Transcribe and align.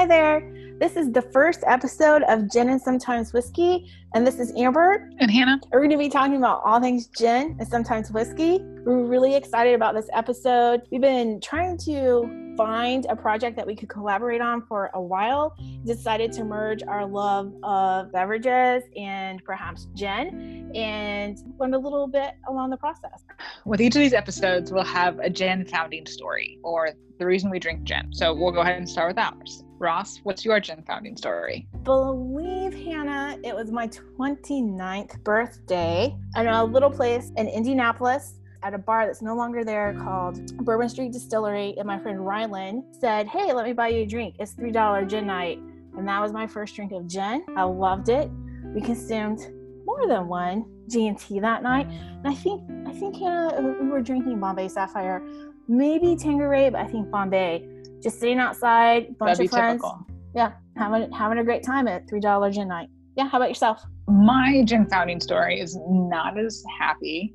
Hi 0.00 0.06
there. 0.06 0.40
This 0.80 0.96
is 0.96 1.12
the 1.12 1.20
first 1.20 1.62
episode 1.66 2.22
of 2.22 2.50
Gin 2.50 2.70
and 2.70 2.80
Sometimes 2.80 3.34
Whiskey, 3.34 3.92
and 4.14 4.26
this 4.26 4.38
is 4.38 4.50
Amber. 4.56 5.10
And 5.18 5.30
Hannah. 5.30 5.60
We're 5.70 5.80
going 5.80 5.90
to 5.90 5.98
be 5.98 6.08
talking 6.08 6.36
about 6.36 6.62
all 6.64 6.80
things 6.80 7.08
gin 7.08 7.54
and 7.60 7.68
sometimes 7.68 8.10
whiskey. 8.10 8.60
We're 8.62 9.04
really 9.04 9.34
excited 9.34 9.74
about 9.74 9.94
this 9.94 10.08
episode. 10.14 10.80
We've 10.90 11.02
been 11.02 11.38
trying 11.42 11.76
to 11.84 12.54
find 12.56 13.04
a 13.10 13.14
project 13.14 13.56
that 13.56 13.66
we 13.66 13.76
could 13.76 13.90
collaborate 13.90 14.40
on 14.40 14.64
for 14.64 14.90
a 14.94 15.02
while. 15.02 15.54
Decided 15.84 16.32
to 16.32 16.44
merge 16.44 16.82
our 16.82 17.04
love 17.04 17.52
of 17.62 18.10
beverages 18.10 18.84
and 18.96 19.44
perhaps 19.44 19.86
gin 19.92 20.72
and 20.74 21.36
learn 21.58 21.74
a 21.74 21.78
little 21.78 22.06
bit 22.06 22.36
along 22.48 22.70
the 22.70 22.78
process. 22.78 23.22
With 23.66 23.82
each 23.82 23.96
of 23.96 24.00
these 24.00 24.14
episodes, 24.14 24.72
we'll 24.72 24.82
have 24.82 25.18
a 25.18 25.28
gin 25.28 25.66
founding 25.66 26.06
story 26.06 26.58
or 26.64 26.92
the 27.18 27.26
reason 27.26 27.50
we 27.50 27.58
drink 27.58 27.82
gin. 27.82 28.14
So 28.14 28.32
we'll 28.32 28.52
go 28.52 28.60
ahead 28.60 28.78
and 28.78 28.88
start 28.88 29.10
with 29.10 29.18
ours. 29.18 29.62
Ross, 29.80 30.20
what's 30.24 30.44
your 30.44 30.60
gin 30.60 30.82
founding 30.86 31.16
story? 31.16 31.66
Believe 31.84 32.74
Hannah, 32.74 33.38
it 33.42 33.56
was 33.56 33.72
my 33.72 33.88
29th 33.88 35.24
birthday 35.24 36.14
in 36.36 36.46
a 36.46 36.62
little 36.62 36.90
place 36.90 37.32
in 37.38 37.48
Indianapolis 37.48 38.34
at 38.62 38.74
a 38.74 38.78
bar 38.78 39.06
that's 39.06 39.22
no 39.22 39.34
longer 39.34 39.64
there 39.64 39.94
called 39.94 40.54
Bourbon 40.66 40.90
Street 40.90 41.12
Distillery. 41.12 41.74
And 41.78 41.86
my 41.86 41.98
friend 41.98 42.18
Rylan 42.18 42.82
said, 43.00 43.26
Hey, 43.26 43.54
let 43.54 43.64
me 43.64 43.72
buy 43.72 43.88
you 43.88 44.02
a 44.02 44.06
drink. 44.06 44.36
It's 44.38 44.54
$3 44.54 45.08
gin 45.08 45.26
night. 45.26 45.58
And 45.96 46.06
that 46.06 46.20
was 46.20 46.30
my 46.30 46.46
first 46.46 46.76
drink 46.76 46.92
of 46.92 47.06
gin. 47.06 47.42
I 47.56 47.62
loved 47.62 48.10
it. 48.10 48.30
We 48.74 48.82
consumed 48.82 49.40
more 49.86 50.06
than 50.06 50.28
one 50.28 50.66
G&T 50.90 51.40
that 51.40 51.62
night. 51.62 51.86
And 51.88 52.26
I 52.26 52.34
think, 52.34 52.62
I 52.86 52.92
think 52.92 53.16
Hannah, 53.16 53.78
we 53.80 53.88
were 53.88 54.02
drinking 54.02 54.40
Bombay 54.40 54.68
Sapphire, 54.68 55.26
maybe 55.68 56.16
Tanqueray, 56.16 56.68
but 56.68 56.82
I 56.82 56.86
think 56.86 57.10
Bombay. 57.10 57.66
Just 58.02 58.20
sitting 58.20 58.38
outside, 58.38 59.16
bunch 59.18 59.38
That'd 59.38 59.46
of 59.46 59.50
friends. 59.50 59.72
typical. 59.74 60.06
Yeah, 60.34 60.52
having 60.76 61.10
having 61.12 61.38
a 61.38 61.44
great 61.44 61.62
time 61.62 61.88
at 61.88 62.08
three 62.08 62.20
dollar 62.20 62.50
gin 62.50 62.68
night. 62.68 62.88
Yeah, 63.16 63.28
how 63.28 63.38
about 63.38 63.48
yourself? 63.48 63.82
My 64.06 64.62
gin 64.64 64.88
founding 64.88 65.20
story 65.20 65.60
is 65.60 65.78
not 65.88 66.38
as 66.38 66.62
happy, 66.78 67.34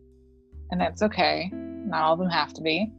and 0.71 0.79
that's 0.79 1.01
okay. 1.01 1.49
Not 1.53 2.03
all 2.03 2.13
of 2.13 2.19
them 2.19 2.29
have 2.29 2.53
to 2.53 2.61
be. 2.61 2.91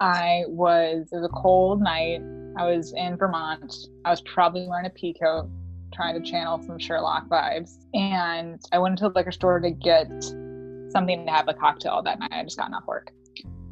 I 0.00 0.44
was, 0.46 1.08
it 1.12 1.16
was 1.16 1.24
a 1.24 1.40
cold 1.40 1.82
night. 1.82 2.22
I 2.56 2.64
was 2.64 2.94
in 2.96 3.16
Vermont. 3.16 3.74
I 4.04 4.10
was 4.10 4.22
probably 4.22 4.66
wearing 4.66 4.86
a 4.86 4.90
pea 4.90 5.14
coat, 5.20 5.50
trying 5.92 6.20
to 6.20 6.30
channel 6.30 6.62
some 6.62 6.78
Sherlock 6.78 7.28
vibes. 7.28 7.76
And 7.92 8.60
I 8.72 8.78
went 8.78 8.98
to 8.98 9.04
the 9.04 9.12
liquor 9.14 9.32
store 9.32 9.60
to 9.60 9.70
get 9.70 10.08
something 10.90 11.26
to 11.26 11.32
have 11.32 11.48
a 11.48 11.54
cocktail 11.54 12.02
that 12.02 12.18
night. 12.18 12.32
I 12.32 12.42
just 12.42 12.56
gotten 12.56 12.74
off 12.74 12.86
work. 12.86 13.10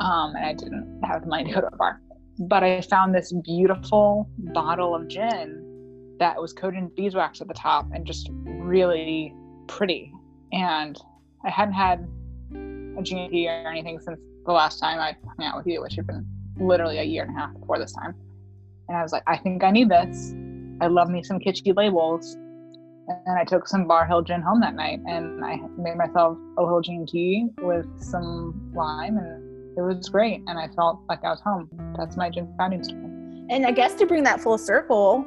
Um, 0.00 0.34
and 0.36 0.44
I 0.44 0.52
didn't 0.52 1.00
have 1.04 1.22
the 1.22 1.28
money 1.28 1.44
to 1.44 1.52
go 1.52 1.60
to 1.62 1.68
a 1.68 1.76
bar. 1.76 2.00
But 2.38 2.62
I 2.62 2.80
found 2.82 3.14
this 3.14 3.32
beautiful 3.32 4.28
bottle 4.38 4.94
of 4.94 5.08
gin 5.08 6.16
that 6.18 6.40
was 6.40 6.52
coated 6.52 6.78
in 6.78 6.88
beeswax 6.94 7.40
at 7.40 7.48
the 7.48 7.54
top 7.54 7.86
and 7.92 8.06
just 8.06 8.28
really 8.32 9.34
pretty. 9.66 10.12
And 10.52 10.96
I 11.44 11.50
hadn't 11.50 11.74
had 11.74 12.08
a 12.52 13.02
G&T 13.02 13.48
or 13.48 13.68
anything 13.68 14.00
since 14.00 14.18
the 14.46 14.52
last 14.52 14.78
time 14.78 14.98
I 14.98 15.16
hung 15.26 15.46
out 15.46 15.56
with 15.56 15.66
you, 15.66 15.82
which 15.82 15.94
had 15.94 16.06
been 16.06 16.26
literally 16.60 16.98
a 16.98 17.02
year 17.02 17.24
and 17.24 17.36
a 17.36 17.38
half 17.38 17.52
before 17.58 17.78
this 17.78 17.92
time. 17.92 18.14
And 18.88 18.96
I 18.96 19.02
was 19.02 19.12
like, 19.12 19.22
I 19.26 19.36
think 19.36 19.62
I 19.62 19.70
need 19.70 19.88
this. 19.88 20.34
I 20.80 20.86
love 20.86 21.08
me 21.10 21.22
some 21.22 21.38
kitschy 21.38 21.76
labels. 21.76 22.34
And 22.34 23.38
I 23.38 23.44
took 23.44 23.66
some 23.66 23.86
Barr 23.86 24.06
Hill 24.06 24.22
gin 24.22 24.42
home 24.42 24.60
that 24.60 24.74
night 24.74 25.00
and 25.06 25.44
I 25.44 25.56
made 25.78 25.96
myself 25.96 26.36
a 26.58 26.62
little 26.62 26.80
G&T 26.80 27.48
with 27.58 27.86
some 28.02 28.70
lime 28.74 29.16
and 29.16 29.47
it 29.78 29.82
was 29.82 30.08
great. 30.08 30.42
And 30.48 30.58
I 30.58 30.68
felt 30.74 31.00
like 31.08 31.24
I 31.24 31.30
was 31.30 31.40
home. 31.40 31.70
That's 31.96 32.16
my 32.16 32.28
gin 32.30 32.52
founding 32.58 32.82
story. 32.82 33.04
And 33.50 33.64
I 33.64 33.70
guess 33.70 33.94
to 33.94 34.06
bring 34.06 34.24
that 34.24 34.40
full 34.40 34.58
circle, 34.58 35.24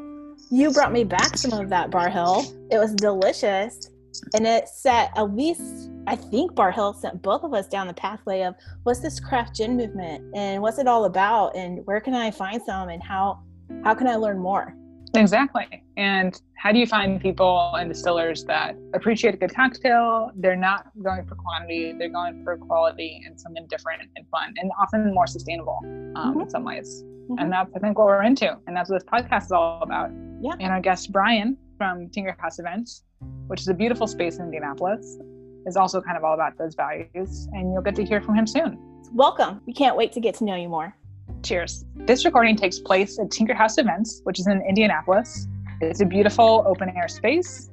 you 0.52 0.72
brought 0.72 0.92
me 0.92 1.06
back 1.06 1.38
some 1.38 1.58
of 1.60 1.70
that 1.70 1.90
Barr 1.90 2.10
Hill. 2.10 2.44
It 2.70 2.78
was 2.78 2.94
delicious. 2.94 3.90
And 4.36 4.46
it 4.46 4.68
set 4.68 5.12
at 5.16 5.34
least 5.34 5.90
I 6.06 6.16
think 6.16 6.54
Barr 6.54 6.72
Hill 6.72 6.94
sent 6.94 7.22
both 7.22 7.44
of 7.44 7.54
us 7.54 7.68
down 7.68 7.88
the 7.88 7.94
pathway 7.94 8.42
of 8.42 8.56
what's 8.84 9.00
this 9.00 9.20
craft 9.20 9.56
gin 9.56 9.78
movement 9.78 10.36
and 10.36 10.62
what's 10.62 10.80
it 10.80 10.88
all 10.88 11.06
about 11.06 11.56
and 11.56 11.86
where 11.86 12.02
can 12.02 12.14
I 12.14 12.32
find 12.32 12.62
some 12.62 12.90
and 12.90 13.02
how 13.02 13.42
how 13.86 13.94
can 13.94 14.08
I 14.08 14.16
learn 14.16 14.38
more? 14.38 14.76
Exactly. 15.14 15.84
And 15.98 16.40
how 16.58 16.72
do 16.72 16.80
you 16.80 16.88
find 16.88 17.20
people 17.20 17.74
and 17.76 17.90
distillers 17.90 18.46
that 18.46 18.76
appreciate 18.94 19.34
a 19.34 19.38
good 19.38 19.54
cocktail? 19.54 20.32
They're 20.36 20.56
not 20.56 20.88
going 21.04 21.26
for 21.26 21.36
quantity, 21.36 21.94
they're 21.98 22.10
going 22.10 22.44
for 22.44 22.58
quality 22.58 23.22
and 23.26 23.40
something 23.40 23.68
different 23.70 24.04
and 24.16 24.26
fun 24.30 24.54
and 24.58 24.72
often 24.80 25.14
more 25.14 25.28
sustainable 25.28 25.80
um, 26.16 26.36
Mhm. 26.36 26.44
in 26.44 26.50
some 26.50 26.64
ways. 26.64 27.04
Mhm. 27.30 27.36
And 27.42 27.52
that's, 27.52 27.72
I 27.76 27.80
think, 27.80 27.98
what 27.98 28.08
we're 28.08 28.24
into. 28.24 28.58
And 28.68 28.76
that's 28.76 28.90
what 28.90 29.02
this 29.02 29.10
podcast 29.10 29.44
is 29.46 29.52
all 29.52 29.82
about. 29.82 30.12
Yeah. 30.42 30.54
And 30.60 30.72
our 30.72 30.82
guest, 30.82 31.12
Brian 31.12 31.58
from 31.78 32.10
Tinker 32.10 32.36
House 32.40 32.60
Events, 32.60 33.04
which 33.48 33.62
is 33.62 33.68
a 33.68 33.74
beautiful 33.74 34.08
space 34.08 34.38
in 34.38 34.46
Indianapolis, 34.46 35.20
is 35.66 35.76
also 35.78 36.02
kind 36.02 36.18
of 36.18 36.24
all 36.24 36.34
about 36.34 36.58
those 36.58 36.74
values. 36.76 37.48
And 37.54 37.72
you'll 37.74 37.82
get 37.84 37.96
to 37.96 38.06
hear 38.06 38.22
from 38.22 38.36
him 38.36 38.48
soon. 38.48 38.78
Welcome. 39.14 39.62
We 39.68 39.74
can't 39.74 39.98
wait 39.98 40.14
to 40.14 40.20
get 40.22 40.36
to 40.36 40.46
know 40.46 40.56
you 40.56 40.70
more. 40.70 40.96
Cheers. 41.44 41.86
This 41.96 42.24
recording 42.24 42.56
takes 42.56 42.78
place 42.78 43.18
at 43.18 43.32
Tinker 43.32 43.56
House 43.56 43.78
Events, 43.80 44.22
which 44.26 44.40
is 44.40 44.48
in 44.48 44.62
Indianapolis. 44.62 45.48
It's 45.82 46.00
a 46.00 46.06
beautiful 46.06 46.64
open 46.68 46.90
air 46.96 47.08
space, 47.08 47.72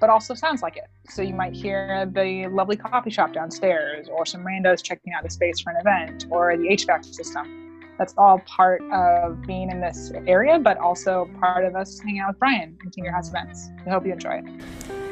but 0.00 0.08
also 0.08 0.34
sounds 0.34 0.62
like 0.62 0.76
it. 0.76 0.84
So 1.08 1.22
you 1.22 1.34
might 1.34 1.52
hear 1.52 2.06
the 2.06 2.46
lovely 2.48 2.76
coffee 2.76 3.10
shop 3.10 3.32
downstairs, 3.32 4.08
or 4.08 4.24
some 4.24 4.44
randos 4.44 4.84
checking 4.84 5.12
out 5.14 5.24
the 5.24 5.30
space 5.30 5.58
for 5.60 5.70
an 5.70 5.78
event, 5.80 6.26
or 6.30 6.56
the 6.56 6.68
HVAC 6.68 7.04
system. 7.06 7.80
That's 7.98 8.14
all 8.16 8.40
part 8.46 8.82
of 8.92 9.42
being 9.42 9.70
in 9.70 9.80
this 9.80 10.12
area, 10.28 10.58
but 10.60 10.78
also 10.78 11.28
part 11.40 11.64
of 11.64 11.74
us 11.74 11.98
hanging 11.98 12.20
out 12.20 12.28
with 12.28 12.38
Brian 12.38 12.78
at 12.86 12.92
Tinker 12.92 13.10
House 13.10 13.30
Events. 13.30 13.70
We 13.84 13.90
hope 13.90 14.06
you 14.06 14.12
enjoy 14.12 14.42
it. 14.44 15.07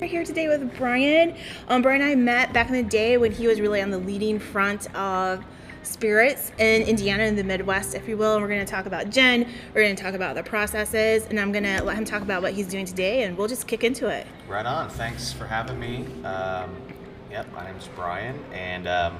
We're 0.00 0.06
here 0.06 0.24
today 0.24 0.48
with 0.48 0.78
Brian. 0.78 1.36
Um, 1.68 1.82
Brian 1.82 2.00
and 2.00 2.10
I 2.10 2.14
met 2.14 2.54
back 2.54 2.68
in 2.68 2.72
the 2.72 2.82
day 2.82 3.18
when 3.18 3.32
he 3.32 3.46
was 3.46 3.60
really 3.60 3.82
on 3.82 3.90
the 3.90 3.98
leading 3.98 4.38
front 4.38 4.92
of 4.94 5.44
spirits 5.82 6.52
in 6.56 6.82
Indiana 6.84 7.24
in 7.24 7.36
the 7.36 7.44
Midwest, 7.44 7.94
if 7.94 8.08
you 8.08 8.16
will. 8.16 8.32
And 8.32 8.42
we're 8.42 8.48
going 8.48 8.64
to 8.64 8.70
talk 8.70 8.86
about 8.86 9.10
gin. 9.10 9.46
We're 9.74 9.82
going 9.82 9.94
to 9.94 10.02
talk 10.02 10.14
about 10.14 10.36
the 10.36 10.42
processes, 10.42 11.26
and 11.26 11.38
I'm 11.38 11.52
going 11.52 11.64
to 11.64 11.82
let 11.84 11.98
him 11.98 12.06
talk 12.06 12.22
about 12.22 12.40
what 12.40 12.54
he's 12.54 12.66
doing 12.66 12.86
today, 12.86 13.24
and 13.24 13.36
we'll 13.36 13.46
just 13.46 13.66
kick 13.66 13.84
into 13.84 14.08
it. 14.08 14.26
Right 14.48 14.64
on. 14.64 14.88
Thanks 14.88 15.34
for 15.34 15.46
having 15.46 15.78
me. 15.78 16.06
Um, 16.24 16.74
yep, 17.30 17.52
my 17.52 17.66
name 17.66 17.76
is 17.76 17.90
Brian, 17.94 18.42
and 18.54 18.88
um, 18.88 19.18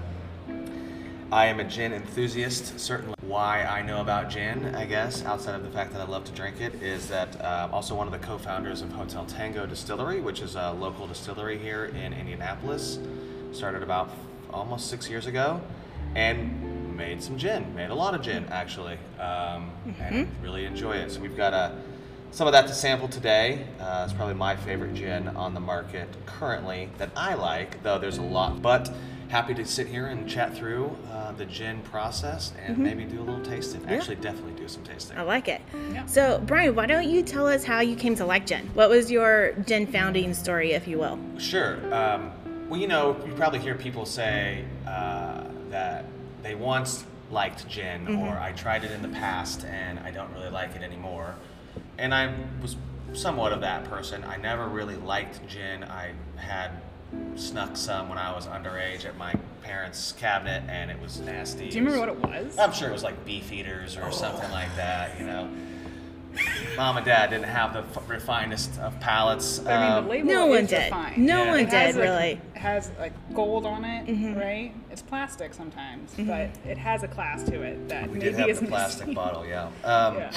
I 1.33 1.47
am 1.47 1.61
a 1.61 1.65
gin 1.65 1.93
enthusiast. 1.93 2.81
Certainly, 2.81 3.15
why 3.23 3.63
I 3.63 3.83
know 3.83 4.01
about 4.01 4.31
gin, 4.31 4.75
I 4.75 4.85
guess, 4.85 5.25
outside 5.25 5.55
of 5.55 5.63
the 5.63 5.71
fact 5.71 5.93
that 5.93 6.01
I 6.01 6.05
love 6.05 6.25
to 6.25 6.33
drink 6.33 6.61
it, 6.61 6.83
is 6.83 7.07
that 7.09 7.41
uh, 7.41 7.67
I'm 7.69 7.75
also 7.75 7.95
one 7.95 8.09
of 8.09 8.13
the 8.13 8.19
co-founders 8.19 8.83
of 8.83 8.91
Hotel 8.91 9.25
Tango 9.27 9.65
Distillery, 9.65 10.21
which 10.21 10.41
is 10.41 10.57
a 10.57 10.73
local 10.73 11.07
distillery 11.07 11.57
here 11.57 11.85
in 11.85 12.13
Indianapolis. 12.13 12.99
Started 13.53 13.85
about 13.85 14.11
almost 14.53 14.91
six 14.91 15.09
years 15.09 15.27
ago, 15.27 15.61
and 16.17 16.97
made 16.97 17.23
some 17.23 17.39
gin. 17.39 17.73
Made 17.77 17.91
a 17.91 17.95
lot 17.95 18.17
of 18.17 18.23
gin, 18.23 18.45
actually, 18.51 18.99
um, 19.21 19.71
and 20.01 20.29
really 20.43 20.65
enjoy 20.65 20.97
it. 20.97 21.13
So 21.13 21.21
we've 21.21 21.37
got 21.37 21.55
a 21.55 21.77
some 22.33 22.47
of 22.49 22.53
that 22.53 22.67
to 22.67 22.75
sample 22.75 23.09
today. 23.09 23.67
Uh, 23.79 24.03
it's 24.05 24.13
probably 24.13 24.35
my 24.35 24.57
favorite 24.57 24.95
gin 24.95 25.29
on 25.29 25.55
the 25.55 25.61
market 25.61 26.09
currently 26.27 26.89
that 26.99 27.11
I 27.17 27.35
like, 27.35 27.83
though 27.85 27.99
there's 27.99 28.19
a 28.19 28.23
lot. 28.23 28.63
But 28.63 28.91
happy 29.31 29.55
to 29.55 29.65
sit 29.65 29.87
here 29.87 30.09
and 30.09 30.29
chat 30.29 30.57
through 30.57 30.95
uh, 31.13 31.31
the 31.33 31.47
gin 31.47 31.81
process 31.83 32.53
and 32.67 32.77
maybe 32.77 33.05
do 33.05 33.21
a 33.21 33.23
little 33.23 33.41
tasting. 33.43 33.81
Actually, 33.89 34.17
definitely 34.17 34.61
do 34.61 34.67
some 34.67 34.83
tasting. 34.83 35.17
I 35.17 35.23
like 35.23 35.47
it. 35.47 35.63
Yeah. 35.93 36.05
So, 36.07 36.43
Brian, 36.47 36.75
why 36.75 36.87
don't 36.87 37.09
you 37.09 37.23
tell 37.23 37.47
us 37.47 37.63
how 37.63 37.79
you 37.79 37.95
came 37.95 38.17
to 38.17 38.27
like 38.27 38.45
gin? 38.45 38.69
What 38.75 38.91
was 38.91 39.09
your 39.09 39.53
gin 39.67 39.87
founding 39.87 40.35
story, 40.35 40.73
if 40.73 40.89
you 40.89 40.99
will? 40.99 41.17
Sure. 41.39 41.77
Um, 41.95 42.33
well, 42.69 42.81
you 42.81 42.89
know, 42.89 43.17
you 43.25 43.33
probably 43.35 43.61
hear 43.61 43.77
people 43.77 44.05
say 44.05 44.65
uh, 44.87 45.45
that 45.71 46.07
they 46.43 46.57
once 46.57 47.05
liked 47.31 47.69
gin, 47.69 48.17
or 48.17 48.37
I 48.37 48.51
tried 48.53 48.83
it 48.83 48.91
in 48.91 49.03
the 49.03 49.09
past 49.09 49.65
and 49.65 50.01
I 50.01 50.11
don't 50.11 50.33
really 50.33 50.51
like 50.51 50.75
it 50.75 50.83
anymore. 50.83 51.37
And 51.99 52.13
I 52.13 52.35
was 52.61 52.77
somewhat 53.13 53.53
of 53.53 53.61
that 53.61 53.85
person. 53.85 54.25
I 54.25 54.37
never 54.37 54.67
really 54.67 54.97
liked 54.97 55.47
gin. 55.47 55.85
I 55.85 56.13
had 56.35 56.71
snuck 57.37 57.77
some 57.77 58.09
when 58.09 58.19
I 58.19 58.35
was 58.35 58.47
underage 58.47 59.05
at 59.07 59.17
my 59.17 59.35
parents' 59.63 60.13
cabinet, 60.19 60.63
and 60.69 60.91
it 60.91 61.01
was 61.01 61.21
nasty. 61.21 61.69
Do 61.71 61.79
you 61.79 61.85
remember 61.85 62.01
what 62.01 62.09
it 62.09 62.45
was? 62.45 62.59
I'm 62.59 62.73
sure 62.73 62.89
it 62.89 62.93
was 62.93 63.03
like 63.03 63.25
Beefeaters 63.25 63.97
or 63.97 64.11
something 64.13 64.51
like 64.51 64.75
that, 64.77 65.19
you 65.19 65.27
know. 65.27 65.49
Mom 66.77 66.97
and 66.97 67.05
dad 67.05 67.31
didn't 67.31 67.45
have 67.47 67.73
the 67.73 67.81
f- 67.81 68.07
refinest 68.07 68.79
of 68.79 68.99
palates. 69.01 69.59
I 69.61 69.63
mean, 69.65 69.93
um, 69.93 70.05
the 70.05 70.11
label 70.11 70.29
No 70.29 70.47
one 70.47 70.59
is 70.61 70.71
did. 70.71 70.85
refined. 70.85 71.19
No 71.19 71.43
Yeah. 71.45 71.51
one 71.51 71.59
It 71.59 71.63
It 71.65 71.69
has, 71.71 71.95
did, 71.97 72.01
like, 72.01 72.09
really. 72.09 72.31
It 72.55 72.59
has 72.59 72.91
like 73.01 73.13
gold 73.35 73.67
on 73.67 73.85
it, 73.85 74.07
Mm-hmm. 74.07 74.39
right? 74.39 74.73
It's 74.93 75.03
plastic 75.03 75.53
sometimes, 75.53 76.15
but 76.17 76.51
it 76.65 76.79
has 76.79 77.03
a 77.03 77.09
class 77.09 77.43
to 77.45 77.63
it 77.63 77.89
that 77.89 78.05
we 78.09 78.19
maybe 78.19 78.31
did 78.31 78.39
have 78.39 78.49
is 78.49 78.61
the 78.61 78.67
plastic 78.67 79.09
missing. 79.09 79.15
bottle, 79.15 79.45
yeah. 79.45 79.71
Um, 79.85 80.19
Yeah. 80.19 80.31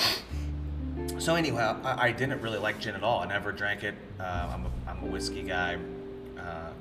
So 1.19 1.35
anyhow, 1.35 1.77
I, 1.83 2.07
I 2.07 2.11
didn't 2.11 2.41
really 2.41 2.57
like 2.59 2.79
gin 2.79 2.95
at 2.95 3.03
all. 3.03 3.19
I 3.21 3.27
never 3.27 3.51
drank 3.51 3.83
it. 3.83 3.93
Uh, 4.19 4.23
I'm, 4.51 4.65
a, 4.65 4.69
I'm 4.89 5.03
a 5.03 5.07
whiskey 5.07 5.43
guy, 5.43 5.77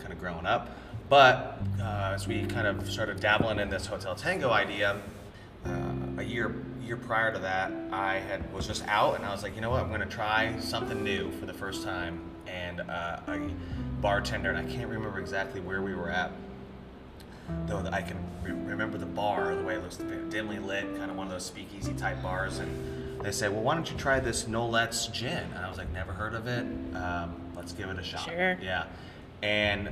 kind 0.03 0.13
of 0.13 0.21
growing 0.21 0.45
up. 0.45 0.69
But 1.09 1.59
uh, 1.81 2.13
as 2.15 2.27
we 2.27 2.45
kind 2.47 2.67
of 2.67 2.91
started 2.91 3.21
dabbling 3.21 3.59
in 3.59 3.71
this 3.71 3.87
Hotel 3.87 4.15
Tango 4.15 4.51
idea, 4.51 5.01
uh, 5.65 5.93
a 6.19 6.23
year 6.23 6.55
year 6.83 6.97
prior 6.97 7.33
to 7.33 7.39
that, 7.39 7.73
I 7.93 8.15
had 8.19 8.53
was 8.53 8.67
just 8.67 8.87
out, 8.89 9.15
and 9.15 9.25
I 9.25 9.31
was 9.31 9.43
like, 9.43 9.55
you 9.55 9.61
know 9.61 9.71
what, 9.71 9.83
I'm 9.83 9.91
gonna 9.91 10.07
try 10.07 10.59
something 10.59 11.03
new 11.05 11.31
for 11.33 11.47
the 11.47 11.55
first 11.55 11.85
time. 11.85 12.21
And 12.47 12.81
uh, 12.81 13.21
a 13.29 13.51
bartender, 14.01 14.51
and 14.51 14.59
I 14.59 14.71
can't 14.71 14.89
remember 14.89 15.21
exactly 15.21 15.61
where 15.61 15.81
we 15.81 15.95
were 15.95 16.11
at, 16.11 16.33
though 17.67 17.89
I 17.93 18.03
can 18.03 18.19
re- 18.43 18.51
remember 18.53 18.99
the 18.99 19.07
bar, 19.07 19.55
the 19.55 19.63
way 19.63 19.77
it 19.77 19.83
looks 19.83 19.97
dimly 20.29 20.59
lit, 20.59 20.85
kind 20.97 21.11
of 21.11 21.17
one 21.17 21.27
of 21.27 21.33
those 21.33 21.47
speakeasy 21.47 21.95
type 21.95 22.21
bars. 22.23 22.59
And 22.59 23.21
they 23.23 23.31
say, 23.31 23.49
well, 23.49 23.63
why 23.63 23.75
don't 23.75 23.91
you 23.91 23.97
try 23.97 24.19
this 24.19 24.49
Nolet's 24.49 25.07
gin? 25.07 25.45
And 25.55 25.59
I 25.65 25.69
was 25.69 25.79
like, 25.79 25.91
never 25.93 26.13
heard 26.13 26.35
of 26.35 26.47
it. 26.47 26.67
Um, 26.97 27.37
let's 27.55 27.73
give 27.73 27.89
it 27.89 27.99
a 27.99 28.03
shot. 28.03 28.25
Sure. 28.25 28.59
Yeah. 28.61 28.85
And 29.43 29.89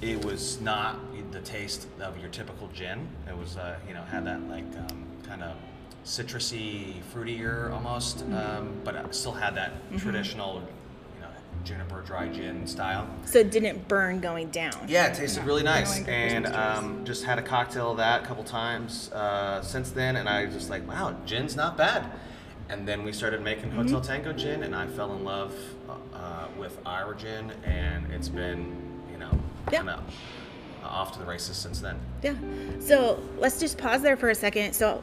it 0.00 0.24
was 0.24 0.60
not 0.60 0.98
the 1.32 1.40
taste 1.40 1.86
of 2.00 2.18
your 2.18 2.30
typical 2.30 2.68
gin. 2.68 3.06
It 3.28 3.36
was, 3.36 3.56
uh, 3.56 3.76
you 3.86 3.94
know, 3.94 4.02
had 4.02 4.24
that 4.26 4.40
like 4.48 4.64
um, 4.76 5.04
kind 5.26 5.42
of 5.42 5.56
citrusy, 6.04 6.94
fruitier 7.14 7.70
almost, 7.72 8.22
um, 8.32 8.72
but 8.84 8.94
it 8.94 9.14
still 9.14 9.32
had 9.32 9.54
that 9.56 9.72
traditional, 9.98 10.62
you 11.14 11.20
know, 11.20 11.28
juniper 11.64 12.00
dry 12.00 12.28
gin 12.28 12.66
style. 12.66 13.06
So 13.26 13.40
it 13.40 13.50
didn't 13.50 13.88
burn 13.88 14.20
going 14.20 14.48
down. 14.48 14.72
Yeah, 14.88 15.08
it 15.08 15.16
tasted 15.16 15.44
really 15.44 15.62
nice, 15.64 15.98
like 15.98 16.08
and 16.08 16.46
um, 16.46 17.04
just 17.04 17.24
had 17.24 17.38
a 17.38 17.42
cocktail 17.42 17.90
of 17.90 17.98
that 17.98 18.22
a 18.22 18.26
couple 18.26 18.44
times 18.44 19.12
uh, 19.12 19.60
since 19.60 19.90
then, 19.90 20.16
and 20.16 20.28
I 20.28 20.46
was 20.46 20.54
just 20.54 20.70
like, 20.70 20.88
wow, 20.88 21.14
gin's 21.26 21.56
not 21.56 21.76
bad. 21.76 22.10
And 22.70 22.86
then 22.86 23.02
we 23.02 23.12
started 23.12 23.42
making 23.42 23.70
Mm-hmm. 23.70 23.82
Hotel 23.82 24.00
Tango 24.00 24.32
gin, 24.32 24.62
and 24.62 24.74
I 24.74 24.86
fell 24.86 25.14
in 25.14 25.24
love 25.24 25.54
uh, 26.28 26.46
with 26.58 26.78
Ira 26.84 27.16
gin, 27.16 27.52
and 27.64 28.10
it's 28.12 28.28
been, 28.28 28.76
you 29.10 29.18
know, 29.18 29.30
Yeah. 29.72 29.78
kind 29.78 29.90
of 29.90 30.00
off 30.84 31.12
to 31.12 31.18
the 31.18 31.24
races 31.24 31.56
since 31.56 31.80
then. 31.80 31.96
Yeah. 32.22 32.34
So 32.80 33.20
let's 33.38 33.58
just 33.60 33.78
pause 33.78 34.02
there 34.02 34.16
for 34.16 34.30
a 34.30 34.34
second. 34.34 34.74
So, 34.74 35.02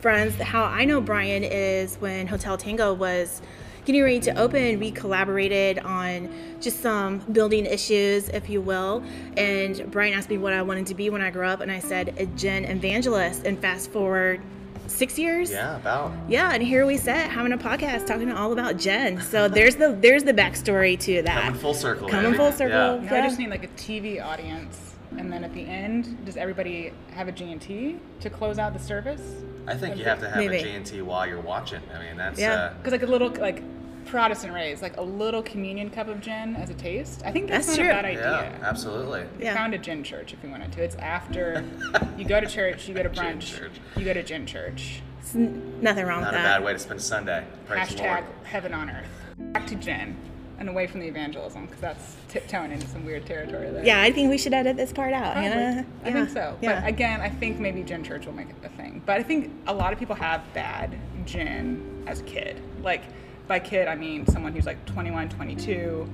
friends, 0.00 0.34
how 0.40 0.64
I 0.64 0.84
know 0.84 1.00
Brian 1.00 1.42
is 1.44 1.96
when 1.96 2.26
Hotel 2.26 2.56
Tango 2.56 2.92
was 2.94 3.40
getting 3.84 4.02
ready 4.02 4.20
to 4.20 4.36
open, 4.36 4.78
we 4.80 4.90
collaborated 4.90 5.78
on 5.78 6.28
just 6.60 6.80
some 6.80 7.18
building 7.32 7.66
issues, 7.66 8.28
if 8.30 8.48
you 8.50 8.60
will. 8.60 9.02
And 9.36 9.88
Brian 9.92 10.12
asked 10.14 10.28
me 10.28 10.38
what 10.38 10.52
I 10.52 10.62
wanted 10.62 10.86
to 10.88 10.94
be 10.94 11.08
when 11.10 11.22
I 11.22 11.30
grew 11.30 11.46
up, 11.46 11.60
and 11.60 11.70
I 11.70 11.78
said 11.78 12.14
a 12.18 12.26
gin 12.26 12.64
evangelist. 12.64 13.46
And 13.46 13.58
fast 13.58 13.90
forward 13.90 14.40
six 14.88 15.18
years. 15.18 15.50
Yeah, 15.50 15.76
about. 15.76 16.12
Yeah, 16.28 16.52
and 16.52 16.62
here 16.62 16.86
we 16.86 16.96
sit 16.96 17.14
having 17.16 17.52
a 17.52 17.58
podcast 17.58 18.06
talking 18.06 18.30
all 18.30 18.52
about 18.52 18.76
gin. 18.76 19.20
So 19.20 19.48
there's 19.48 19.76
the 19.76 19.96
there's 20.00 20.24
the 20.24 20.32
backstory 20.32 20.98
to 21.00 21.22
that. 21.22 21.42
Coming 21.42 21.60
full 21.60 21.74
circle. 21.74 22.08
Coming 22.08 22.32
yeah. 22.32 22.38
full 22.38 22.52
circle. 22.52 23.02
Yeah. 23.02 23.10
Now 23.10 23.16
I 23.16 23.26
just 23.26 23.38
need 23.38 23.50
like 23.50 23.64
a 23.64 23.68
TV 23.68 24.24
audience, 24.24 24.94
and 25.18 25.32
then 25.32 25.44
at 25.44 25.52
the 25.52 25.62
end, 25.62 26.24
does 26.24 26.36
everybody 26.36 26.92
have 27.12 27.28
a 27.28 27.32
G&T 27.32 27.98
to 28.20 28.30
close 28.30 28.58
out 28.58 28.72
the 28.72 28.78
service? 28.78 29.22
I 29.66 29.74
think 29.74 29.96
you 29.96 30.04
have 30.04 30.20
to 30.20 30.28
have 30.28 30.38
Maybe. 30.38 30.56
a 30.56 30.80
G&T 30.80 31.02
while 31.02 31.26
you're 31.26 31.40
watching. 31.40 31.80
I 31.94 31.98
mean, 32.04 32.16
that's. 32.16 32.38
Yeah. 32.38 32.54
Uh, 32.54 32.74
Because 32.74 32.92
like 32.92 33.02
a 33.02 33.06
little 33.06 33.30
like 33.30 33.62
Protestant 34.06 34.54
rays, 34.54 34.82
like 34.82 34.96
a 34.96 35.02
little 35.02 35.42
communion 35.42 35.90
cup 35.90 36.08
of 36.08 36.20
gin 36.20 36.56
as 36.56 36.70
a 36.70 36.74
taste. 36.74 37.22
I 37.24 37.32
think 37.32 37.48
that's, 37.48 37.66
That's 37.66 37.78
not 37.78 37.82
true. 37.84 37.92
a 37.92 37.94
bad 37.96 38.04
idea. 38.04 38.52
yeah, 38.60 38.66
absolutely. 38.68 39.24
We 39.38 39.44
Yeah. 39.44 39.54
found 39.54 39.74
a 39.74 39.78
gin 39.78 40.02
church 40.04 40.32
if 40.32 40.42
you 40.42 40.50
wanted 40.50 40.72
to. 40.72 40.82
It's 40.82 40.96
after 40.96 41.64
you 42.18 42.24
go 42.24 42.40
to 42.40 42.46
church, 42.46 42.88
you 42.88 42.94
go 42.94 43.02
to 43.02 43.10
brunch, 43.10 43.60
you 43.96 44.04
go 44.04 44.14
to 44.14 44.22
gin 44.22 44.46
church. 44.46 45.00
It's 45.20 45.34
n- 45.34 45.78
nothing 45.82 46.06
wrong 46.06 46.20
Not 46.20 46.32
with 46.32 46.40
that. 46.40 46.42
Not 46.44 46.56
a 46.56 46.58
bad 46.60 46.64
way 46.64 46.72
to 46.72 46.78
spend 46.78 47.02
Sunday. 47.02 47.44
Praise 47.66 47.88
the 47.88 47.94
Hashtag 47.96 48.10
Lord. 48.22 48.24
heaven 48.44 48.72
on 48.74 48.90
earth. 48.90 49.08
Back 49.38 49.66
to 49.66 49.74
gin 49.74 50.16
and 50.58 50.68
away 50.70 50.86
from 50.86 51.00
the 51.00 51.06
evangelism 51.08 51.66
because 51.66 51.80
that's 51.80 52.16
tiptoeing 52.28 52.70
into 52.72 52.86
some 52.86 53.04
weird 53.04 53.26
territory 53.26 53.70
there. 53.70 53.84
Yeah, 53.84 54.00
I 54.00 54.10
think 54.12 54.30
we 54.30 54.38
should 54.38 54.54
edit 54.54 54.76
this 54.76 54.92
part 54.92 55.12
out, 55.12 55.32
Probably. 55.34 55.50
Hannah. 55.50 55.86
I 56.04 56.12
think 56.12 56.30
so. 56.30 56.56
Yeah. 56.62 56.80
But 56.80 56.88
again, 56.88 57.20
I 57.20 57.28
think 57.28 57.58
maybe 57.58 57.82
gin 57.82 58.02
church 58.04 58.24
will 58.24 58.32
make 58.32 58.48
it 58.50 58.56
a 58.64 58.68
thing. 58.70 59.02
But 59.04 59.18
I 59.20 59.22
think 59.22 59.52
a 59.66 59.74
lot 59.74 59.92
of 59.92 59.98
people 59.98 60.14
have 60.14 60.42
bad 60.54 60.96
gin 61.26 62.04
as 62.06 62.20
a 62.20 62.22
kid. 62.22 62.62
Like 62.82 63.02
by 63.46 63.58
kid, 63.58 63.88
I 63.88 63.94
mean 63.94 64.26
someone 64.26 64.52
who's 64.52 64.66
like 64.66 64.84
21, 64.86 65.28
22. 65.30 66.08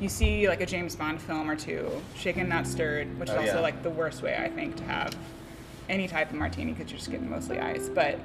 You 0.00 0.08
see 0.08 0.48
like 0.48 0.60
a 0.60 0.66
James 0.66 0.94
Bond 0.96 1.20
film 1.20 1.50
or 1.50 1.56
two, 1.56 1.90
shaken 2.16 2.48
not 2.48 2.66
stirred, 2.66 3.18
which 3.18 3.28
is 3.28 3.34
Oh, 3.34 3.38
also 3.40 3.54
yeah. 3.54 3.60
like 3.60 3.82
the 3.82 3.90
worst 3.90 4.22
way 4.22 4.36
I 4.36 4.48
think 4.48 4.76
to 4.76 4.84
have 4.84 5.14
any 5.88 6.06
type 6.06 6.30
of 6.30 6.36
martini 6.36 6.72
because 6.72 6.90
you're 6.90 6.98
just 6.98 7.10
getting 7.10 7.28
mostly 7.28 7.58
ice. 7.58 7.88
But 7.88 8.18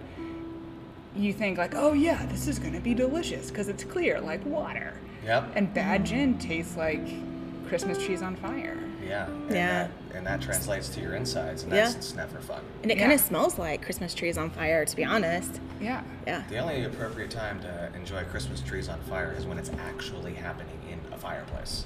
you 1.15 1.33
think 1.33 1.57
like, 1.57 1.73
oh 1.75 1.93
yeah, 1.93 2.25
this 2.27 2.47
is 2.47 2.59
gonna 2.59 2.79
be 2.79 2.93
delicious 2.93 3.49
because 3.49 3.69
it's 3.69 3.83
clear 3.83 4.19
like 4.21 4.45
water. 4.45 4.93
Yep. 5.25 5.51
And 5.55 5.73
bad 5.73 6.05
gin 6.05 6.37
tastes 6.37 6.75
like 6.77 7.01
Christmas 7.67 8.03
trees 8.03 8.21
on 8.21 8.35
fire. 8.35 8.77
Yeah. 9.05 9.25
And 9.25 9.51
Yeah. 9.51 9.83
That, 9.87 9.91
and 10.15 10.25
that 10.27 10.39
mm. 10.39 10.45
translates 10.45 10.89
to 10.89 11.01
your 11.01 11.15
insides, 11.15 11.63
and 11.63 11.71
Yeah. 11.73 11.83
that's 11.85 11.95
it's 11.95 12.15
never 12.15 12.39
fun. 12.39 12.61
and 12.83 12.91
it 12.91 12.97
kind 12.97 13.11
of 13.11 13.19
smells 13.19 13.57
like 13.57 13.81
Christmas 13.83 14.13
trees 14.13 14.37
on 14.37 14.49
fire, 14.49 14.85
to 14.85 14.95
be 14.95 15.03
honest. 15.03 15.59
Yeah. 15.81 16.01
Yeah. 16.27 16.43
The 16.49 16.57
only 16.59 16.83
appropriate 16.83 17.31
time 17.31 17.59
to 17.61 17.89
enjoy 17.95 18.23
Christmas 18.25 18.61
trees 18.61 18.89
on 18.89 18.99
fire 19.01 19.33
is 19.37 19.45
when 19.45 19.57
it's 19.57 19.71
actually 19.87 20.33
happening 20.33 20.79
in 20.91 20.99
a 21.13 21.17
fireplace. 21.17 21.85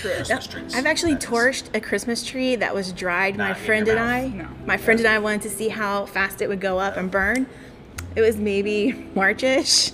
Christmas 0.00 0.46
trees. 0.46 0.74
I've 0.74 0.84
actually 0.86 1.14
that 1.14 1.24
is. 1.24 1.28
torched 1.30 1.74
a 1.74 1.80
Christmas 1.80 2.22
tree 2.24 2.56
that 2.56 2.74
was 2.74 2.92
dried. 2.92 3.36
my 3.38 3.48
Not 3.48 3.58
in 3.58 3.64
friend 3.64 3.88
and 3.88 3.98
I. 3.98 4.28
No. 4.28 4.46
my 4.66 4.76
friend 4.76 5.00
and 5.00 5.08
I 5.08 5.18
wanted 5.18 5.42
to 5.42 5.50
see 5.50 5.68
how 5.68 6.04
fast 6.06 6.42
it 6.42 6.48
would 6.48 6.60
go 6.60 6.78
up 6.78 6.96
and 6.96 7.10
burn. 7.10 7.46
It 8.14 8.20
was 8.20 8.36
maybe 8.36 8.92
Marchish, 9.14 9.92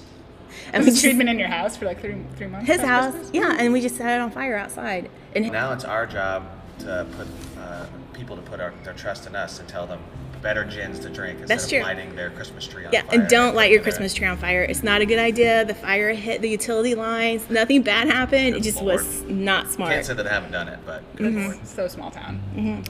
and 0.72 0.76
Has 0.76 0.84
we 0.86 0.90
this 0.90 1.00
tree 1.00 1.10
just, 1.10 1.18
been 1.18 1.28
in 1.28 1.38
your 1.38 1.48
house 1.48 1.76
for 1.76 1.84
like 1.84 2.00
three 2.00 2.16
three 2.36 2.46
months? 2.46 2.66
his 2.66 2.80
house, 2.80 3.12
Christmas? 3.12 3.30
yeah, 3.34 3.56
and 3.58 3.72
we 3.72 3.80
just 3.80 3.96
set 3.96 4.18
it 4.18 4.20
on 4.20 4.30
fire 4.30 4.56
outside. 4.56 5.10
And 5.36 5.50
Now 5.52 5.72
it's 5.72 5.84
our 5.84 6.06
job 6.06 6.44
to 6.80 7.06
put 7.16 7.26
uh, 7.64 7.86
people 8.12 8.36
to 8.36 8.42
put 8.42 8.60
our, 8.60 8.72
their 8.84 8.92
trust 8.94 9.26
in 9.26 9.34
us 9.34 9.58
and 9.60 9.68
tell 9.68 9.86
them 9.86 10.00
better 10.42 10.64
gins 10.64 10.98
to 10.98 11.08
drink 11.08 11.40
instead 11.40 11.48
That's 11.48 11.64
of 11.64 11.70
true. 11.70 11.80
lighting 11.80 12.14
their 12.16 12.28
Christmas 12.30 12.66
tree 12.66 12.84
on 12.84 12.92
yeah, 12.92 13.00
fire. 13.02 13.18
and 13.20 13.28
don't 13.30 13.54
light 13.54 13.70
your 13.70 13.78
They're- 13.78 13.84
Christmas 13.84 14.12
tree 14.12 14.26
on 14.26 14.36
fire. 14.36 14.62
It's 14.62 14.82
not 14.82 15.00
a 15.00 15.06
good 15.06 15.18
idea. 15.18 15.64
The 15.64 15.74
fire 15.74 16.12
hit 16.12 16.42
the 16.42 16.50
utility 16.50 16.94
lines. 16.94 17.48
Nothing 17.48 17.80
bad 17.82 18.08
happened. 18.08 18.54
It 18.56 18.62
just 18.62 18.82
was 18.82 19.22
not 19.22 19.70
smart. 19.70 19.92
Can't 19.92 20.04
say 20.04 20.12
that 20.14 20.26
I 20.26 20.30
haven't 20.30 20.52
done 20.52 20.68
it, 20.68 20.78
but 20.84 21.02
It's 21.18 21.70
so 21.70 21.88
small 21.88 22.10
town. 22.10 22.42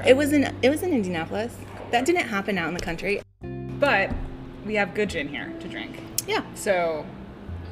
It 0.04 0.16
was 0.16 0.32
in 0.32 0.52
it 0.62 0.68
was 0.68 0.82
in 0.82 0.92
Indianapolis. 0.92 1.54
That 1.92 2.04
didn't 2.06 2.26
happen 2.26 2.58
out 2.58 2.68
in 2.68 2.74
the 2.74 2.80
country. 2.80 3.22
But 3.40 4.10
we 4.66 4.74
have 4.74 4.92
good 4.94 5.10
gin 5.10 5.28
here 5.28 5.52
to 5.60 5.68
drink. 5.68 6.00
Yeah. 6.26 6.42
So 6.56 7.06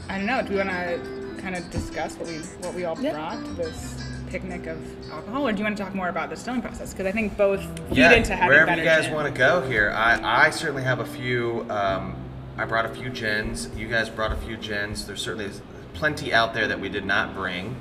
I 0.09 0.17
don't 0.19 0.27
know. 0.27 0.43
Do 0.43 0.51
we 0.51 0.57
want 0.59 0.69
to 0.71 1.37
kind 1.43 1.57
of 1.57 1.69
discuss 1.71 2.17
what 2.17 2.29
we 2.29 2.37
what 2.61 2.73
we 2.75 2.85
all 2.85 2.97
Yeah. 3.01 3.15
brought 3.15 3.45
to 3.45 3.51
this 3.55 4.02
picnic 4.33 4.67
of 4.67 4.79
alcohol, 5.13 5.47
or 5.47 5.53
do 5.53 5.59
you 5.59 5.65
want 5.65 5.77
to 5.77 5.83
talk 5.83 5.95
more 5.95 6.09
about 6.09 6.31
the 6.31 6.37
distilling 6.37 6.63
process? 6.63 6.93
Because 6.93 7.07
I 7.07 7.13
think 7.13 7.37
both 7.37 7.61
feed 7.91 7.99
yeah, 7.99 8.13
into 8.13 8.35
having 8.35 8.49
wherever 8.49 8.75
you 8.75 8.83
guys 8.83 9.05
gin. 9.05 9.15
want 9.15 9.33
to 9.33 9.39
go 9.39 9.61
here. 9.61 9.93
I, 9.95 10.47
I 10.47 10.51
certainly 10.51 10.83
have 10.83 11.01
a 11.01 11.05
few. 11.05 11.67
Um, 11.69 12.17
I 12.57 12.65
brought 12.65 12.87
a 12.87 12.89
few 12.89 13.11
gins. 13.11 13.69
You 13.77 13.89
guys 13.89 14.09
brought 14.09 14.33
a 14.33 14.37
few 14.37 14.57
gins. 14.57 15.07
There's 15.07 15.21
certainly 15.21 15.51
plenty 15.93 16.33
out 16.33 16.55
there 16.55 16.67
that 16.67 16.81
we 16.81 16.89
did 16.89 17.05
not 17.05 17.35
bring. 17.35 17.77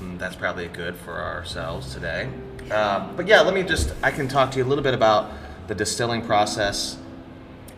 Mm, 0.00 0.18
That's 0.18 0.36
probably 0.36 0.68
good 0.68 0.94
for 0.94 1.18
ourselves 1.18 1.94
today. 1.94 2.28
Um, 2.70 3.16
but 3.16 3.26
yeah, 3.26 3.40
let 3.40 3.54
me 3.54 3.62
just. 3.62 3.94
I 4.02 4.10
can 4.10 4.28
talk 4.28 4.50
to 4.52 4.58
you 4.58 4.64
a 4.64 4.68
little 4.68 4.84
bit 4.84 4.94
about 4.94 5.32
the 5.68 5.74
distilling 5.74 6.22
process. 6.22 6.98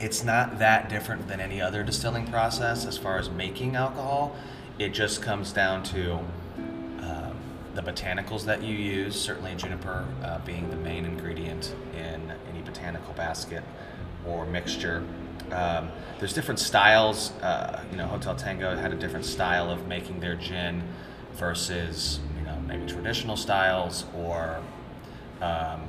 It's 0.00 0.25
not 0.25 0.58
that 0.58 0.88
different 0.88 1.28
than 1.28 1.38
any 1.40 1.61
other 1.61 1.85
distilling 1.85 2.26
process 2.26 2.87
as 2.87 2.99
far 2.99 3.18
as 3.18 3.30
making 3.30 3.76
alcohol. 3.76 4.35
It 4.80 4.94
just 4.94 5.23
comes 5.23 5.52
down 5.52 5.85
to 5.85 6.20
the 7.74 7.82
botanicals 7.82 8.44
that 8.44 8.62
you 8.62 8.74
use, 8.74 9.18
certainly 9.20 9.54
juniper 9.54 10.06
uh, 10.24 10.38
being 10.40 10.68
the 10.70 10.76
main 10.76 11.04
ingredient 11.04 11.74
in 11.94 12.32
any 12.50 12.62
botanical 12.62 13.12
basket 13.14 13.62
or 14.26 14.44
mixture. 14.46 15.04
Um, 15.52 15.90
there's 16.18 16.32
different 16.32 16.60
styles. 16.60 17.30
Uh, 17.42 17.82
you 17.90 17.96
know, 17.96 18.06
Hotel 18.06 18.34
Tango 18.34 18.76
had 18.76 18.92
a 18.92 18.96
different 18.96 19.24
style 19.24 19.70
of 19.70 19.86
making 19.86 20.20
their 20.20 20.34
gin 20.34 20.82
versus 21.34 22.20
you 22.38 22.44
know 22.44 22.58
maybe 22.66 22.86
traditional 22.86 23.36
styles 23.36 24.04
or. 24.16 24.60
Um, 25.40 25.88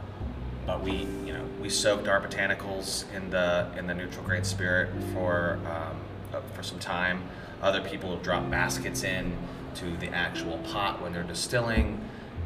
but 0.66 0.84
we, 0.84 0.92
you 1.26 1.34
know, 1.34 1.44
we 1.60 1.70
soaked 1.70 2.08
our 2.08 2.22
botanicals 2.22 3.12
in 3.14 3.30
the 3.32 3.68
in 3.78 3.88
the 3.88 3.94
neutral 3.94 4.24
grain 4.24 4.44
spirit 4.44 4.90
for 5.14 5.60
um, 5.66 5.98
uh, 6.34 6.42
for 6.54 6.64
some 6.64 6.80
time. 6.80 7.24
Other 7.62 7.82
people 7.82 8.18
drop 8.18 8.50
baskets 8.50 9.04
in 9.04 9.38
to 9.76 9.96
the 9.98 10.10
actual 10.10 10.58
pot 10.60 11.02
when 11.02 11.14
they're 11.14 11.24
distilling. 11.24 12.02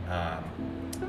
Um, 0.10 0.44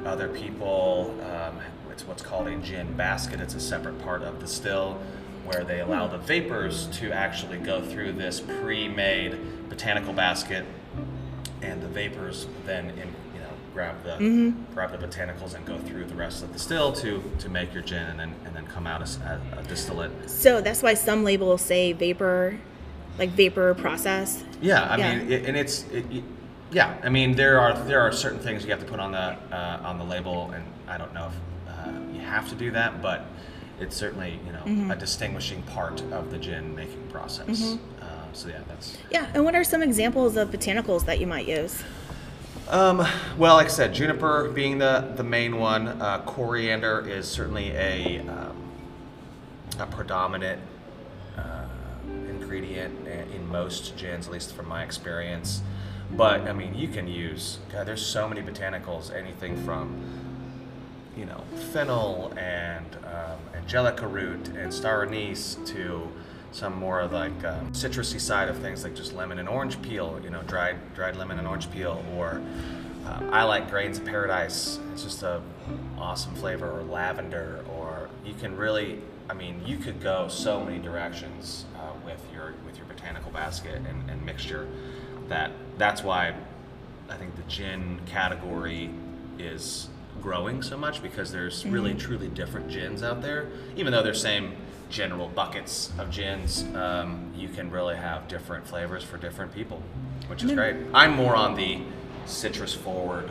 other 0.05 0.29
people, 0.29 1.15
um, 1.23 1.59
it's 1.91 2.07
what's 2.07 2.23
called 2.23 2.47
a 2.47 2.57
gin 2.59 2.93
basket. 2.95 3.41
It's 3.41 3.55
a 3.55 3.61
separate 3.61 3.99
part 4.03 4.23
of 4.23 4.41
the 4.41 4.47
still 4.47 4.99
where 5.45 5.65
they 5.65 5.81
allow 5.81 6.07
the 6.09 6.19
vapors 6.19 6.87
to 6.89 7.13
actually 7.13 7.59
go 7.59 7.81
through 7.81 8.13
this 8.13 8.41
pre-made 8.41 9.69
botanical 9.69 10.13
basket, 10.13 10.65
and 11.63 11.81
the 11.83 11.89
vapors 11.89 12.47
then 12.65 12.91
in, 12.91 13.15
you 13.35 13.41
know 13.41 13.51
grab 13.73 14.03
the 14.03 14.55
grab 14.75 14.91
the 14.91 15.07
botanicals 15.07 15.55
and 15.55 15.65
go 15.65 15.79
through 15.79 16.05
the 16.05 16.15
rest 16.15 16.43
of 16.43 16.53
the 16.53 16.59
still 16.59 16.93
to 16.93 17.23
to 17.39 17.49
make 17.49 17.73
your 17.73 17.83
gin 17.83 18.07
and 18.07 18.19
then 18.19 18.35
and 18.45 18.55
then 18.57 18.67
come 18.67 18.87
out 18.87 19.03
as 19.03 19.19
a, 19.19 19.41
a 19.59 19.63
distillate. 19.65 20.11
So 20.29 20.61
that's 20.61 20.83
why 20.83 20.95
some 20.95 21.25
labels 21.25 21.63
say 21.63 21.93
vapor, 21.93 22.59
like 23.19 23.31
vapor 23.31 23.75
process. 23.75 24.43
Yeah, 24.61 24.83
I 24.85 24.97
Yeah. 24.97 25.17
mean, 25.19 25.33
it, 25.33 25.45
and 25.47 25.57
it's 25.57 25.85
it, 25.93 26.05
it- 26.11 26.25
yeah. 26.73 26.97
I 27.05 27.09
mean, 27.09 27.37
there 27.37 27.61
are 27.61 27.79
there 27.85 28.01
are 28.01 28.11
certain 28.13 28.41
things 28.41 28.65
you 28.65 28.71
have 28.71 28.81
to 28.81 28.87
put 28.87 28.99
on 29.01 29.13
the 29.13 29.37
uh, 29.55 29.81
on 29.85 29.99
the 29.99 30.05
label, 30.05 30.51
and 30.53 30.65
I 30.89 30.99
don't 30.99 31.15
know 31.15 31.29
if 31.29 31.87
uh, 31.87 31.91
you 32.13 32.21
have 32.21 32.49
to 32.49 32.55
do 32.57 32.71
that, 32.73 33.01
but 33.01 33.25
it's 33.81 33.95
certainly 33.97 34.41
you 34.45 34.53
know 34.53 34.93
a 34.93 34.97
distinguishing 34.97 35.63
part 35.63 36.03
of 36.13 36.31
the 36.33 36.39
gin 36.39 36.75
making 36.75 37.07
process. 37.09 37.77
Uh, 38.03 38.07
so 38.33 38.49
yeah, 38.49 38.59
that's 38.69 38.99
Yeah, 39.11 39.27
and 39.33 39.45
what 39.45 39.55
are 39.55 39.63
some 39.65 39.83
examples 39.83 40.37
of 40.37 40.51
botanicals 40.51 41.05
that 41.07 41.21
you 41.21 41.27
might 41.29 41.47
use? 41.47 41.83
Um, 42.69 43.07
well, 43.39 43.55
like 43.55 43.67
I 43.67 43.71
said, 43.71 43.95
juniper 43.95 44.49
being 44.53 44.79
the, 44.79 45.13
the 45.15 45.23
main 45.23 45.59
one. 45.59 45.87
Uh, 45.87 46.21
coriander 46.27 47.07
is 47.09 47.29
certainly 47.29 47.71
a, 47.71 48.19
um, 48.27 48.57
a 49.79 49.87
predominant 49.87 50.61
ingredient 52.57 53.07
in 53.35 53.49
most 53.49 53.97
gins, 53.97 54.27
at 54.27 54.33
least 54.33 54.55
from 54.55 54.69
my 54.69 54.83
experience. 54.83 55.63
But 56.13 56.43
I 56.43 56.53
mean, 56.53 56.75
you 56.75 56.89
can 56.89 57.09
use. 57.09 57.59
God, 57.73 57.87
there's 57.87 58.05
so 58.05 58.29
many 58.29 58.41
botanicals. 58.41 59.15
Anything 59.15 59.63
from 59.65 60.03
you 61.17 61.25
know 61.25 61.43
fennel 61.73 62.33
and 62.37 62.97
um, 63.07 63.39
angelica 63.55 64.07
root 64.07 64.49
and 64.49 64.73
star 64.73 65.03
anise 65.03 65.57
to 65.65 66.07
some 66.53 66.79
more 66.79 67.07
like 67.07 67.45
um, 67.45 67.73
citrusy 67.73 68.21
side 68.21 68.51
of 68.51 68.59
things 68.59 68.85
like 68.85 68.95
just 68.95 69.15
lemon 69.15 69.39
and 69.39 69.49
orange 69.49 69.81
peel 69.81 70.21
you 70.23 70.29
know 70.29 70.43
dried 70.43 70.77
dried 70.95 71.17
lemon 71.17 71.39
and 71.39 71.49
orange 71.49 71.71
peel 71.71 72.05
or 72.17 72.43
uh, 73.07 73.21
I 73.31 73.45
like 73.45 73.71
grains 73.71 73.99
of 73.99 74.05
paradise 74.05 74.79
it's 74.93 75.03
just 75.03 75.23
a 75.23 75.41
awesome 75.99 76.35
flavor 76.35 76.71
or 76.71 76.83
lavender 76.83 77.65
or 77.77 78.09
you 78.25 78.35
can 78.35 78.57
really 78.57 79.01
I 79.31 79.35
mean 79.35 79.63
you 79.65 79.79
could 79.79 80.01
go 80.01 80.29
so 80.29 80.65
many 80.65 80.79
directions 80.79 81.65
uh, 81.77 81.93
with 82.05 82.23
your 82.33 82.55
with 82.67 82.77
your 82.77 82.87
botanical 82.87 83.31
basket 83.31 83.77
and, 83.77 84.11
and 84.11 84.25
mixture 84.25 84.69
that 85.29 85.51
that's 85.79 86.03
why 86.03 86.35
I 87.09 87.17
think 87.17 87.37
the 87.37 87.43
gin 87.43 88.01
category 88.07 88.91
is 89.39 89.89
growing 90.21 90.63
so 90.63 90.77
much 90.77 91.03
because 91.03 91.31
there's 91.31 91.65
really 91.67 91.95
truly 91.95 92.29
different 92.29 92.69
gins 92.69 93.03
out 93.03 93.23
there. 93.23 93.49
Even 93.77 93.93
though 93.93 94.03
they're 94.03 94.15
same 94.15 94.53
general 94.89 95.29
buckets 95.29 95.93
of 95.99 96.11
gins, 96.11 96.65
um, 96.75 97.33
you 97.37 97.49
can 97.49 97.71
really 97.71 97.97
have 97.97 98.29
different 98.29 98.67
flavors 98.67 99.05
for 99.05 99.19
different 99.19 99.55
people, 99.55 99.83
which 100.29 100.43
is 100.43 100.53
great. 100.53 100.77
I'm 100.95 101.15
more 101.15 101.37
on 101.37 101.55
the 101.55 101.81
citrus 102.26 102.75
forward. 102.75 103.30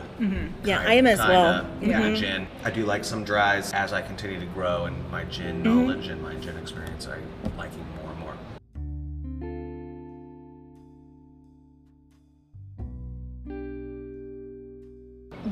Yeah, 0.64 0.76
kind- 0.78 0.88
I 0.88 0.94
am 0.94 1.06
as 1.06 1.18
well. 1.18 1.64
kinda 1.80 1.94
Mhm. 1.96 2.16
gin. 2.16 2.46
I 2.64 2.70
do 2.70 2.84
like 2.84 3.04
some 3.04 3.24
dries 3.24 3.72
as 3.72 3.92
I 3.92 4.02
continue 4.02 4.40
to 4.40 4.46
grow 4.46 4.86
in 4.86 4.94
my 5.10 5.24
gin 5.24 5.62
Mm-hmm. 5.62 5.86
knowledge 5.86 6.08
and 6.08 6.22
my 6.22 6.34
gin 6.36 6.56
experience. 6.56 7.06
I 7.08 7.18
liking 7.58 7.84
more 8.02 8.10
and 8.12 8.20
more. 8.20 8.34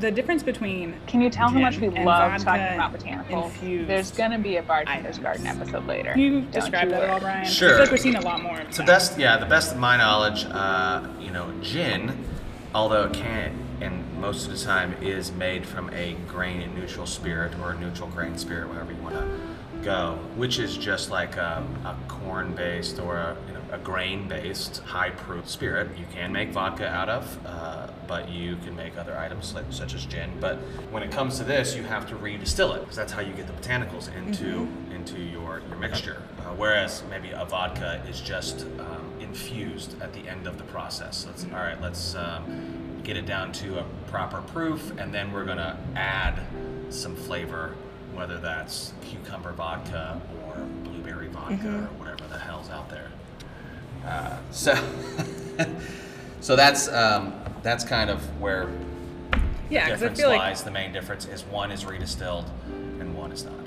The 0.00 0.10
difference 0.10 0.42
between 0.42 0.94
Can 1.06 1.20
you 1.20 1.30
tell 1.30 1.48
how 1.48 1.58
much 1.60 1.78
we 1.78 1.88
love 1.88 2.42
talking 2.42 2.74
about 2.74 2.92
botanicals? 2.92 3.44
infused 3.44 3.88
There's 3.88 4.10
gonna 4.10 4.38
be 4.38 4.56
a 4.56 4.62
bartender's 4.62 5.18
items. 5.18 5.18
garden 5.20 5.46
episode 5.46 5.86
later. 5.86 6.12
Can 6.12 6.20
you 6.20 6.40
Don't 6.40 6.50
describe 6.50 6.88
that 6.90 7.02
at 7.02 7.08
all, 7.10 7.14
worry. 7.16 7.20
Brian? 7.20 7.40
I 7.46 7.48
Sure. 7.48 7.68
feel 7.70 7.78
like 7.78 7.90
we're 7.92 7.96
seeing 7.98 8.16
a 8.16 8.20
lot 8.20 8.42
more. 8.42 8.58
Of 8.58 8.70
To 8.70 8.78
that. 8.78 8.86
best, 8.86 9.18
yeah, 9.18 9.36
the 9.36 9.46
best 9.46 9.72
of 9.72 9.78
my 9.78 9.96
knowledge, 9.96 10.46
uh, 10.50 11.02
you 11.20 11.30
know, 11.30 11.46
gin, 11.62 12.12
although 12.74 13.04
it 13.04 13.12
can, 13.12 13.56
and 13.80 14.18
most 14.20 14.46
of 14.46 14.58
the 14.58 14.64
time 14.64 14.94
is 15.02 15.30
made 15.32 15.64
from 15.64 15.90
a 15.90 16.14
grain 16.26 16.60
and 16.60 16.74
neutral 16.74 17.06
spirit 17.06 17.56
or 17.60 17.72
a 17.72 17.78
neutral 17.78 18.08
grain 18.08 18.36
spirit, 18.36 18.68
whatever 18.68 18.92
you 18.92 19.02
want 19.02 19.14
to 19.14 19.38
go, 19.82 20.18
which 20.36 20.58
is 20.58 20.76
just 20.76 21.10
like 21.10 21.36
a, 21.36 21.64
a 21.84 21.96
corn-based 22.08 22.98
or 22.98 23.16
a, 23.16 23.36
you 23.46 23.52
know, 23.52 23.60
a 23.70 23.78
grain-based 23.78 24.78
high-proof 24.78 25.48
spirit. 25.48 25.88
You 25.98 26.06
can 26.12 26.32
make 26.32 26.50
vodka 26.50 26.88
out 26.88 27.08
of, 27.08 27.38
uh, 27.46 27.88
but 28.06 28.28
you 28.28 28.56
can 28.64 28.74
make 28.74 28.96
other 28.96 29.16
items 29.18 29.54
like, 29.54 29.66
such 29.70 29.94
as 29.94 30.06
gin. 30.06 30.30
But 30.40 30.56
when 30.90 31.02
it 31.02 31.10
comes 31.10 31.38
to 31.38 31.44
this, 31.44 31.76
you 31.76 31.82
have 31.82 32.08
to 32.08 32.14
redistill 32.16 32.74
it 32.76 32.80
because 32.80 32.96
that's 32.96 33.12
how 33.12 33.20
you 33.20 33.32
get 33.34 33.46
the 33.46 33.52
botanicals 33.52 34.14
into 34.16 34.66
into 35.04 35.20
your 35.20 35.60
your 35.68 35.78
mixture. 35.78 36.22
Uh, 36.38 36.54
whereas 36.56 37.02
maybe 37.10 37.30
a 37.30 37.44
vodka 37.44 38.02
is 38.08 38.20
just 38.20 38.62
um, 38.78 39.12
infused 39.20 40.00
at 40.00 40.12
the 40.12 40.26
end 40.28 40.46
of 40.46 40.56
the 40.58 40.64
process. 40.64 41.18
So 41.18 41.30
it's 41.30 41.44
all 41.44 41.58
right. 41.58 41.80
Let's 41.80 42.14
um, 42.14 43.00
get 43.02 43.16
it 43.16 43.26
down 43.26 43.52
to 43.52 43.80
a 43.80 43.84
proper 44.08 44.40
proof, 44.40 44.92
and 44.98 45.12
then 45.12 45.32
we're 45.32 45.44
gonna 45.44 45.78
add 45.94 46.40
some 46.88 47.14
flavor, 47.14 47.74
whether 48.14 48.38
that's 48.38 48.92
cucumber 49.02 49.52
vodka 49.52 50.20
or 50.46 50.56
blueberry 50.84 51.28
vodka 51.28 51.68
or 51.68 51.98
whatever 51.98 52.26
the 52.28 52.38
hell's 52.38 52.70
out 52.70 52.88
there. 52.88 53.10
Uh, 54.06 54.38
so, 54.50 54.74
so 56.40 56.56
that's 56.56 56.88
um, 56.88 57.34
that's 57.62 57.84
kind 57.84 58.08
of 58.08 58.22
where 58.40 58.70
yeah, 59.68 59.86
I 59.86 59.88
difference 59.90 60.18
feel 60.18 60.30
like. 60.30 60.56
The 60.58 60.70
main 60.70 60.92
difference 60.92 61.26
is 61.26 61.42
one 61.44 61.70
is 61.70 61.84
redistilled 61.84 62.48
and 63.00 63.14
one 63.14 63.32
is 63.32 63.44
not. 63.44 63.64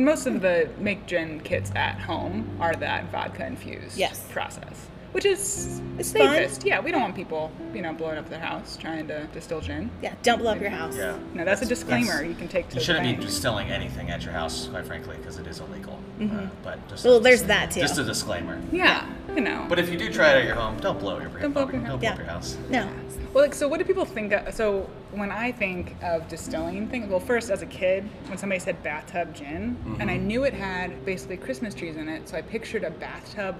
Yeah. 0.00 0.06
And 0.06 0.06
most 0.06 0.26
of 0.26 0.40
the 0.40 0.68
make 0.78 1.06
gin 1.06 1.40
kits 1.40 1.70
at 1.74 1.98
home 2.00 2.48
are 2.60 2.74
that 2.74 3.10
vodka 3.12 3.46
infused 3.46 3.98
Yes. 3.98 4.24
process, 4.30 4.86
which 5.12 5.24
is 5.26 5.80
It's 5.98 6.12
fun. 6.12 6.22
safest. 6.34 6.64
Yeah, 6.64 6.80
we 6.80 6.90
don't 6.90 7.02
want 7.02 7.14
people, 7.14 7.50
you 7.74 7.82
know, 7.82 7.92
blowing 7.92 8.16
up 8.18 8.28
their 8.30 8.40
house 8.40 8.76
trying 8.80 9.06
to 9.08 9.24
distill 9.34 9.60
gin. 9.60 9.90
Yeah, 10.02 10.14
don't 10.22 10.38
blow 10.38 10.52
up 10.52 10.60
your 10.60 10.70
house. 10.70 10.96
Yeah. 10.96 11.16
No, 11.34 11.44
that's, 11.44 11.60
a 11.62 11.66
disclaimer 11.66 12.22
you 12.24 12.34
can 12.34 12.48
take 12.48 12.68
to 12.70 12.76
You 12.76 12.80
shouldn't 12.82 13.04
be 13.04 13.12
bank. 13.12 13.24
distilling 13.26 13.70
anything 13.70 14.10
at 14.10 14.22
your 14.24 14.32
house, 14.32 14.68
quite 14.68 14.86
frankly, 14.86 15.16
because 15.18 15.38
it 15.38 15.46
is 15.46 15.60
illegal. 15.60 15.98
Uh, 16.20 16.46
but 16.62 16.78
just 16.88 17.00
Mm-hmm. 17.04 17.08
Well, 17.08 17.20
there's 17.20 17.42
that 17.44 17.70
too. 17.72 17.80
Just 17.80 17.98
a 17.98 18.04
disclaimer. 18.04 18.58
Yeah, 18.72 19.04
you 19.34 19.40
know. 19.42 19.66
But 19.68 19.78
if 19.78 19.90
you 19.90 19.98
do 19.98 20.10
try 20.12 20.32
it 20.32 20.38
at 20.40 20.44
your 20.46 20.54
home, 20.54 20.78
don't 20.80 20.98
blow 20.98 21.16
up 21.16 21.22
your, 21.22 21.30
Don't 21.40 21.52
blow 21.52 21.62
up 21.64 21.72
your 21.72 21.82
don't 21.82 21.98
blow 22.00 22.08
up 22.08 22.16
your 22.18 22.26
house. 22.26 22.56
No. 22.70 22.88
Well, 23.32 23.44
like, 23.44 23.54
so 23.54 23.68
what 23.68 23.78
do 23.78 23.84
people 23.84 24.04
think? 24.04 24.32
Of, 24.32 24.52
so 24.54 24.88
when 25.12 25.30
I 25.30 25.52
think 25.52 25.94
of 26.02 26.26
distilling 26.28 26.88
things, 26.88 27.08
well, 27.08 27.20
first 27.20 27.48
as 27.50 27.62
a 27.62 27.66
kid, 27.66 28.08
when 28.26 28.36
somebody 28.38 28.58
said 28.58 28.82
bathtub 28.82 29.34
gin, 29.34 29.76
Mm-hmm. 29.84 30.00
and 30.00 30.10
I 30.10 30.16
knew 30.16 30.44
it 30.44 30.54
had 30.54 31.04
basically 31.04 31.36
Christmas 31.36 31.72
trees 31.74 31.96
in 31.96 32.08
it, 32.08 32.28
so 32.28 32.36
I 32.36 32.42
pictured 32.42 32.82
a 32.84 32.90
bathtub 32.90 33.54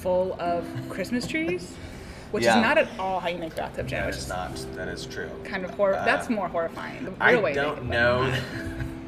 full 0.00 0.36
of 0.40 0.64
Christmas 0.88 1.26
trees, 1.26 1.74
which 2.30 2.44
Yeah. 2.44 2.58
is 2.58 2.62
not 2.62 2.78
at 2.78 2.88
all 3.00 3.18
how 3.18 3.28
you 3.28 3.38
make 3.38 3.56
bathtub 3.56 3.88
gin. 3.88 3.98
That 4.00 4.06
which 4.06 4.16
is 4.16 4.28
not. 4.28 4.54
That 4.76 4.86
is 4.88 5.04
true. 5.04 5.30
kind 5.44 5.64
of 5.64 5.72
hor- 5.72 5.96
Uh, 5.96 6.04
That's 6.04 6.30
more 6.30 6.46
horrifying. 6.46 7.04
The 7.06 7.12
I 7.20 7.34
way 7.36 7.54
don't 7.54 7.84
make 7.84 7.84
it, 7.84 7.88
but- 7.88 7.90
know 7.96 8.32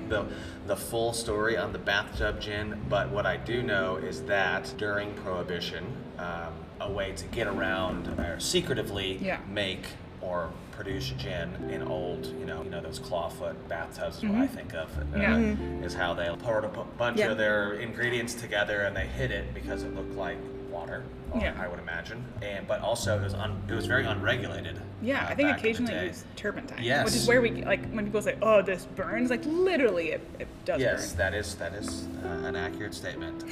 the 0.09 0.25
the 0.67 0.76
full 0.76 1.12
story 1.12 1.57
on 1.57 1.73
the 1.73 1.79
bathtub 1.79 2.40
gin, 2.40 2.81
but 2.88 3.11
what 3.11 3.26
I 3.26 3.37
do 3.37 3.61
know 3.62 3.97
is 3.97 4.23
that 4.23 4.73
during 4.76 5.12
Prohibition, 5.14 5.85
um, 6.19 6.52
a 6.80 6.90
way 6.90 7.12
to 7.12 7.25
get 7.26 7.46
around 7.46 8.08
or 8.18 8.38
secretively 8.40 9.18
Yeah. 9.20 9.38
make 9.49 9.87
or 10.22 10.50
produce 10.72 11.10
gin 11.18 11.50
in 11.70 11.82
old, 11.82 12.26
you 12.26 12.46
know, 12.46 12.62
you 12.62 12.70
know 12.70 12.80
those 12.80 12.99
clawfoot 12.99 13.54
bathtubs 13.68 14.18
is 14.18 14.25
what 14.25 14.40
I 14.40 14.46
think 14.46 14.72
of. 14.75 14.88
Uh, 14.96 15.02
Mm-hmm. 15.02 15.20
Yeah. 15.20 15.37
Mhm. 15.37 15.84
Is 15.84 15.94
how 15.94 16.14
they 16.14 16.28
poured 16.42 16.64
a 16.64 16.68
bunch 16.99 17.18
Yeah. 17.18 17.28
of 17.30 17.38
their 17.38 17.75
ingredients 17.75 18.34
together 18.34 18.82
and 18.82 18.96
they 18.96 19.06
hid 19.06 19.30
it 19.30 19.52
because 19.54 19.82
it 19.82 19.94
looked 19.94 20.14
like 20.16 20.38
water. 20.70 21.02
Yeah. 21.38 21.52
I 21.60 21.68
would 21.68 21.78
imagine, 21.78 22.25
and 22.42 22.66
but 22.66 22.80
also 22.80 23.16
it 23.18 23.22
was 23.22 23.34
un, 23.34 23.56
it 23.68 23.75
was 23.75 23.87
very 23.87 24.04
unregulated. 24.04 24.80
Yeah, 25.02 25.25
uh, 25.25 25.28
I 25.30 25.34
think 25.34 25.49
back 25.49 25.58
in 25.58 25.62
the 25.62 25.68
occasionally 25.68 25.92
day. 25.94 26.06
use 26.08 26.25
turpentine. 26.37 27.04
Which 27.04 27.14
is 27.14 27.26
where 27.28 27.40
we 27.40 27.62
like 27.64 27.88
when 27.92 28.04
people 28.04 28.20
say, 28.22 28.37
"Oh, 28.42 28.62
this 28.62 28.84
burns." 28.96 29.30
Like 29.30 29.44
literally, 29.44 30.10
it, 30.12 30.20
it 30.40 30.49
does 30.64 30.80
Yes, 30.80 31.10
burn. 31.12 31.18
that 31.18 31.34
is 31.34 31.54
that 31.56 31.72
is 31.75 32.08
uh, 32.25 32.46
an 32.46 32.56
accurate 32.56 32.94
statement. 32.94 33.44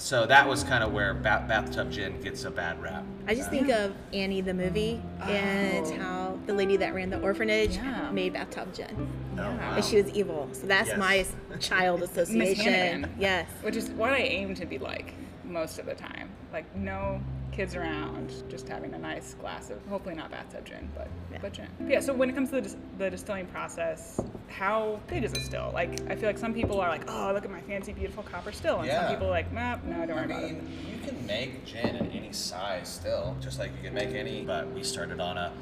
Uh, 0.00 0.02
so 0.02 0.26
that 0.26 0.48
was 0.48 0.64
kind 0.64 0.82
of 0.82 0.92
where 0.92 1.12
ba- 1.14 1.44
bathtub 1.46 1.90
gin 1.92 2.20
gets 2.20 2.44
a 2.44 2.50
bad 2.50 2.80
rap. 2.82 3.04
I 3.28 3.34
just 3.34 3.50
think 3.50 3.68
of 3.68 3.94
Annie 4.12 4.40
the 4.40 4.54
movie 4.54 5.00
and 5.22 5.86
Oh. 5.86 5.96
how 5.98 6.38
the 6.46 6.54
lady 6.54 6.76
that 6.78 6.94
ran 6.94 7.10
the 7.10 7.20
orphanage 7.20 7.76
Yeah. 7.76 8.10
made 8.10 8.32
bathtub 8.32 8.74
gin. 8.74 9.08
Oh, 9.38 9.42
wow. 9.42 9.74
And 9.76 9.84
she 9.84 9.96
was 10.02 10.08
evil. 10.14 10.48
So 10.52 10.66
that's 10.66 10.88
Yes. 10.88 10.98
my 10.98 11.26
child 11.60 12.00
Miss 12.00 12.10
association. 12.16 12.72
Hannigan. 12.72 13.14
Yes. 13.18 13.46
Which 13.62 13.76
is 13.76 13.90
what 13.90 14.12
I 14.12 14.18
aim 14.18 14.54
to 14.56 14.66
be 14.66 14.78
like 14.78 15.12
most 15.44 15.78
of 15.78 15.86
the 15.86 15.94
time. 15.94 16.30
Like 16.52 16.74
no 16.74 17.20
kids 17.60 17.74
around, 17.76 18.32
just 18.48 18.66
having 18.66 18.94
a 18.94 18.98
nice 18.98 19.34
glass 19.34 19.68
of 19.68 19.76
hopefully 19.86 20.14
not 20.14 20.30
bathtub 20.30 20.64
gin, 20.64 20.88
but 20.94 21.08
Yeah. 21.30 21.38
but 21.42 21.52
gin. 21.52 21.66
Yeah. 21.86 22.00
So 22.00 22.14
when 22.14 22.30
it 22.30 22.34
comes 22.34 22.48
to 22.48 22.54
the, 22.54 22.62
dis- 22.62 22.76
the 22.96 23.10
distilling 23.10 23.44
process, 23.48 24.18
how 24.48 24.98
big 25.08 25.24
is 25.24 25.34
a 25.34 25.40
still? 25.40 25.70
Like 25.74 25.90
I 26.10 26.16
feel 26.16 26.26
like 26.30 26.38
some 26.38 26.54
people 26.54 26.80
are 26.80 26.88
like, 26.88 27.04
"Oh, 27.06 27.32
look 27.34 27.44
at 27.44 27.50
my 27.50 27.60
fancy, 27.60 27.92
beautiful 27.92 28.22
copper 28.22 28.50
still," 28.50 28.78
and 28.78 28.86
Yeah. 28.86 29.02
some 29.02 29.12
people 29.12 29.26
are 29.26 29.30
like, 29.40 29.52
"Nah, 29.52 29.76
no, 29.84 30.00
I 30.02 30.06
don't 30.06 30.16
I 30.18 30.22
worry 30.22 30.24
about 30.24 30.42
it." 30.44 30.52
mean, 30.52 30.86
you 30.90 31.06
can 31.06 31.26
make 31.26 31.66
gin 31.66 31.96
in 31.96 32.06
any 32.12 32.32
size 32.32 32.88
still, 32.88 33.36
just 33.42 33.58
like 33.58 33.72
you 33.76 33.82
can 33.82 33.92
make 33.92 34.14
any. 34.14 34.42
But 34.42 34.70
we 34.72 34.82
started 34.82 35.20
on 35.20 35.36
a, 35.36 35.52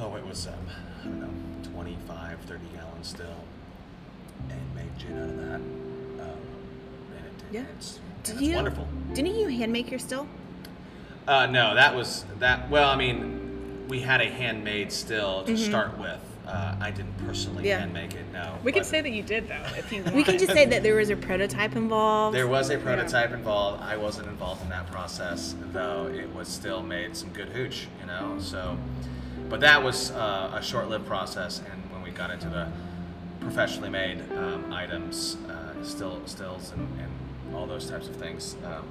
oh, 0.00 0.16
it 0.16 0.26
was, 0.26 0.48
um, 0.48 0.54
I 1.00 1.04
don't 1.04 1.20
know, 1.20 1.70
25, 1.70 2.40
30 2.40 2.60
gallon 2.74 3.02
still, 3.04 3.40
and 4.50 4.74
made 4.74 4.98
gin 4.98 5.16
out 5.16 5.30
of 5.30 5.36
that. 5.38 5.54
Um, 5.54 6.40
and 7.16 7.24
it, 7.26 7.44
Yeah. 7.52 7.64
it's, 7.74 8.00
Did 8.24 8.32
and 8.34 8.40
it's 8.42 8.48
you? 8.50 8.54
wonderful. 8.56 8.86
Didn't 9.14 9.34
you 9.34 9.48
hand 9.48 9.72
make 9.72 9.90
your 9.90 9.98
still? 9.98 10.26
Uh, 11.28 11.44
no, 11.46 11.74
that 11.74 11.94
was 11.94 12.24
that. 12.38 12.70
Well, 12.70 12.88
I 12.88 12.96
mean, 12.96 13.84
we 13.88 14.00
had 14.00 14.22
a 14.22 14.24
handmade 14.30 14.90
still 14.90 15.44
to 15.44 15.56
start 15.58 15.98
with. 15.98 16.18
Uh, 16.46 16.74
I 16.80 16.90
didn't 16.90 17.12
personally 17.26 17.58
Mm-hmm. 17.58 17.66
Yeah. 17.66 17.78
hand 17.80 17.92
make 17.92 18.14
it. 18.14 18.24
No, 18.32 18.54
We 18.64 18.72
can 18.72 18.82
say 18.82 19.02
that 19.02 19.10
you 19.10 19.22
did 19.22 19.46
though, 19.48 19.62
if 19.76 19.92
you 19.92 20.02
want. 20.02 20.14
We 20.20 20.24
can 20.24 20.38
just 20.38 20.52
say 20.52 20.64
that 20.64 20.82
there 20.82 20.94
was 20.94 21.10
a 21.10 21.16
prototype 21.16 21.76
involved. 21.76 22.34
there 22.34 22.48
was 22.48 22.70
a 22.70 22.78
prototype 22.78 23.32
involved. 23.32 23.82
I 23.82 23.98
wasn't 23.98 24.28
involved 24.28 24.62
in 24.62 24.70
that 24.70 24.90
process, 24.90 25.54
though. 25.72 26.06
It 26.06 26.34
was 26.34 26.48
still 26.48 26.82
made 26.82 27.14
some 27.14 27.28
good 27.34 27.50
hooch, 27.50 27.88
you 28.00 28.06
know. 28.06 28.36
So, 28.40 28.78
but 29.50 29.60
that 29.60 29.82
was 29.82 30.10
uh, 30.12 30.52
a 30.54 30.62
short-lived 30.62 31.06
process, 31.06 31.60
and 31.70 31.92
when 31.92 32.02
we 32.02 32.10
got 32.10 32.30
into 32.30 32.48
the 32.48 32.68
professionally 33.40 33.90
made 33.90 34.18
um, 34.38 34.72
items, 34.72 35.36
uh, 35.50 35.84
still 35.84 36.22
stills, 36.24 36.72
and, 36.72 36.88
and 36.98 37.54
all 37.54 37.66
those 37.66 37.90
types 37.90 38.08
of 38.08 38.16
things. 38.16 38.56
Um, 38.64 38.86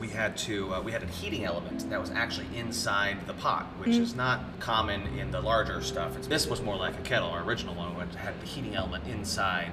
we 0.00 0.08
had 0.08 0.36
to 0.38 0.74
uh, 0.74 0.80
we 0.80 0.90
had 0.92 1.02
a 1.02 1.06
heating 1.06 1.44
element 1.44 1.88
that 1.90 2.00
was 2.00 2.10
actually 2.10 2.46
inside 2.56 3.18
the 3.26 3.34
pot, 3.34 3.66
which 3.78 3.96
is 3.96 4.14
not 4.14 4.40
common 4.58 5.02
in 5.18 5.30
the 5.30 5.40
larger 5.40 5.82
stuff. 5.82 6.16
It's, 6.16 6.26
this 6.26 6.46
was 6.46 6.62
more 6.62 6.76
like 6.76 6.98
a 6.98 7.02
kettle, 7.02 7.28
our 7.28 7.42
original 7.42 7.74
one, 7.74 7.94
which 7.96 8.14
had 8.14 8.40
the 8.40 8.46
heating 8.46 8.74
element 8.74 9.04
inside, 9.06 9.72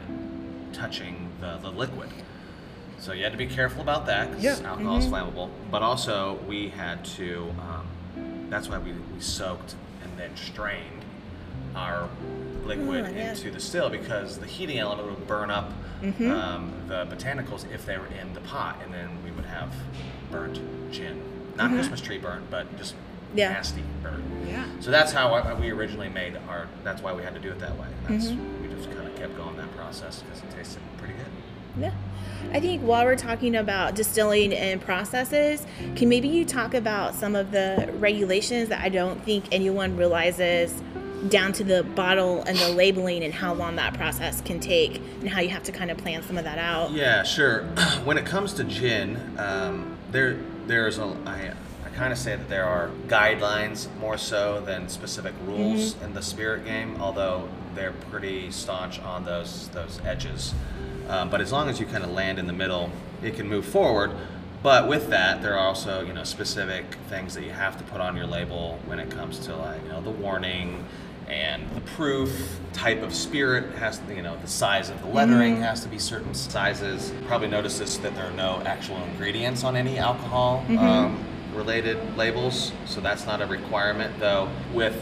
touching 0.73 1.29
the, 1.39 1.57
the 1.61 1.69
liquid. 1.71 2.09
So 2.99 3.13
you 3.13 3.23
had 3.23 3.31
to 3.31 3.37
be 3.37 3.47
careful 3.47 3.81
about 3.81 4.05
that 4.07 4.29
because 4.29 4.43
Yeah. 4.61 4.69
alcohol 4.69 4.97
is 4.97 5.05
flammable. 5.05 5.49
But 5.71 5.81
also 5.81 6.39
we 6.47 6.69
had 6.69 7.05
to. 7.17 7.53
Um, 7.61 7.87
that's 8.49 8.67
why 8.69 8.77
we, 8.79 8.91
we 8.91 9.19
soaked 9.21 9.75
and 10.03 10.11
then 10.17 10.35
strained 10.35 11.03
our 11.75 12.09
liquid 12.65 13.05
Oh, 13.05 13.09
yeah. 13.11 13.29
into 13.31 13.51
the 13.51 13.59
still 13.59 13.89
because 13.89 14.39
the 14.39 14.45
heating 14.45 14.79
element 14.79 15.07
would 15.09 15.25
burn 15.27 15.49
up 15.49 15.71
Mm-hmm. 16.01 16.29
um, 16.29 16.71
the 16.87 17.07
botanicals 17.07 17.65
if 17.71 17.83
they 17.87 17.97
were 17.97 18.05
in 18.21 18.31
the 18.35 18.39
pot, 18.41 18.79
and 18.83 18.93
then 18.93 19.09
we 19.23 19.31
would 19.31 19.45
have 19.45 19.73
burnt 20.31 20.59
gin. 20.91 21.21
Not 21.55 21.71
Christmas 21.71 22.01
tree 22.01 22.17
burnt, 22.17 22.49
but 22.51 22.75
just 22.77 22.95
Mm-hmm. 23.27 23.39
Yeah. 23.39 23.49
nasty 23.53 23.83
burnt. 24.01 24.23
Yeah. 24.47 24.63
So 24.79 24.89
that's 24.89 25.11
how 25.11 25.33
I, 25.33 25.53
we 25.53 25.69
originally 25.69 26.07
made 26.07 26.37
our. 26.47 26.67
That's 26.85 27.01
why 27.01 27.11
we 27.11 27.23
had 27.23 27.33
to 27.33 27.41
do 27.41 27.51
it 27.51 27.59
that 27.59 27.77
way. 27.77 27.87
That's 28.07 28.27
Mm-hmm. 28.27 28.61
we 28.69 28.73
just 28.73 28.89
kind 28.95 29.05
of 29.05 29.13
kept 29.17 29.35
going 29.35 29.57
that 29.57 29.75
process 29.75 30.21
because 30.21 30.39
it 30.43 30.55
tasted 30.55 30.81
pretty 30.97 31.13
good. 31.15 31.25
Yeah. 31.77 31.91
I 32.53 32.61
think 32.61 32.83
while 32.83 33.03
we're 33.03 33.17
talking 33.17 33.53
about 33.57 33.95
distilling 33.95 34.53
and 34.53 34.79
processes, 34.79 35.65
can 35.97 36.07
maybe 36.07 36.29
you 36.29 36.45
talk 36.45 36.73
about 36.73 37.15
some 37.15 37.35
of 37.35 37.51
the 37.51 37.89
regulations 37.99 38.69
that 38.69 38.79
I 38.81 38.87
don't 38.87 39.21
think 39.25 39.43
anyone 39.51 39.97
realizes 39.97 40.73
down 41.27 41.51
to 41.53 41.63
the 41.65 41.83
bottle 41.83 42.43
and 42.43 42.57
the 42.57 42.69
labeling 42.69 43.23
and 43.25 43.33
how 43.33 43.53
long 43.53 43.75
that 43.75 43.93
process 43.95 44.39
can 44.39 44.59
take 44.61 45.01
and 45.19 45.27
how 45.29 45.41
you 45.41 45.49
have 45.49 45.63
to 45.63 45.71
kind 45.73 45.91
of 45.91 45.97
plan 45.97 46.23
some 46.23 46.37
of 46.37 46.45
that 46.45 46.59
out. 46.59 46.91
Yeah, 46.91 47.23
sure. 47.23 47.63
when 48.05 48.17
it 48.17 48.25
comes 48.25 48.53
to 48.53 48.63
gin, 48.63 49.19
um, 49.37 49.96
there 50.11 50.37
there's 50.67 50.97
a 50.97 51.15
I, 51.25 51.53
I 51.85 51.89
kind 51.89 52.11
of 52.11 52.19
say 52.19 52.35
that 52.35 52.49
there 52.49 52.65
are 52.65 52.89
guidelines 53.07 53.93
more 53.97 54.17
so 54.17 54.61
than 54.61 54.89
specific 54.89 55.33
rules 55.45 55.95
in 56.01 56.13
the 56.13 56.21
spirit 56.21 56.65
game, 56.65 57.01
although 57.01 57.49
they're 57.75 57.93
pretty 58.11 58.51
staunch 58.51 58.99
on 58.99 59.25
those 59.25 59.69
those 59.69 60.01
edges. 60.05 60.53
Um, 61.09 61.29
but 61.29 61.39
as 61.39 61.51
long 61.51 61.69
as 61.69 61.79
you 61.79 61.85
kind 61.85 62.03
of 62.03 62.11
land 62.11 62.37
in 62.37 62.47
the 62.47 62.53
middle, 62.53 62.91
it 63.23 63.35
can 63.35 63.47
move 63.47 63.65
forward. 63.65 64.11
But 64.63 64.87
with 64.89 65.09
that, 65.09 65.41
there 65.41 65.53
are 65.53 65.59
also 65.59 66.01
you 66.01 66.13
know 66.13 66.23
specific 66.23 66.85
things 67.09 67.33
that 67.35 67.43
you 67.43 67.51
have 67.51 67.77
to 67.77 67.83
put 67.85 68.01
on 68.01 68.15
your 68.15 68.25
label 68.25 68.79
when 68.85 68.99
it 68.99 69.09
comes 69.09 69.39
to 69.39 69.55
like 69.55 69.81
you 69.83 69.89
know 69.89 70.01
the 70.01 70.09
warning 70.09 70.83
and 71.27 71.69
the 71.75 71.81
proof 71.81 72.59
type 72.73 73.01
of 73.01 73.13
spirit 73.13 73.73
has 73.75 73.99
to, 73.99 74.15
you 74.15 74.21
know 74.21 74.37
the 74.37 74.47
size 74.47 74.89
of 74.89 75.01
the 75.01 75.07
lettering 75.07 75.57
has 75.61 75.81
to 75.81 75.89
be 75.89 75.99
certain 75.99 76.33
sizes. 76.33 77.11
Probably 77.27 77.47
notice 77.47 77.79
this 77.79 77.97
that 77.97 78.15
there 78.15 78.25
are 78.25 78.31
no 78.31 78.61
actual 78.65 78.97
ingredients 79.03 79.63
on 79.63 79.75
any 79.75 79.97
alcohol 79.97 80.63
um, 80.77 81.25
related 81.57 81.97
labels 82.15 82.71
so 82.85 83.01
that's 83.01 83.25
not 83.25 83.41
a 83.41 83.45
requirement 83.47 84.17
though 84.19 84.47
with 84.73 84.95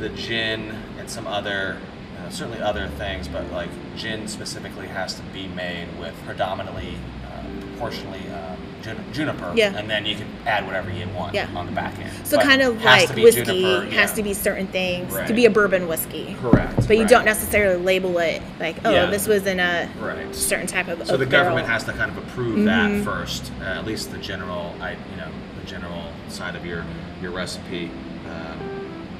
the 0.00 0.08
gin 0.10 0.74
and 0.98 1.08
some 1.08 1.26
other 1.26 1.78
uh, 2.18 2.28
certainly 2.30 2.60
other 2.60 2.88
things 2.88 3.28
but 3.28 3.48
like 3.52 3.70
gin 3.96 4.26
specifically 4.26 4.88
has 4.88 5.14
to 5.14 5.22
be 5.32 5.46
made 5.48 5.86
with 6.00 6.14
predominantly 6.26 6.96
uh, 7.26 7.44
proportionally 7.60 8.26
um, 8.30 8.53
jun- 8.84 9.04
juniper 9.12 9.52
Yeah. 9.54 9.72
and 9.76 9.88
then 9.88 10.04
you 10.06 10.14
can 10.14 10.26
add 10.46 10.66
whatever 10.66 10.90
you 10.90 11.06
want 11.16 11.34
Yeah. 11.34 11.46
on 11.56 11.66
the 11.66 11.72
back 11.72 11.94
end 11.98 12.10
So 12.24 12.36
But 12.36 12.46
kind 12.46 12.62
of 12.62 12.82
like 12.84 13.08
whiskey 13.16 13.42
juniper, 13.42 13.84
has 13.86 14.10
yeah. 14.10 14.16
to 14.16 14.22
be 14.22 14.34
certain 14.34 14.66
things 14.66 15.14
to 15.26 15.32
be 15.32 15.46
a 15.46 15.50
bourbon 15.50 15.88
whiskey. 15.88 16.36
correct 16.40 16.86
But 16.86 16.96
you 16.96 17.02
right. 17.02 17.10
don't 17.10 17.24
necessarily 17.24 17.76
label 17.82 18.18
it 18.18 18.42
like, 18.60 18.76
oh, 18.84 18.90
Yeah. 18.90 19.06
this 19.06 19.26
was 19.26 19.46
in 19.46 19.58
a 19.60 19.88
Right. 20.00 20.34
certain 20.34 20.66
type 20.66 20.88
of 20.88 21.06
So 21.06 21.16
the 21.16 21.24
government 21.26 21.66
barrel. 21.66 21.72
has 21.72 21.84
to 21.84 21.92
kind 21.92 22.10
of 22.10 22.18
approve 22.18 22.64
that 22.66 23.02
first, 23.04 23.50
uh, 23.62 23.64
at 23.78 23.86
least 23.86 24.12
the 24.12 24.18
general, 24.18 24.74
I, 24.80 24.90
you 24.90 25.16
know, 25.16 25.28
the 25.60 25.66
general 25.70 26.02
side 26.28 26.54
of 26.56 26.66
your 26.66 26.84
your 27.22 27.30
recipe, 27.32 27.90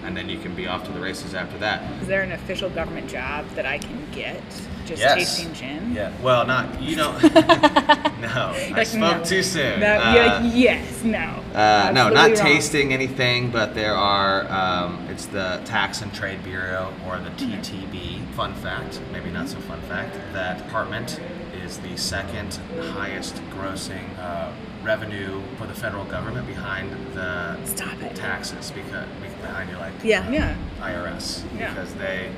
and 0.05 0.17
then 0.17 0.29
you 0.29 0.38
can 0.38 0.55
be 0.55 0.67
off 0.67 0.85
to 0.85 0.93
the 0.93 1.01
races 1.01 1.35
after 1.35 1.57
that. 1.59 1.83
Is 2.03 2.09
there 2.09 2.23
an 2.23 2.33
official 2.33 2.69
government 2.71 3.09
job 3.09 3.47
that 3.55 3.67
I 3.67 3.79
can 3.79 4.07
get 4.12 4.43
just 4.87 5.01
Yes. 5.01 5.14
tasting 5.38 5.53
gin? 5.55 5.93
Yeah. 5.95 6.12
Well, 6.23 6.47
not 6.47 6.81
you 6.81 6.95
don't. 6.97 7.21
no, 8.21 8.53
I 8.55 8.73
Like, 8.77 8.87
spoke 8.87 9.19
no. 9.19 9.25
too 9.25 9.43
soon. 9.43 9.81
No, 9.81 9.95
Uh, 9.97 10.14
yeah, 10.14 10.43
yes, 10.45 11.03
no. 11.03 11.43
Uh, 11.55 11.90
no, 11.95 12.09
not 12.11 12.29
wrong. 12.31 12.35
tasting 12.37 12.93
anything, 12.93 13.51
but 13.51 13.75
there 13.75 13.95
are. 13.95 14.51
Um, 14.53 15.07
it's 15.11 15.27
the 15.27 15.61
Tax 15.64 16.03
and 16.03 16.12
Trade 16.14 16.43
Bureau 16.45 16.93
or 17.07 17.19
the. 17.19 17.31
TTB. 17.31 18.21
Fun 18.35 18.53
fact, 18.55 19.01
maybe 19.12 19.31
not 19.31 19.49
so 19.49 19.59
fun 19.61 19.81
fact, 19.83 20.17
that 20.33 20.59
department 20.59 21.21
is 21.64 21.79
the 21.79 21.97
second 21.97 22.59
highest 22.93 23.37
grossing 23.57 24.05
uh, 24.19 24.51
revenue 24.83 25.40
for 25.57 25.67
the 25.67 25.73
federal 25.75 26.05
government 26.05 26.47
behind 26.49 26.90
the 27.14 27.57
taxes 28.14 28.71
because 28.73 29.07
behind 29.46 29.70
your 29.70 29.78
like 29.78 29.92
Yeah. 30.02 30.28
Yeah. 30.30 30.54
IRS 30.80 31.42
Yeah. 31.59 31.72
because 31.72 31.94
they 31.94 32.30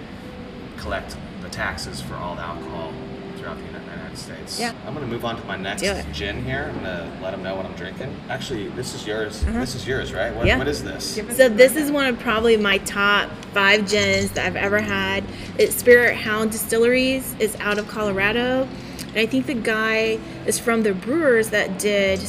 collect 0.79 1.17
the 1.43 1.49
taxes 1.49 2.01
for 2.01 2.15
all 2.15 2.35
the 2.35 2.43
alcohol 2.43 2.93
throughout 3.39 3.57
the 3.59 3.65
United 3.65 3.83
States. 4.17 4.59
Yeah. 4.59 4.73
I'm 4.87 4.95
gonna 4.95 5.07
move 5.07 5.25
on 5.25 5.39
to 5.41 5.47
my 5.47 5.57
next 5.57 5.83
gin 6.13 6.43
here. 6.45 6.71
I'm 6.73 6.75
gonna 6.83 7.11
let 7.23 7.33
them 7.33 7.43
know 7.43 7.55
what 7.55 7.67
I'm 7.67 7.75
drinking. 7.75 8.15
Actually, 8.31 8.69
this 8.69 8.95
is 8.95 9.07
yours. 9.07 9.45
This 9.47 9.75
is 9.75 9.87
yours, 9.87 10.13
right? 10.13 10.31
What, 10.31 10.39
Uh-huh. 10.39 10.47
Yeah. 10.47 10.59
what 10.59 10.69
is 10.69 10.83
this? 10.83 11.21
So 11.37 11.49
this 11.49 11.77
is 11.77 11.91
one 11.93 12.07
of 12.07 12.19
probably 12.19 12.57
my 12.57 12.79
top 12.79 13.29
five 13.53 13.87
gins 13.89 14.31
that 14.33 14.47
I've 14.47 14.57
ever 14.57 14.81
had. 14.81 15.23
It's 15.59 15.75
Spirit 15.77 16.17
Hound 16.17 16.51
Distilleries. 16.51 17.35
It's 17.39 17.57
out 17.61 17.79
of 17.79 17.89
Colorado, 17.89 18.67
and 19.09 19.19
I 19.19 19.27
think 19.27 19.47
the 19.47 19.55
guy 19.55 20.19
is 20.47 20.59
from 20.59 20.83
the 20.83 20.93
brewers 20.95 21.51
that 21.51 21.79
did. 21.79 22.21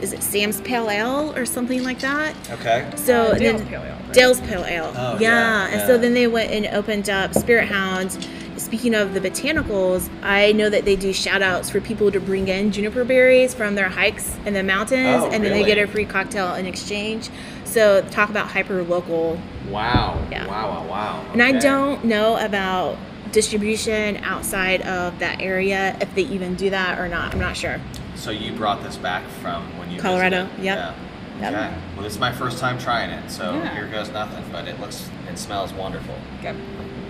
Is 0.00 0.12
it 0.12 0.22
Sam's 0.22 0.60
Pale 0.62 0.90
Ale 0.90 1.32
or 1.36 1.44
something 1.46 1.82
like 1.84 1.98
that? 2.00 2.34
Okay. 2.50 2.86
So 2.96 3.28
Uh, 3.32 3.34
Dale's 3.38 3.60
then- 3.60 3.68
Pale 3.70 3.82
Ale, 3.82 3.90
right? 3.92 4.12
Dale's 4.12 4.40
Pale 4.40 4.64
Ale. 4.64 4.92
Oh, 4.96 5.18
yeah. 5.18 5.20
yeah, 5.20 5.64
And 5.66 5.80
yeah. 5.80 5.86
so 5.86 5.98
then 5.98 6.14
they 6.14 6.26
went 6.26 6.50
and 6.50 6.66
opened 6.74 7.08
up 7.10 7.34
Spirit 7.34 7.68
Hounds. 7.68 8.18
Speaking 8.56 8.94
of 8.94 9.14
the 9.14 9.20
botanicals, 9.20 10.08
I 10.22 10.52
know 10.52 10.70
that 10.70 10.84
they 10.84 10.94
do 10.96 11.12
shout 11.12 11.42
outs 11.42 11.68
for 11.70 11.80
people 11.80 12.10
to 12.12 12.20
bring 12.20 12.46
in 12.48 12.70
juniper 12.70 13.04
berries 13.04 13.52
from 13.52 13.74
their 13.74 13.88
hikes 13.88 14.36
in 14.46 14.54
the 14.54 14.62
mountains 14.62 15.22
Oh, 15.24 15.30
and 15.30 15.44
then 15.44 15.52
they 15.52 15.64
get 15.64 15.76
a 15.78 15.86
free 15.88 16.04
cocktail 16.04 16.54
in 16.54 16.64
exchange. 16.66 17.30
So 17.64 18.02
talk 18.10 18.30
about 18.30 18.46
hyper 18.48 18.82
local. 18.84 19.38
Wow. 19.70 20.18
Yeah. 20.30 20.46
Wow. 20.46 20.84
Wow. 20.84 20.88
Wow. 20.88 21.24
And 21.32 21.42
I 21.42 21.52
don't 21.52 22.04
know 22.04 22.36
about 22.36 22.96
distribution 23.32 24.18
outside 24.18 24.80
of 24.82 25.18
that 25.18 25.40
area 25.42 25.96
if 26.00 26.14
they 26.14 26.22
even 26.22 26.54
do 26.54 26.70
that 26.70 26.98
or 27.00 27.08
not. 27.08 27.34
I'm 27.34 27.40
not 27.40 27.56
sure. 27.56 27.80
So 28.24 28.30
you 28.30 28.52
brought 28.52 28.82
this 28.82 28.96
back 28.96 29.22
from 29.42 29.62
when 29.78 29.90
you 29.90 30.00
Colorado, 30.00 30.44
visited? 30.44 30.64
yep. 30.64 30.78
Yeah. 30.78 31.50
Yep. 31.50 31.52
Okay. 31.52 31.74
Well, 31.94 32.04
this 32.04 32.14
is 32.14 32.18
my 32.18 32.32
first 32.32 32.58
time 32.58 32.78
trying 32.78 33.10
it, 33.10 33.30
so 33.30 33.52
Yeah. 33.52 33.74
here 33.74 33.86
goes 33.86 34.10
nothing. 34.12 34.42
But 34.50 34.66
it 34.66 34.80
looks, 34.80 35.10
it 35.30 35.38
smells 35.38 35.74
wonderful. 35.74 36.14
Got 36.42 36.54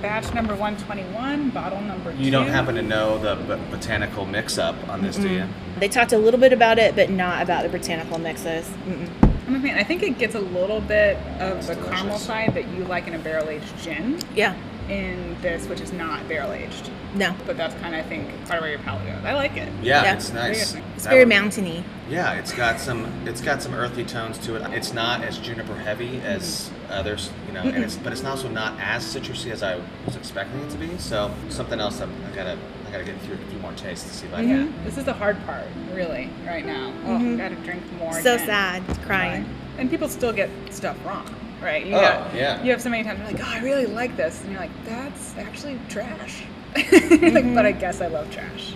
batch 0.02 0.34
number 0.34 0.56
121, 0.56 1.50
bottle 1.50 1.80
number 1.82 2.10
two. 2.12 2.18
You 2.20 2.32
don't 2.32 2.48
happen 2.48 2.74
to 2.74 2.82
know 2.82 3.18
the 3.18 3.36
b- 3.36 3.62
botanical 3.70 4.26
mix-up 4.26 4.74
on 4.88 5.02
this, 5.02 5.14
do 5.16 5.28
you? 5.28 5.44
They 5.78 5.86
talked 5.86 6.12
a 6.12 6.18
little 6.18 6.40
bit 6.40 6.52
about 6.52 6.80
it, 6.80 6.96
but 6.96 7.10
not 7.10 7.42
about 7.42 7.62
the 7.62 7.68
botanical 7.68 8.18
mixes. 8.18 8.68
Mm-mm. 8.88 9.08
I 9.46 9.50
mean, 9.50 9.74
I 9.76 9.84
think 9.84 10.02
it 10.02 10.18
gets 10.18 10.34
a 10.34 10.40
little 10.40 10.80
bit 10.80 11.16
of 11.38 11.64
the 11.64 11.74
delicious. 11.76 11.90
caramel 12.00 12.18
side 12.18 12.54
that 12.54 12.66
you 12.70 12.82
like 12.86 13.06
in 13.06 13.14
a 13.14 13.18
barrel 13.20 13.48
aged 13.48 13.72
gin 13.80 14.18
Yeah. 14.34 14.54
In 14.88 15.36
this, 15.40 15.66
which 15.66 15.80
is 15.80 15.92
not 15.92 16.26
barrel 16.28 16.52
aged. 16.52 16.90
No. 17.14 17.34
But 17.46 17.56
that's 17.56 17.74
kind 17.76 17.94
of, 17.94 18.04
I 18.04 18.08
think, 18.08 18.28
part 18.46 18.58
of 18.58 18.62
where 18.62 18.70
your 18.70 18.80
palate 18.80 19.06
goes. 19.06 19.24
I 19.24 19.34
like 19.34 19.56
it. 19.56 19.68
Yeah, 19.82 20.02
Yeah. 20.02 20.14
it's 20.14 20.32
nice. 20.32 20.74
It's 20.74 21.04
That 21.04 21.10
very 21.10 21.20
would- 21.20 21.28
mountainy. 21.28 21.84
Yeah, 22.10 22.32
it's 22.34 22.52
got 22.52 22.78
some 22.80 23.06
it's 23.24 23.40
got 23.40 23.62
some 23.62 23.72
earthy 23.74 24.04
tones 24.04 24.36
to 24.38 24.56
it. 24.56 24.62
It's 24.74 24.92
not 24.92 25.22
as 25.24 25.38
juniper 25.38 25.74
heavy 25.76 26.20
as 26.24 26.70
others, 26.90 27.30
you 27.46 27.54
know, 27.54 27.60
and 27.62 27.82
it's 27.82 27.96
but 27.96 28.12
it's 28.12 28.22
also 28.24 28.48
not 28.48 28.74
as 28.80 29.04
citrusy 29.04 29.50
as 29.50 29.62
I 29.62 29.78
was 30.04 30.16
expecting 30.16 30.60
it 30.60 30.70
to 30.70 30.76
be. 30.76 30.98
So 30.98 31.30
something 31.48 31.80
else 31.80 32.00
I'm, 32.02 32.10
I 32.30 32.34
gotta 32.36 32.58
I 32.86 32.90
gotta 32.90 33.04
get 33.04 33.18
through 33.22 33.36
a 33.36 33.50
few 33.50 33.58
more 33.60 33.72
tastes 33.72 34.06
to 34.08 34.14
see 34.14 34.26
if 34.26 34.34
I 34.34 34.42
Yeah, 34.42 34.48
can. 34.64 34.84
this 34.84 34.98
is 34.98 35.04
the 35.04 35.14
hard 35.14 35.42
part, 35.46 35.64
really, 35.94 36.28
right 36.46 36.64
now. 36.66 36.92
Oh, 37.06 37.36
gotta 37.36 37.54
drink 37.56 37.82
more. 37.98 38.12
Mm-hmm. 38.12 38.22
So 38.22 38.36
gin. 38.36 38.46
sad. 38.46 38.82
Crying. 39.06 39.48
And 39.78 39.88
people 39.88 40.08
still 40.08 40.32
get 40.32 40.50
stuff 40.70 40.96
wrong, 41.06 41.26
right? 41.64 41.84
You 41.84 41.94
Oh, 41.96 42.00
got- 42.00 42.34
yeah. 42.34 42.62
You 42.62 42.70
have 42.70 42.80
so 42.82 42.90
many 42.90 43.02
times 43.02 43.18
you're 43.20 43.28
like, 43.28 43.40
oh, 43.40 43.50
I 43.50 43.60
really 43.60 43.86
like 43.86 44.16
this, 44.16 44.40
and 44.42 44.50
you're 44.52 44.60
like, 44.60 44.70
that's 44.84 45.34
actually 45.36 45.78
trash. 45.88 46.42
Mm-hmm. 46.74 47.34
like, 47.36 47.54
but 47.54 47.64
I 47.66 47.70
guess 47.70 48.00
I 48.00 48.08
love 48.08 48.32
trash. 48.32 48.74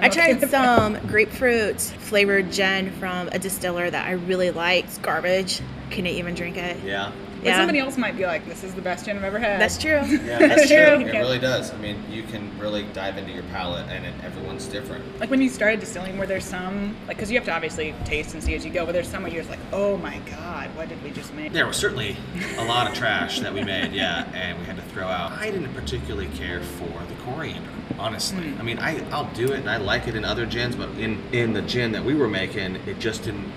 I 0.00 0.08
tried 0.08 0.40
some 0.50 0.98
grapefruit 1.06 1.80
flavored 1.80 2.50
gin 2.50 2.90
from 2.98 3.28
a 3.28 3.38
distiller 3.38 3.88
that 3.88 4.06
I 4.08 4.12
really 4.12 4.50
liked. 4.50 4.88
It's 4.88 4.98
garbage. 4.98 5.60
Couldn't 5.90 6.08
even 6.08 6.34
drink 6.34 6.56
it. 6.56 6.76
Yeah. 6.84 7.12
But 7.40 7.48
Yeah. 7.48 7.56
somebody 7.58 7.78
else 7.78 7.96
might 7.96 8.16
be 8.16 8.24
like, 8.26 8.46
this 8.46 8.64
is 8.64 8.74
the 8.74 8.82
best 8.82 9.04
gin 9.04 9.16
I've 9.16 9.24
ever 9.24 9.38
had. 9.38 9.60
That's 9.60 9.78
true. 9.78 10.00
Yeah, 10.26 10.38
that's 10.48 10.66
true. 10.68 10.76
You 10.98 11.06
It 11.06 11.12
really 11.12 11.38
does. 11.38 11.72
I 11.72 11.76
mean, 11.76 12.02
you 12.10 12.22
can 12.24 12.50
really 12.58 12.84
dive 12.92 13.16
into 13.18 13.32
your 13.32 13.44
palate, 13.44 13.86
and 13.88 14.04
it, 14.04 14.14
everyone's 14.24 14.66
different. 14.66 15.04
Like 15.20 15.30
when 15.30 15.40
you 15.40 15.48
started 15.48 15.78
distilling, 15.80 16.18
were 16.18 16.26
there 16.26 16.40
some, 16.40 16.96
like, 17.06 17.16
because 17.16 17.30
you 17.30 17.36
have 17.36 17.44
to 17.46 17.52
obviously 17.52 17.94
taste 18.04 18.34
and 18.34 18.42
see 18.42 18.54
as 18.54 18.64
you 18.64 18.72
go, 18.72 18.84
but 18.86 18.92
there's 18.92 19.08
some 19.08 19.22
where 19.22 19.30
you're 19.32 19.42
just 19.42 19.50
like, 19.50 19.60
oh 19.72 19.96
my 19.98 20.18
god, 20.30 20.74
what 20.76 20.88
did 20.88 21.02
we 21.04 21.10
just 21.10 21.32
make? 21.34 21.52
There 21.52 21.66
was 21.66 21.76
certainly 21.76 22.16
a 22.58 22.64
lot 22.64 22.88
of 22.88 22.94
trash 22.94 23.40
that 23.40 23.52
we 23.52 23.62
made, 23.62 23.92
yeah, 23.92 24.28
and 24.34 24.58
we 24.58 24.64
had 24.64 24.76
to 24.76 24.82
throw 24.82 25.06
out. 25.06 25.32
I 25.32 25.50
didn't 25.50 25.72
particularly 25.74 26.28
care 26.28 26.60
for 26.62 26.84
the 26.88 27.14
coriander. 27.24 27.68
Honestly, 27.98 28.48
hmm. 28.50 28.60
I 28.60 28.62
mean, 28.62 28.78
I 28.78 29.00
I'll 29.10 29.32
do 29.32 29.52
it 29.52 29.60
and 29.60 29.70
I 29.70 29.76
like 29.78 30.06
it 30.08 30.14
in 30.14 30.24
other 30.24 30.44
gins, 30.46 30.74
but 30.76 30.88
in 30.98 31.22
in 31.32 31.52
the 31.54 31.62
gin 31.62 31.92
that 31.92 32.04
we 32.04 32.14
were 32.14 32.28
making, 32.28 32.76
it 32.86 32.98
just 32.98 33.22
didn't 33.24 33.50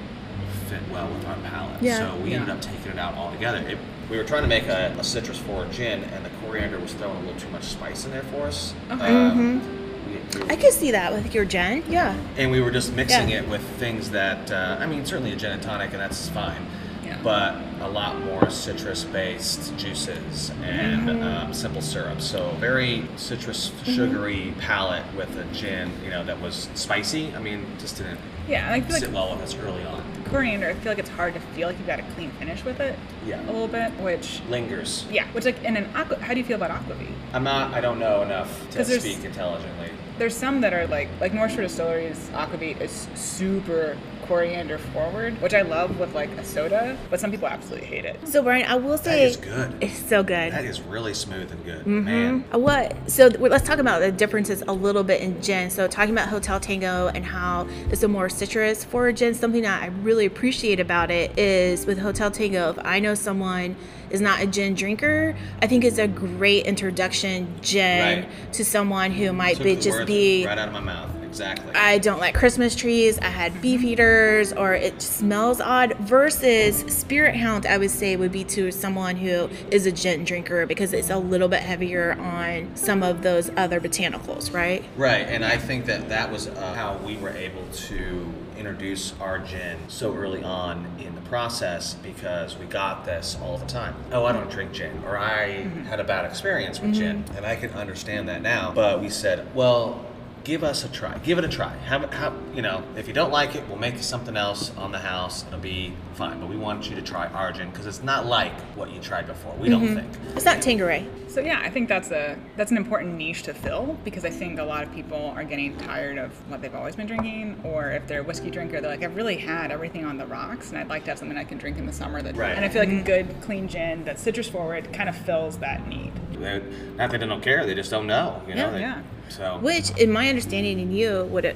fit 0.70 0.82
well 0.92 1.08
with 1.12 1.26
our 1.26 1.36
palate. 1.38 1.82
Yeah. 1.82 1.98
So 1.98 2.16
we 2.24 2.34
ended 2.34 2.50
up 2.50 2.62
taking 2.62 2.92
it 2.92 3.00
out 3.00 3.16
altogether. 3.16 3.58
It, 3.68 3.78
we 4.10 4.18
were 4.18 4.24
trying 4.24 4.44
to 4.44 4.48
make 4.48 4.66
a, 4.68 4.96
a 4.98 5.04
citrus 5.04 5.38
forward 5.38 5.72
gin, 5.72 6.04
and 6.04 6.26
the 6.26 6.30
coriander 6.42 6.80
was 6.80 6.94
throwing 6.94 7.18
a 7.18 7.20
little 7.22 7.40
too 7.40 7.50
much 7.50 7.64
spice 7.64 8.06
in 8.06 8.12
there 8.12 8.24
for 8.24 8.44
us. 8.48 8.74
Okay. 8.92 9.14
Um, 9.14 9.62
we- 10.08 10.40
we- 10.40 10.50
I 10.50 10.56
could 10.56 10.74
see 10.74 10.92
that 10.92 11.12
with 11.14 11.34
your 11.36 11.46
gin, 11.46 11.84
Yeah. 11.88 12.16
and 12.38 12.50
we 12.52 12.62
were 12.62 12.72
just 12.72 12.94
mixing 12.94 13.30
Yeah. 13.30 13.40
it 13.42 13.50
with 13.50 13.62
things 13.78 14.10
that 14.12 14.52
uh, 14.52 14.78
I 14.80 14.86
mean, 14.88 15.06
certainly 15.06 15.32
a 15.34 15.36
gin 15.36 15.52
and 15.52 15.62
tonic, 15.62 15.92
and 15.92 16.00
that's 16.02 16.30
fine. 16.30 16.66
Yeah. 17.06 17.18
But 17.24 17.56
a 17.82 17.88
lot 17.90 18.20
more 18.24 18.50
citrus-based 18.50 19.76
juices 19.78 20.52
and 20.64 21.08
Mm-hmm. 21.10 21.24
um, 21.24 21.54
simple 21.54 21.82
syrup. 21.82 22.22
So 22.22 22.52
very 22.60 23.06
citrus, 23.16 23.72
sugary 23.86 24.54
palate 24.60 25.04
with 25.16 25.36
a 25.38 25.44
gin, 25.56 25.92
you 26.04 26.10
know, 26.10 26.24
that 26.26 26.40
was 26.42 26.68
spicy. 26.76 27.34
I 27.36 27.40
mean, 27.40 27.66
just 27.80 27.98
didn't 27.98 28.20
Yeah, 28.48 28.72
I 28.72 28.82
feel 28.82 28.98
sit 28.98 29.14
like 29.14 29.16
well 29.16 29.36
with 29.36 29.44
us 29.44 29.56
early 29.64 29.84
on. 29.86 30.04
Coriander. 30.30 30.70
I 30.70 30.74
feel 30.76 30.92
like 30.92 31.00
it's 31.00 31.10
hard 31.10 31.34
to 31.34 31.40
feel 31.40 31.68
like 31.68 31.78
you've 31.78 31.88
got 31.88 32.00
a 32.00 32.04
clean 32.16 32.32
finish 32.32 32.64
with 32.64 32.80
it. 32.80 32.98
Yeah. 33.26 33.42
A 33.44 33.52
little 33.52 33.68
bit, 33.68 33.92
which 34.00 34.42
Lingers. 34.50 35.06
yeah, 35.12 35.28
which 35.34 35.46
like 35.46 35.64
in 35.64 35.78
an 35.78 35.90
aqua. 35.96 36.18
How 36.20 36.34
do 36.34 36.40
you 36.40 36.46
feel 36.46 36.58
about 36.62 36.72
aquavit? 36.72 37.12
I'm 37.34 37.44
not. 37.44 37.74
I 37.74 37.82
don't 37.82 38.00
know 38.00 38.22
enough 38.22 38.50
to 38.72 38.78
'Cause 38.78 38.88
there's- 38.88 39.04
speak 39.04 39.24
intelligently. 39.26 39.90
There's 40.18 40.36
some 40.36 40.62
that 40.62 40.74
are 40.74 40.86
like 40.88 41.08
like 41.22 41.34
North 41.34 41.52
Shore 41.54 41.62
Distillery's 41.64 42.30
aquavit 42.34 42.82
is 42.82 43.08
super 43.16 43.96
coriander 44.34 44.78
forward, 44.78 45.42
which 45.42 45.56
I 45.56 45.64
love 45.64 46.00
with 46.00 46.14
like 46.14 46.30
a 46.38 46.46
soda, 46.46 46.96
but 47.10 47.20
some 47.20 47.32
people 47.32 47.48
absolutely 47.48 47.88
hate 47.88 48.06
it. 48.06 48.16
So 48.28 48.44
Brian, 48.44 48.64
I 48.70 48.76
will 48.76 48.98
say 49.00 49.24
it's 49.26 49.38
good. 49.38 49.74
it's 49.82 49.98
so 50.08 50.22
good. 50.22 50.54
That 50.54 50.66
is 50.66 50.80
really 50.82 51.16
smooth 51.16 51.52
and 51.52 51.66
good, 51.66 51.80
Mm-hmm. 51.80 52.04
man. 52.06 52.46
Uh, 52.54 52.60
What? 52.60 53.10
So 53.10 53.28
let's 53.28 53.68
talk 53.68 53.80
about 53.80 54.02
the 54.02 54.12
differences 54.12 54.62
a 54.68 54.72
little 54.72 55.04
bit 55.04 55.22
in 55.22 55.42
gin. 55.42 55.72
So 55.72 55.88
talking 55.88 56.14
about 56.14 56.28
Hotel 56.30 56.60
Tango 56.60 57.08
and 57.08 57.26
how 57.26 57.68
it's 57.90 58.04
a 58.04 58.08
more 58.08 58.30
citrus 58.30 58.84
forward 58.84 59.18
gin. 59.18 59.34
Something 59.34 59.64
that 59.64 59.82
I 59.82 59.88
really 59.88 60.28
appreciate 60.28 60.80
about 60.80 61.10
it 61.10 61.38
is 61.38 61.88
with 61.88 61.98
Hotel 61.98 62.30
Tango. 62.30 62.70
If 62.70 62.78
I 62.86 63.00
know 63.00 63.16
someone 63.16 63.76
is 64.12 64.22
not 64.22 64.42
a 64.42 64.46
gin 64.48 64.76
drinker, 64.76 65.36
I 65.62 65.66
think 65.68 65.84
it's 65.84 65.98
a 65.98 66.08
great 66.08 66.68
introduction 66.68 67.52
gin 67.62 68.26
Right. 68.26 68.54
to 68.54 68.64
someone 68.64 69.10
who 69.12 69.34
might 69.34 69.56
Took 69.56 69.64
be 69.64 69.76
just 69.76 70.06
be. 70.06 70.46
right 70.46 70.58
out 70.58 70.68
of 70.68 70.74
my 70.76 70.80
mouth. 70.82 71.10
Exactly. 71.30 71.74
I 71.76 72.00
don't 72.00 72.20
like 72.20 72.36
Christmas 72.36 72.76
trees. 72.76 73.20
I 73.20 73.28
had 73.30 73.54
Beefeaters, 73.62 74.52
or 74.52 74.74
it 74.74 75.02
smells 75.02 75.62
odd. 75.62 75.96
Versus 76.00 76.80
Spirit 76.94 77.36
Hound, 77.36 77.66
I 77.66 77.78
would 77.78 77.92
say 77.92 78.16
would 78.16 78.32
be 78.32 78.44
to 78.46 78.72
someone 78.72 79.16
who 79.16 79.50
is 79.72 79.86
a 79.86 79.92
gin 79.92 80.26
drinker 80.26 80.66
because 80.66 80.92
it's 80.92 81.10
a 81.10 81.18
little 81.18 81.48
bit 81.48 81.62
heavier 81.62 82.14
on 82.20 82.76
some 82.76 83.04
of 83.04 83.22
those 83.22 83.52
other 83.56 83.80
botanicals, 83.80 84.54
right? 84.54 84.84
Right, 84.98 85.28
and 85.28 85.46
I 85.46 85.58
think 85.58 85.86
that 85.86 86.10
that 86.10 86.32
was 86.32 86.48
uh, 86.48 86.74
how 86.74 86.98
we 86.98 87.16
were 87.18 87.30
able 87.30 87.66
to 87.72 88.34
introduce 88.58 89.14
our 89.22 89.40
gin 89.40 89.78
so 89.88 90.14
early 90.16 90.44
on 90.44 90.86
in 91.00 91.16
the 91.16 91.22
process 91.22 91.94
because 91.94 92.58
we 92.58 92.66
got 92.66 93.06
this 93.06 93.38
all 93.42 93.58
the 93.58 93.66
time. 93.66 93.96
Oh, 94.12 94.26
I 94.26 94.34
don't 94.34 94.50
drink 94.50 94.74
gin, 94.74 95.02
or 95.06 95.18
I 95.18 95.62
had 95.88 96.00
a 96.00 96.04
bad 96.04 96.26
experience 96.26 96.82
with 96.82 96.94
gin, 96.94 97.24
and 97.38 97.46
I 97.46 97.56
can 97.56 97.70
understand 97.72 98.28
that 98.28 98.42
now. 98.42 98.72
But 98.74 99.00
we 99.00 99.10
said, 99.10 99.48
well, 99.56 100.06
give 100.44 100.64
us 100.64 100.84
a 100.84 100.90
try. 100.90 101.18
Give 101.20 101.38
it 101.38 101.46
a 101.46 101.48
try. 101.48 101.76
Have 101.78 102.12
have, 102.14 102.34
you 102.54 102.62
know, 102.62 102.84
if 102.96 103.08
you 103.08 103.14
don't 103.14 103.32
like 103.32 103.56
it, 103.56 103.68
we'll 103.68 103.78
make 103.78 103.96
you 103.96 104.04
something 104.04 104.36
else 104.36 104.72
on 104.78 104.92
the 104.92 105.00
house. 105.00 105.46
It'll 105.48 105.60
be 105.60 105.94
fine. 106.14 106.40
But 106.40 106.50
we 106.50 106.58
want 106.58 106.90
you 106.90 106.96
to 106.96 107.02
try 107.02 107.52
gin 107.52 107.70
because 107.70 107.86
it's 107.86 108.04
not 108.04 108.26
like 108.26 108.54
what 108.76 108.92
you 108.92 109.00
tried 109.00 109.28
before. 109.28 109.54
We 109.56 109.70
don't 109.70 109.84
mm-hmm. 109.84 109.96
think. 109.96 110.36
It's 110.36 110.46
not 110.46 110.62
Tanqueray. 110.62 111.08
So 111.40 111.46
yeah, 111.46 111.62
I 111.64 111.70
think 111.70 111.88
that's 111.88 112.12
a 112.12 112.38
that's 112.58 112.70
an 112.70 112.76
important 112.76 113.16
niche 113.16 113.44
to 113.44 113.54
fill 113.54 113.98
because 114.04 114.26
I 114.26 114.30
think 114.30 114.60
a 114.60 114.64
lot 114.64 114.84
of 114.84 114.92
people 114.94 115.34
are 115.38 115.46
getting 115.46 115.78
tired 115.78 116.18
of 116.18 116.34
what 116.50 116.62
they've 116.62 116.76
always 116.76 116.98
been 116.98 117.08
drinking, 117.08 117.62
or 117.64 117.92
if 117.92 118.06
they're 118.08 118.20
a 118.20 118.24
whiskey 118.24 118.50
drinker, 118.50 118.82
they're 118.82 118.92
like, 118.92 119.04
I've 119.04 119.16
really 119.16 119.38
had 119.38 119.72
everything 119.72 120.04
on 120.04 120.18
the 120.18 120.26
rocks, 120.26 120.72
and 120.72 120.78
I'd 120.78 120.90
like 120.90 121.06
to 121.06 121.12
have 121.12 121.18
something 121.18 121.38
I 121.38 121.46
can 121.46 121.58
drink 121.58 121.78
in 121.78 121.86
the 121.86 121.94
summer. 121.94 122.22
That 122.22 122.36
Right. 122.36 122.58
and 122.58 122.66
I 122.66 122.68
feel 122.68 122.82
like 122.82 122.90
a 122.90 122.92
mm-hmm. 122.92 123.06
good 123.06 123.42
clean 123.42 123.70
gin 123.70 124.04
that's 124.04 124.22
citrus 124.22 124.50
forward 124.50 124.92
kind 124.92 125.08
of 125.08 125.16
fills 125.16 125.60
that 125.60 125.88
need. 125.88 126.12
They, 126.34 126.62
not 126.98 127.10
that 127.12 127.22
they 127.22 127.26
don't 127.26 127.42
care, 127.42 127.66
they 127.66 127.74
just 127.74 127.90
don't 127.90 128.06
know. 128.06 128.42
You 128.46 128.56
know. 128.56 128.66
Yeah. 128.66 128.72
They- 128.72 128.80
Yeah. 128.82 129.02
So. 129.30 129.60
Which, 129.60 129.92
in 129.92 130.12
my 130.12 130.28
understanding, 130.28 130.82
and 130.82 130.94
you 130.94 131.24
would 131.32 131.46
it 131.46 131.56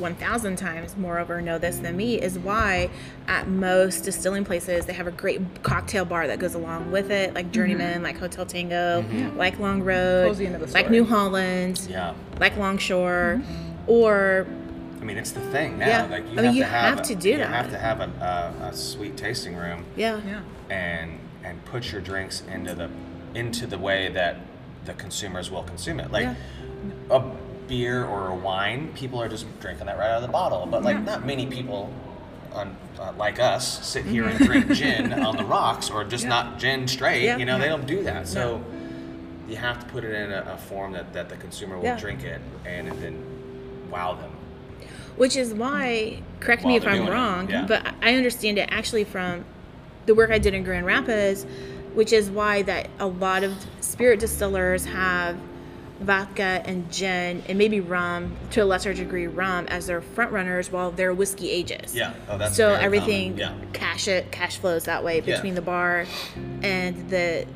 1,000 0.00 0.56
times 0.56 0.96
moreover 0.96 1.40
know 1.40 1.58
this 1.58 1.78
than 1.78 1.96
me, 1.96 2.20
is 2.20 2.38
why 2.38 2.90
at 3.28 3.46
most 3.48 4.00
distilling 4.04 4.44
places 4.44 4.86
they 4.86 4.92
have 4.92 5.06
a 5.06 5.10
great 5.12 5.40
cocktail 5.62 6.04
bar 6.04 6.26
that 6.26 6.38
goes 6.38 6.54
along 6.54 6.90
with 6.90 7.10
it, 7.10 7.34
like 7.34 7.46
mm-hmm. 7.46 7.52
Journeyman, 7.54 8.02
like 8.02 8.18
Hotel 8.18 8.46
Tango, 8.46 9.02
mm-hmm. 9.02 9.36
like 9.36 9.58
Long 9.58 9.82
Road, 9.82 10.26
Pulls 10.26 10.40
you 10.40 10.46
into 10.46 10.58
the 10.58 10.72
like. 10.72 10.90
New 10.90 11.04
Holland, 11.04 11.86
Yeah. 11.88 12.14
like 12.38 12.56
Longshore, 12.56 13.42
or 13.86 14.46
I 15.00 15.04
mean, 15.04 15.16
it's 15.16 15.30
the 15.32 15.40
thing 15.40 15.78
now. 15.78 15.86
Yeah. 15.86 16.04
Like 16.06 16.24
you 16.24 16.32
I 16.32 16.34
mean, 16.36 16.44
have 16.44 16.54
you 16.54 16.62
to 16.62 16.68
have, 16.68 16.94
have 16.98 17.06
to 17.06 17.14
do 17.14 17.30
you 17.30 17.36
that. 17.38 17.48
You 17.48 17.54
have 17.54 17.70
to 17.70 17.78
have 17.78 18.00
a, 18.00 18.54
a, 18.60 18.66
a 18.66 18.76
sweet 18.76 19.16
tasting 19.16 19.56
room 19.56 19.84
yeah, 19.96 20.20
Yeah. 20.26 20.42
and 20.68 21.18
and 21.42 21.64
put 21.64 21.90
your 21.90 22.00
drinks 22.02 22.42
into 22.52 22.74
the 22.74 22.90
into 23.34 23.66
the 23.66 23.78
way 23.78 24.08
that 24.12 24.36
the 24.84 24.92
consumers 24.94 25.50
will 25.50 25.62
consume 25.62 26.00
it. 26.00 26.10
Like 26.10 26.24
Yeah. 26.24 26.34
a 27.10 27.22
beer 27.70 28.04
or 28.04 28.28
a 28.28 28.34
wine, 28.34 28.92
people 28.94 29.22
are 29.22 29.28
just 29.28 29.46
drinking 29.60 29.86
that 29.86 29.96
right 29.96 30.10
out 30.10 30.16
of 30.16 30.22
the 30.22 30.28
bottle. 30.32 30.66
But 30.66 30.82
like, 30.82 30.96
Yeah. 30.96 31.04
not 31.04 31.24
many 31.24 31.46
people. 31.46 31.90
On, 32.52 32.76
uh, 32.98 33.12
like 33.16 33.38
us, 33.38 33.86
sit 33.86 34.04
here 34.04 34.24
and 34.26 34.34
Mm-hmm. 34.36 34.44
drink 34.44 34.72
gin 34.80 35.12
on 35.12 35.36
the 35.36 35.44
rocks, 35.44 35.88
or 35.88 36.02
just 36.02 36.24
Yeah. 36.24 36.30
not 36.30 36.58
gin 36.58 36.88
straight. 36.88 37.22
Yeah. 37.22 37.36
You 37.36 37.44
know, 37.44 37.60
they 37.60 37.68
don't 37.68 37.86
do 37.86 38.02
that. 38.02 38.26
So 38.26 38.60
you 39.48 39.54
have 39.54 39.78
to 39.78 39.86
put 39.86 40.02
it 40.02 40.12
in 40.12 40.32
a, 40.32 40.54
a 40.54 40.56
form 40.56 40.90
that, 40.94 41.12
that 41.12 41.28
the 41.28 41.36
consumer 41.36 41.78
will 41.78 41.96
drink 41.96 42.24
it 42.24 42.40
and 42.66 42.88
then 43.00 43.14
wow 43.88 44.14
them. 44.14 44.30
which 45.16 45.36
is 45.36 45.52
why 45.54 46.20
correct 46.40 46.64
me 46.64 46.76
if 46.76 46.86
i'm 46.86 47.08
wrong 47.08 47.46
but 47.66 47.84
i 48.00 48.14
understand 48.14 48.58
it 48.58 48.68
actually 48.70 49.02
from 49.02 49.44
the 50.06 50.14
work 50.14 50.30
i 50.30 50.38
did 50.38 50.54
in 50.54 50.62
grand 50.62 50.86
rapids 50.86 51.44
which 51.94 52.12
is 52.12 52.30
why 52.30 52.62
that 52.62 52.88
a 53.00 53.06
lot 53.06 53.42
of 53.42 53.52
spirit 53.80 54.20
distillers 54.20 54.84
have 54.84 55.36
vodka 56.00 56.62
and 56.64 56.90
gin 56.90 57.42
and 57.48 57.58
maybe 57.58 57.80
rum 57.80 58.34
to 58.50 58.60
a 58.62 58.64
lesser 58.64 58.94
degree 58.94 59.26
rum 59.26 59.66
as 59.68 59.86
their 59.86 60.00
front 60.00 60.32
runners 60.32 60.72
while 60.72 60.90
their 60.90 61.12
whiskey 61.12 61.50
ages 61.50 61.94
Yeah. 61.94 62.14
Oh, 62.28 62.38
that's 62.38 62.56
so 62.56 62.70
very 62.70 62.82
everything. 62.84 63.36
Yeah. 63.38 63.52
cash 63.74 64.08
it 64.08 64.30
cash 64.32 64.56
flows 64.56 64.84
that 64.84 65.04
way 65.04 65.16
Yeah. 65.24 65.34
between 65.36 65.54
the 65.54 65.60
bar 65.62 66.06
and 66.62 67.10
the 67.10 67.46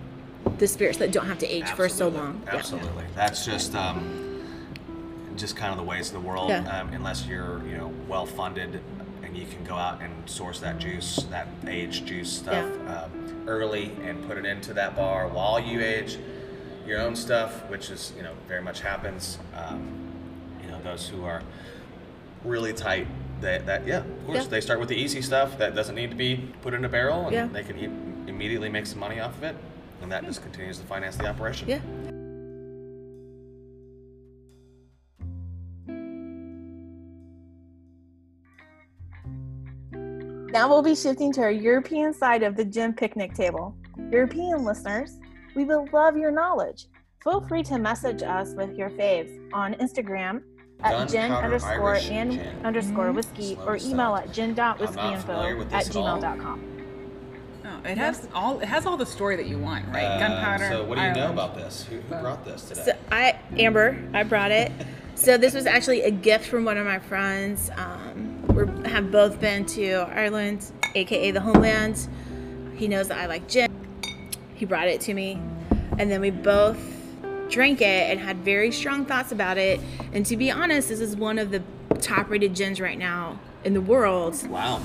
the 0.58 0.68
spirits 0.68 0.98
that 0.98 1.10
don't 1.10 1.26
have 1.26 1.38
to 1.38 1.46
age 1.46 1.68
for 1.70 1.88
so 1.88 2.06
Absolutely. 2.06 2.20
long 2.20 2.42
Yeah. 2.46 2.54
Absolutely. 2.56 3.04
That's 3.16 3.44
just 3.46 3.74
um, 3.74 4.20
just 5.36 5.56
kind 5.56 5.72
of 5.72 5.78
the 5.78 5.82
ways 5.84 6.08
of 6.08 6.14
the 6.22 6.28
world. 6.28 6.50
Yeah. 6.50 6.80
Um, 6.80 6.90
unless 6.92 7.26
you're 7.26 7.62
you 7.66 7.76
know 7.78 7.92
well 8.08 8.26
funded 8.26 8.80
and 9.22 9.36
you 9.36 9.46
can 9.46 9.64
go 9.64 9.74
out 9.74 10.02
and 10.02 10.12
source 10.28 10.60
that 10.60 10.78
juice, 10.78 11.16
that 11.30 11.48
aged 11.66 12.04
juice 12.06 12.30
stuff 12.30 12.66
um, 12.88 13.44
early 13.48 13.90
and 14.04 14.22
put 14.28 14.36
it 14.36 14.44
into 14.44 14.74
that 14.74 14.94
bar 14.94 15.28
while 15.28 15.58
you 15.58 15.80
age 15.80 16.18
your 16.86 17.00
own 17.00 17.16
stuff, 17.16 17.68
which 17.68 17.90
is 17.90 18.12
you 18.16 18.22
know 18.22 18.32
very 18.48 18.62
much 18.62 18.80
happens. 18.80 19.38
Um, 19.54 20.12
you 20.62 20.70
know 20.70 20.80
those 20.82 21.08
who 21.08 21.24
are 21.24 21.42
really 22.44 22.72
tight. 22.72 23.06
That, 23.40 23.66
that 23.66 23.86
yeah, 23.86 23.98
of 23.98 24.26
course 24.26 24.44
Yeah. 24.44 24.48
they 24.48 24.60
start 24.60 24.80
with 24.80 24.88
the 24.88 24.96
easy 24.96 25.20
stuff 25.20 25.58
that 25.58 25.74
doesn't 25.74 25.94
need 25.94 26.10
to 26.10 26.16
be 26.16 26.48
put 26.62 26.72
in 26.72 26.84
a 26.84 26.88
barrel, 26.88 27.24
and 27.26 27.32
Yeah. 27.32 27.46
they 27.46 27.62
can 27.62 27.78
e- 27.78 28.30
immediately 28.30 28.68
make 28.68 28.86
some 28.86 29.00
money 29.00 29.20
off 29.20 29.36
of 29.36 29.42
it, 29.42 29.56
and 30.02 30.10
that 30.12 30.24
just 30.24 30.40
continues 30.42 30.78
to 30.78 30.86
finance 30.86 31.16
the 31.16 31.26
operation. 31.26 31.68
yeah 31.68 31.80
Now 40.52 40.68
we'll 40.68 40.82
be 40.82 40.94
shifting 40.94 41.32
to 41.32 41.40
our 41.42 41.50
European 41.50 42.14
side 42.14 42.42
of 42.44 42.54
the 42.56 42.64
gym 42.64 42.92
picnic 42.92 43.34
table. 43.34 43.74
European 44.10 44.64
listeners, 44.64 45.18
we 45.54 45.64
will 45.64 45.88
love 45.92 46.16
your 46.16 46.30
knowledge. 46.30 46.86
Feel 47.22 47.40
free 47.46 47.62
to 47.64 47.78
message 47.78 48.22
us 48.22 48.54
with 48.54 48.76
your 48.76 48.90
faves 48.90 49.30
on 49.52 49.74
Instagram 49.74 50.42
at 50.82 51.08
gin 51.08 51.32
underscore 51.32 51.94
Irish 51.94 52.10
and 52.10 52.32
gin. 52.32 52.66
underscore 52.66 53.06
Mhm. 53.10 53.14
whiskey 53.14 53.54
Slow 53.54 53.64
or 53.66 53.76
email 53.76 54.16
at 54.16 54.38
I'm 54.38 54.54
not 54.54 54.78
familiar 54.78 55.60
at 55.62 55.70
this 55.70 55.88
at 55.88 55.96
all. 55.96 56.18
gmail.com. 56.20 56.60
Oh, 57.64 57.88
it 57.88 57.96
has 57.96 58.28
all 58.34 58.60
it 58.60 58.66
has 58.66 58.84
all 58.84 58.98
the 58.98 59.06
story 59.06 59.36
that 59.36 59.46
you 59.46 59.58
want, 59.58 59.86
right? 59.88 60.04
Uh, 60.04 60.18
Gunpowder. 60.18 60.68
So 60.68 60.84
what 60.84 60.98
do 60.98 61.04
you 61.04 61.12
know 61.14 61.30
about 61.30 61.54
this? 61.54 61.86
Who, 61.88 61.96
who 61.96 62.14
brought 62.20 62.44
this 62.44 62.68
today? 62.68 62.82
So 62.84 62.92
I 63.10 63.36
Amber, 63.58 63.96
I 64.12 64.22
brought 64.22 64.50
it. 64.50 64.70
So 65.14 65.38
this 65.38 65.54
was 65.54 65.64
actually 65.64 66.02
a 66.02 66.10
gift 66.10 66.46
from 66.46 66.64
one 66.66 66.76
of 66.76 66.84
my 66.84 66.98
friends. 66.98 67.70
Um, 67.76 68.42
we 68.48 68.90
have 68.90 69.10
both 69.10 69.40
been 69.40 69.64
to 69.66 70.06
Ireland, 70.14 70.70
aka 70.94 71.30
the 71.30 71.40
homeland. 71.40 72.06
He 72.76 72.86
knows 72.88 73.08
that 73.08 73.18
I 73.18 73.26
like 73.26 73.48
gin. 73.48 73.73
He 74.64 74.66
brought 74.66 74.88
it 74.88 75.02
to 75.02 75.12
me, 75.12 75.38
and 75.98 76.10
then 76.10 76.22
we 76.22 76.30
both 76.30 76.78
drank 77.50 77.82
it 77.82 78.10
and 78.10 78.18
had 78.18 78.38
very 78.38 78.72
strong 78.72 79.04
thoughts 79.04 79.30
about 79.30 79.58
it. 79.58 79.78
And 80.14 80.24
to 80.24 80.38
be 80.38 80.50
honest, 80.50 80.88
this 80.88 81.00
is 81.00 81.14
one 81.16 81.38
of 81.38 81.50
the 81.50 81.62
top-rated 82.00 82.54
gins 82.54 82.80
right 82.80 82.96
now 82.96 83.38
in 83.62 83.74
the 83.74 83.82
world. 83.82 84.42
wow. 84.48 84.80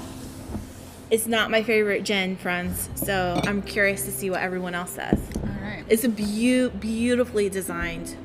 It's 1.10 1.28
not 1.28 1.50
my 1.50 1.64
favorite 1.64 2.04
gin, 2.04 2.36
friends. 2.36 2.90
So 2.96 3.40
I'm 3.46 3.62
curious 3.62 4.04
to 4.04 4.12
see 4.12 4.30
what 4.30 4.42
everyone 4.42 4.76
else 4.76 4.92
says. 4.92 5.18
All 5.42 5.50
right. 5.64 5.86
It's 5.88 6.04
a 6.04 6.10
beau- 6.10 6.78
beautifully 6.78 7.48
designed 7.48 8.18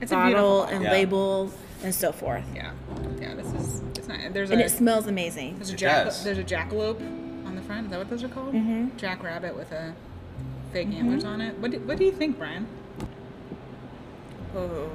It's 0.00 0.10
a 0.10 0.14
bottle 0.14 0.60
beautiful 0.62 0.74
and 0.74 0.84
Yeah. 0.84 0.90
label 0.90 1.50
and 1.82 1.94
so 1.94 2.12
forth. 2.12 2.44
Yeah, 2.54 2.70
yeah. 3.20 3.34
This 3.34 3.52
is 3.52 3.82
it's 3.94 4.08
not. 4.08 4.18
There's 4.32 4.50
And 4.50 4.58
a 4.62 4.64
it 4.64 4.70
smells 4.70 5.06
amazing. 5.06 5.56
there's 5.56 5.70
a 5.70 5.74
It 5.74 5.76
jack, 5.76 6.04
does. 6.06 6.24
there's 6.24 6.38
a 6.38 6.42
jackalope 6.44 6.98
on 7.46 7.54
the 7.56 7.62
front. 7.62 7.84
Is 7.84 7.90
that 7.90 7.98
what 7.98 8.08
those 8.08 8.24
are 8.24 8.28
called? 8.28 8.54
Mm-hmm. 8.54 8.96
Jackrabbit 8.96 9.54
with 9.54 9.70
a 9.70 9.94
fake 10.74 10.88
antlers 10.88 11.22
on 11.24 11.40
it. 11.40 11.56
What 11.60 11.70
do, 11.70 11.78
what 11.78 11.96
do 11.98 12.04
you 12.04 12.10
think, 12.10 12.36
Brian? 12.36 12.66
Oh, 14.56 14.90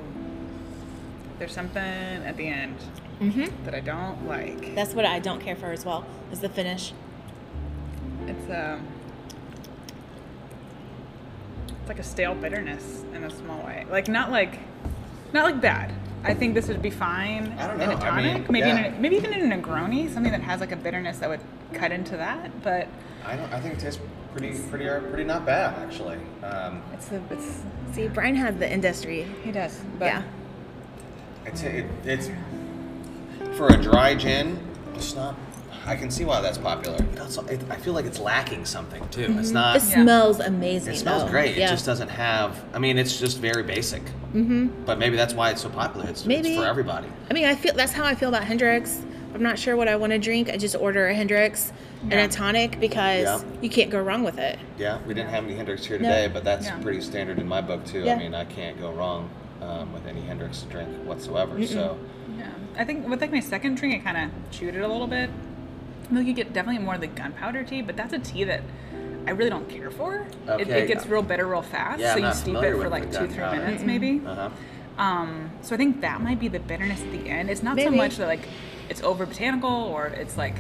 there's 1.40 1.54
something 1.54 1.82
at 1.82 2.36
the 2.38 2.48
end 2.48 2.76
Mm-hmm. 3.22 3.66
that 3.66 3.76
I 3.76 3.82
don't 3.82 4.28
like. 4.28 4.76
That's 4.76 4.94
what 4.94 5.04
I 5.06 5.20
don't 5.20 5.42
care 5.42 5.56
for 5.56 5.74
as 5.74 5.84
well. 5.84 6.06
Is 6.32 6.40
the 6.40 6.48
finish. 6.48 6.94
It's 8.28 8.50
um, 8.50 8.88
it's 11.68 11.90
like 11.90 12.00
a 12.00 12.04
stale 12.04 12.34
bitterness 12.34 13.04
in 13.14 13.26
a 13.26 13.30
small 13.30 13.62
way. 13.66 13.86
Like 13.92 14.08
not 14.08 14.32
like, 14.32 14.60
not 15.34 15.44
like 15.44 15.60
bad. 15.60 15.94
I 16.24 16.34
think 16.34 16.54
this 16.54 16.70
would 16.70 16.82
be 16.82 16.90
fine 16.90 17.54
I 17.60 17.68
don't 17.68 17.82
in 17.82 17.90
a 17.90 17.94
know. 17.94 17.98
I 17.98 18.10
tonic, 18.10 18.34
mean, 18.44 18.46
maybe 18.52 18.68
yeah. 18.70 18.86
in 18.88 18.94
a, 18.94 19.00
maybe 19.00 19.16
even 19.18 19.34
in 19.34 19.52
a 19.52 19.58
Negroni, 19.58 20.14
something 20.14 20.32
that 20.32 20.42
has 20.42 20.62
like 20.62 20.72
a 20.72 20.78
bitterness 20.78 21.20
that 21.20 21.28
would 21.28 21.42
cut 21.74 21.92
into 21.92 22.16
that. 22.16 22.62
But 22.64 22.88
I 23.26 23.36
don't. 23.36 23.52
I 23.52 23.60
think 23.60 23.74
it 23.76 23.80
tastes 23.82 24.00
pretty, 24.34 24.58
pretty, 24.70 24.86
pretty 25.10 25.24
not 25.24 25.46
bad 25.46 25.78
actually. 25.80 26.18
Um, 26.44 26.82
it's 26.94 27.08
the 27.08 27.22
it's 27.32 27.64
See, 27.94 28.08
Brian 28.08 28.36
has 28.36 28.56
the 28.58 28.72
industry. 28.72 29.26
he 29.44 29.52
does. 29.52 29.80
But 29.98 30.06
Yeah. 30.06 30.24
it's 31.46 31.64
it, 31.64 31.86
it's 32.06 32.30
for 33.58 33.68
a 33.68 33.78
dry 33.82 34.16
gin. 34.16 34.60
It's 34.96 35.16
not. 35.16 35.36
I 35.86 35.96
can 35.96 36.12
see 36.12 36.26
why 36.26 36.42
that's 36.42 36.58
popular. 36.58 36.98
It 37.14 37.20
also, 37.20 37.44
it, 37.48 37.62
I 37.70 37.78
feel 37.78 37.94
like 37.94 38.06
it's 38.06 38.20
lacking 38.20 38.66
something 38.66 39.08
too. 39.10 39.36
It's 39.40 39.50
not. 39.52 39.78
It 39.78 39.84
Yeah. 39.90 40.04
smells 40.04 40.40
amazing. 40.40 40.94
It 40.94 40.98
smells 40.98 41.24
though. 41.24 41.30
great. 41.32 41.56
Yeah. 41.58 41.68
It 41.68 41.70
just 41.72 41.86
doesn't 41.86 42.10
have. 42.10 42.64
I 42.74 42.80
mean, 42.80 42.98
it's 42.98 43.18
just 43.20 43.40
very 43.40 43.64
basic. 43.64 44.04
Mm-hmm. 44.34 44.84
But 44.86 45.00
maybe 45.00 45.16
that's 45.16 45.34
why 45.34 45.50
it's 45.50 45.62
so 45.62 45.70
popular. 45.70 46.08
It's, 46.08 46.26
Maybe. 46.26 46.50
it's 46.50 46.60
for 46.60 46.66
everybody. 46.68 47.08
I 47.32 47.34
mean, 47.34 47.46
I 47.46 47.56
feel 47.56 47.74
that's 47.74 47.94
how 47.94 48.04
I 48.04 48.14
feel 48.14 48.30
about 48.30 48.44
Hendrick's. 48.44 49.02
I'm 49.34 49.42
not 49.42 49.58
sure 49.58 49.76
what 49.76 49.88
I 49.88 49.96
want 49.96 50.12
to 50.12 50.20
drink. 50.20 50.50
I 50.50 50.58
just 50.58 50.76
order 50.76 51.08
a 51.08 51.14
Hendrick's 51.16 51.72
Yeah. 52.08 52.18
and 52.20 52.32
a 52.32 52.34
tonic 52.34 52.80
because 52.80 53.24
Yeah. 53.24 53.42
you 53.62 53.70
can't 53.70 53.90
go 53.90 54.02
wrong 54.02 54.24
with 54.24 54.38
it. 54.38 54.58
Yeah, 54.78 55.00
we 55.06 55.14
didn't 55.14 55.32
have 55.32 55.44
any 55.44 55.56
Hendrick's 55.56 55.86
here 55.86 56.00
No. 56.00 56.08
today, 56.10 56.30
but 56.32 56.44
that's 56.46 56.66
Yeah. 56.66 56.78
pretty 56.80 57.02
standard 57.02 57.40
in 57.40 57.48
my 57.48 57.60
book 57.62 57.86
too. 57.86 58.04
Yeah. 58.04 58.16
I 58.16 58.18
mean, 58.18 58.34
I 58.34 58.46
can't 58.46 58.80
go 58.80 58.92
wrong 58.92 59.30
um, 59.62 59.92
with 59.92 60.08
any 60.08 60.22
Hendrick's 60.22 60.62
drink 60.64 60.88
whatsoever. 61.06 61.62
So 61.68 61.98
yeah, 62.38 62.46
I 62.78 62.86
think 62.86 63.08
with 63.10 63.20
like 63.20 63.32
my 63.34 63.42
second 63.42 63.76
drink, 63.76 63.96
I 63.96 64.14
kind 64.14 64.32
of 64.32 64.52
chewed 64.52 64.76
it 64.76 64.80
a 64.82 64.88
little 64.88 65.08
bit. 65.08 65.30
I 65.30 66.08
feel 66.08 66.18
like 66.20 66.28
you 66.28 66.34
get 66.34 66.54
definitely 66.54 66.82
more 66.82 66.96
of 66.96 67.02
the 67.02 67.08
gunpowder 67.08 67.64
tea, 67.64 67.82
but 67.82 67.98
that's 67.98 68.14
a 68.14 68.20
tea 68.20 68.46
that 68.46 68.62
I 69.28 69.32
really 69.32 69.50
don't 69.50 69.68
care 69.68 69.92
for. 69.92 70.26
It, 70.48 70.50
Okay. 70.50 70.84
it 70.84 70.88
gets 70.88 71.06
real 71.06 71.22
bitter 71.22 71.46
real 71.46 71.62
fast, 71.62 72.00
Yeah, 72.00 72.14
so 72.14 72.20
I'm 72.20 72.26
you 72.28 72.34
steep 72.34 72.56
it 72.56 72.72
for 72.78 72.88
like 72.88 73.12
two, 73.12 73.28
three 73.28 73.36
gunpowder. 73.36 73.58
minutes 73.66 73.84
maybe. 73.84 74.22
uh 74.26 74.36
huh. 74.36 74.50
Um, 74.98 75.52
so 75.62 75.76
I 75.76 75.78
think 75.78 76.00
that 76.02 76.22
might 76.22 76.40
be 76.40 76.48
the 76.48 76.60
bitterness 76.60 77.02
at 77.02 77.12
the 77.12 77.30
end. 77.30 77.50
It's 77.50 77.62
not 77.62 77.78
so 77.78 77.92
much 77.92 78.16
that 78.16 78.28
like 78.28 78.48
it's 78.90 79.04
over 79.04 79.26
botanical 79.26 79.70
or 79.70 80.08
it's 80.08 80.38
like 80.38 80.56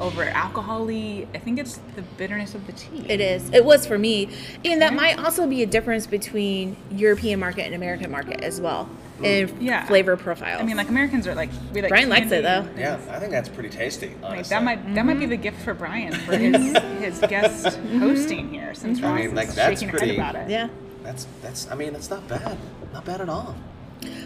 over 0.00 0.24
alcoholy. 0.24 1.26
I 1.34 1.38
think 1.38 1.58
it's 1.58 1.78
the 1.94 2.02
bitterness 2.02 2.54
of 2.54 2.66
the 2.66 2.72
tea. 2.72 3.04
It 3.08 3.20
is. 3.20 3.50
It 3.52 3.64
was 3.64 3.86
for 3.86 3.98
me, 3.98 4.30
and 4.64 4.80
that 4.82 4.94
might 4.94 5.18
also 5.18 5.46
be 5.46 5.62
a 5.62 5.66
difference 5.66 6.06
between 6.06 6.76
European 6.90 7.38
market 7.38 7.66
and 7.66 7.74
American 7.74 8.10
market 8.10 8.40
as 8.42 8.60
well, 8.60 8.88
mm. 9.18 9.24
in 9.24 9.62
Yeah. 9.62 9.86
flavor 9.86 10.16
profile. 10.16 10.58
I 10.58 10.62
mean, 10.62 10.76
like 10.76 10.88
Americans 10.88 11.26
are 11.26 11.34
like 11.34 11.50
we 11.72 11.82
like. 11.82 11.90
Brian 11.90 12.08
likes 12.08 12.32
it, 12.32 12.42
candy. 12.42 12.70
though. 12.74 12.80
Yeah, 12.80 13.00
I 13.10 13.18
think 13.18 13.30
that's 13.32 13.48
pretty 13.48 13.68
tasty. 13.70 14.14
Like 14.22 14.46
that 14.48 14.62
might 14.62 14.94
that 14.94 15.04
might 15.04 15.14
be 15.14 15.20
mm-hmm. 15.20 15.30
the 15.30 15.36
gift 15.36 15.60
for 15.62 15.74
Brian 15.74 16.12
for 16.12 16.32
his 16.36 16.56
mm-hmm. 16.56 17.02
his 17.02 17.18
guest 17.20 17.66
mm-hmm. 17.66 17.98
hosting 17.98 18.50
here 18.50 18.74
since 18.74 19.02
I 19.02 19.10
Ross 19.10 19.20
mean, 19.20 19.34
like, 19.34 19.48
is 19.48 19.54
that's 19.54 19.80
shaking 19.80 19.88
her 19.90 19.98
pretty- 19.98 20.16
head 20.16 20.34
about 20.34 20.48
it. 20.48 20.50
yeah. 20.50 20.68
That's 21.02 21.26
that's. 21.42 21.70
I 21.70 21.74
mean, 21.74 21.94
it's 21.94 22.10
not 22.10 22.26
bad. 22.28 22.58
Not 22.92 23.04
bad 23.04 23.20
at 23.20 23.28
all. 23.28 23.54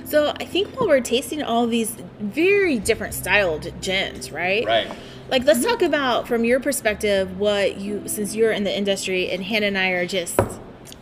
So 0.05 0.29
I 0.29 0.45
think 0.45 0.79
while 0.79 0.89
we're 0.89 1.01
tasting 1.01 1.43
all 1.43 1.67
these 1.67 1.97
very 2.21 2.79
different 2.79 3.15
styled 3.15 3.73
gins, 3.81 4.31
right? 4.31 4.65
Right. 4.65 4.89
Like, 5.29 5.45
let's 5.45 5.65
talk 5.65 5.83
about 5.83 6.29
from 6.29 6.45
your 6.45 6.61
perspective 6.61 7.39
what 7.39 7.79
you, 7.79 8.07
since 8.07 8.35
you're 8.35 8.53
in 8.53 8.65
the 8.65 8.77
industry, 8.77 9.31
and 9.31 9.43
Hannah 9.43 9.67
and 9.67 9.79
I 9.79 9.89
are 9.91 10.07
just 10.07 10.39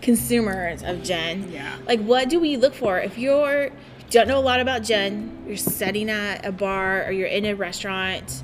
consumers 0.00 0.82
of 0.82 1.02
gin. 1.02 1.50
Yeah. 1.50 1.76
Like, 1.86 2.00
what 2.00 2.28
do 2.28 2.40
we 2.40 2.56
look 2.56 2.74
for 2.74 2.98
if 2.98 3.18
you're 3.18 3.70
don't 4.10 4.28
know 4.28 4.38
a 4.38 4.40
lot 4.40 4.60
about 4.60 4.82
gin? 4.82 5.42
You're 5.46 5.56
sitting 5.56 6.10
at 6.10 6.44
a 6.44 6.52
bar 6.52 7.04
or 7.06 7.12
you're 7.12 7.28
in 7.28 7.46
a 7.46 7.54
restaurant. 7.54 8.42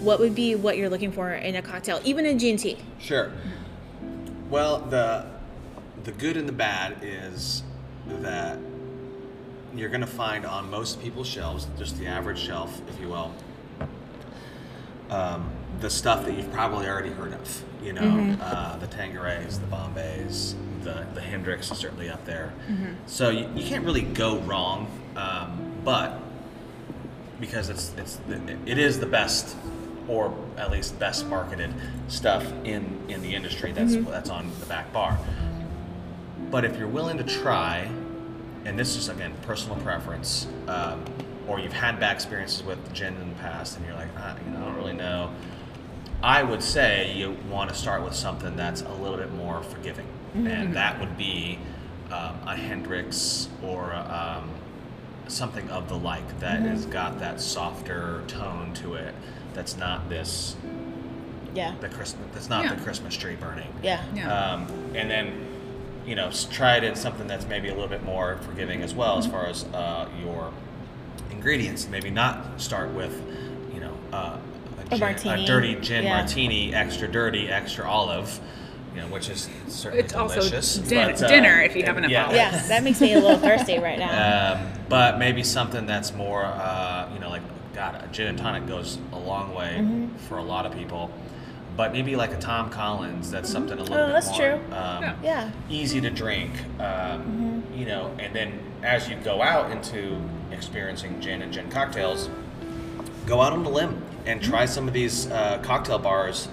What 0.00 0.18
would 0.18 0.34
be 0.34 0.54
what 0.54 0.76
you're 0.78 0.88
looking 0.88 1.12
for 1.12 1.30
in 1.32 1.54
a 1.54 1.62
cocktail, 1.62 2.00
even 2.02 2.26
in 2.26 2.38
gin 2.38 2.56
tea? 2.56 2.78
Sure. 2.98 3.30
Well, 4.48 4.80
the 4.80 5.26
the 6.04 6.12
good 6.12 6.36
and 6.36 6.48
the 6.48 6.52
bad 6.52 6.96
is 7.02 7.62
that 8.08 8.58
you're 9.74 9.88
going 9.88 10.00
to 10.00 10.06
find 10.06 10.44
on 10.44 10.68
most 10.70 11.00
people's 11.00 11.28
shelves, 11.28 11.68
just 11.78 11.98
the 11.98 12.06
average 12.06 12.38
shelf, 12.38 12.80
if 12.88 13.00
you 13.00 13.08
will, 13.08 13.32
um, 15.10 15.50
the 15.80 15.90
stuff 15.90 16.24
that 16.24 16.36
you've 16.36 16.52
probably 16.52 16.86
already 16.86 17.10
heard 17.10 17.32
of. 17.32 17.64
You 17.82 17.92
know, 17.94 18.36
uh, 18.40 18.76
the 18.78 18.86
Tanquerays, 18.86 19.58
the 19.60 19.66
Bombays, 19.66 20.54
the 20.82 21.04
the 21.14 21.20
Hendrick's 21.20 21.70
is 21.70 21.78
certainly 21.78 22.08
up 22.08 22.24
there. 22.24 22.52
So 23.06 23.30
you, 23.30 23.48
you 23.54 23.64
can't 23.64 23.84
really 23.84 24.02
go 24.02 24.38
wrong, 24.38 24.86
um, 25.16 25.72
but 25.84 26.18
because 27.40 27.68
it's 27.70 27.92
it's 27.96 28.16
the, 28.28 28.56
it 28.66 28.78
is 28.78 29.00
the 29.00 29.06
best 29.06 29.56
or 30.08 30.32
at 30.56 30.70
least 30.70 30.98
best 30.98 31.26
marketed 31.26 31.72
stuff 32.08 32.44
in 32.64 33.00
in 33.08 33.20
the 33.22 33.34
industry 33.34 33.72
that's 33.72 33.96
that's 33.96 34.30
on 34.30 34.50
the 34.60 34.66
back 34.66 34.92
bar 34.92 35.18
but 36.50 36.64
if 36.64 36.76
you're 36.78 36.88
willing 36.88 37.16
to 37.18 37.24
try 37.24 37.88
and 38.64 38.78
this 38.78 38.96
is 38.96 39.08
again 39.08 39.32
personal 39.42 39.76
preference 39.78 40.46
um, 40.68 41.04
or 41.52 41.60
you've 41.60 41.72
had 41.74 42.00
bad 42.00 42.14
experiences 42.14 42.62
with 42.62 42.78
gin 42.94 43.14
in 43.16 43.28
the 43.28 43.34
past 43.36 43.76
and 43.76 43.84
you're 43.84 43.94
like 43.94 44.08
ah, 44.16 44.34
you 44.44 44.50
know 44.52 44.58
i 44.62 44.64
don't 44.64 44.76
really 44.76 44.94
know 44.94 45.30
i 46.22 46.42
would 46.42 46.62
say 46.62 47.12
you 47.14 47.36
want 47.50 47.68
to 47.68 47.76
start 47.76 48.02
with 48.02 48.14
something 48.14 48.56
that's 48.56 48.80
a 48.80 48.92
little 48.94 49.18
bit 49.18 49.30
more 49.34 49.62
forgiving 49.62 50.06
and 50.34 50.74
that 50.74 50.98
would 50.98 51.14
be 51.18 51.58
um, 52.10 52.34
a 52.46 52.56
hendrick's 52.56 53.50
or 53.62 53.90
a, 53.90 54.40
um, 54.42 54.48
something 55.28 55.68
of 55.68 55.90
the 55.90 55.94
like 55.96 56.40
that 56.40 56.60
has 56.62 56.86
got 56.86 57.18
that 57.18 57.38
softer 57.38 58.22
tone 58.28 58.72
to 58.72 58.94
it 58.94 59.14
that's 59.52 59.76
not 59.76 60.08
this 60.08 60.56
Yeah. 61.54 61.74
the 61.80 61.88
christmas 61.90 62.26
that's 62.32 62.48
not 62.48 62.64
Yeah. 62.64 62.74
the 62.76 62.80
christmas 62.82 63.14
tree 63.14 63.36
burning 63.36 63.68
Yeah. 63.82 64.02
Yeah. 64.14 64.32
um, 64.52 64.66
and 64.94 65.10
then 65.10 65.46
you 66.06 66.14
know 66.14 66.30
try 66.50 66.78
it 66.78 66.84
in 66.84 66.96
something 66.96 67.26
that's 67.26 67.46
maybe 67.46 67.68
a 67.68 67.74
little 67.74 67.88
bit 67.88 68.04
more 68.04 68.38
forgiving 68.40 68.80
as 68.80 68.94
well 68.94 69.18
as 69.18 69.26
far 69.26 69.46
as 69.46 69.64
uh, 69.74 70.08
your 70.24 70.50
ingredients 71.32 71.88
maybe 71.88 72.10
not 72.10 72.60
start 72.60 72.90
with 72.90 73.20
you 73.74 73.80
know 73.80 73.92
uh, 74.12 74.38
a, 74.86 74.90
gin- 74.90 75.00
martini. 75.00 75.44
dirty 75.46 75.74
gin 75.76 76.04
Yeah. 76.04 76.18
martini 76.18 76.74
extra 76.74 77.08
dirty 77.08 77.48
extra 77.48 77.88
olive 77.88 78.38
you 78.94 79.00
know 79.00 79.06
which 79.08 79.28
is 79.30 79.48
certainly 79.68 80.04
It's 80.04 80.14
also 80.14 80.40
din- 80.42 81.06
but, 81.10 81.22
uh, 81.22 81.28
dinner 81.28 81.62
if 81.62 81.74
you 81.74 81.82
have 81.84 81.96
enough 81.96 82.10
yeah. 82.10 82.24
olives. 82.26 82.36
Yeah. 82.36 82.62
That 82.68 82.84
makes 82.84 83.00
me 83.00 83.14
a 83.14 83.18
little 83.20 83.38
thirsty 83.38 83.78
right 83.78 83.98
now. 83.98 84.12
Um, 84.60 84.68
but 84.90 85.18
maybe 85.18 85.42
something 85.42 85.86
that's 85.86 86.12
more, 86.12 86.44
uh, 86.44 87.08
you 87.14 87.18
know, 87.18 87.30
like 87.30 87.40
God, 87.74 87.94
a 88.04 88.06
gin 88.12 88.26
and 88.26 88.36
tonic 88.36 88.66
goes 88.66 88.98
a 89.14 89.18
long 89.18 89.54
way 89.54 89.76
Mm-hmm. 89.78 90.16
for 90.28 90.36
a 90.36 90.42
lot 90.42 90.66
of 90.66 90.74
people. 90.74 91.10
But 91.74 91.92
maybe 91.94 92.16
like 92.16 92.32
a 92.34 92.38
Tom 92.38 92.68
Collins, 92.68 93.30
that's 93.30 93.48
something 93.50 93.78
a 93.78 93.82
little 93.82 93.96
Oh, 93.96 94.06
bit 94.08 94.12
that's 94.12 94.28
more 94.28 94.36
true. 94.38 94.54
Um, 94.76 95.02
Yeah. 95.02 95.14
Yeah. 95.22 95.50
easy 95.70 96.02
to 96.02 96.10
drink. 96.10 96.52
Um, 96.78 97.62
You 97.74 97.86
know, 97.86 98.10
and 98.18 98.36
then 98.36 98.58
as 98.82 99.08
you 99.08 99.16
go 99.24 99.40
out 99.40 99.70
into 99.70 100.20
experiencing 100.52 101.20
gin 101.20 101.42
and 101.42 101.52
gin 101.52 101.70
cocktails, 101.70 102.28
go 103.26 103.40
out 103.40 103.52
on 103.52 103.64
a 103.64 103.68
limb 103.68 104.04
and 104.26 104.42
try 104.42 104.66
some 104.66 104.88
of 104.88 104.94
these 104.94 105.30
uh, 105.30 105.58
cocktail 105.62 105.98
bars. 105.98 106.48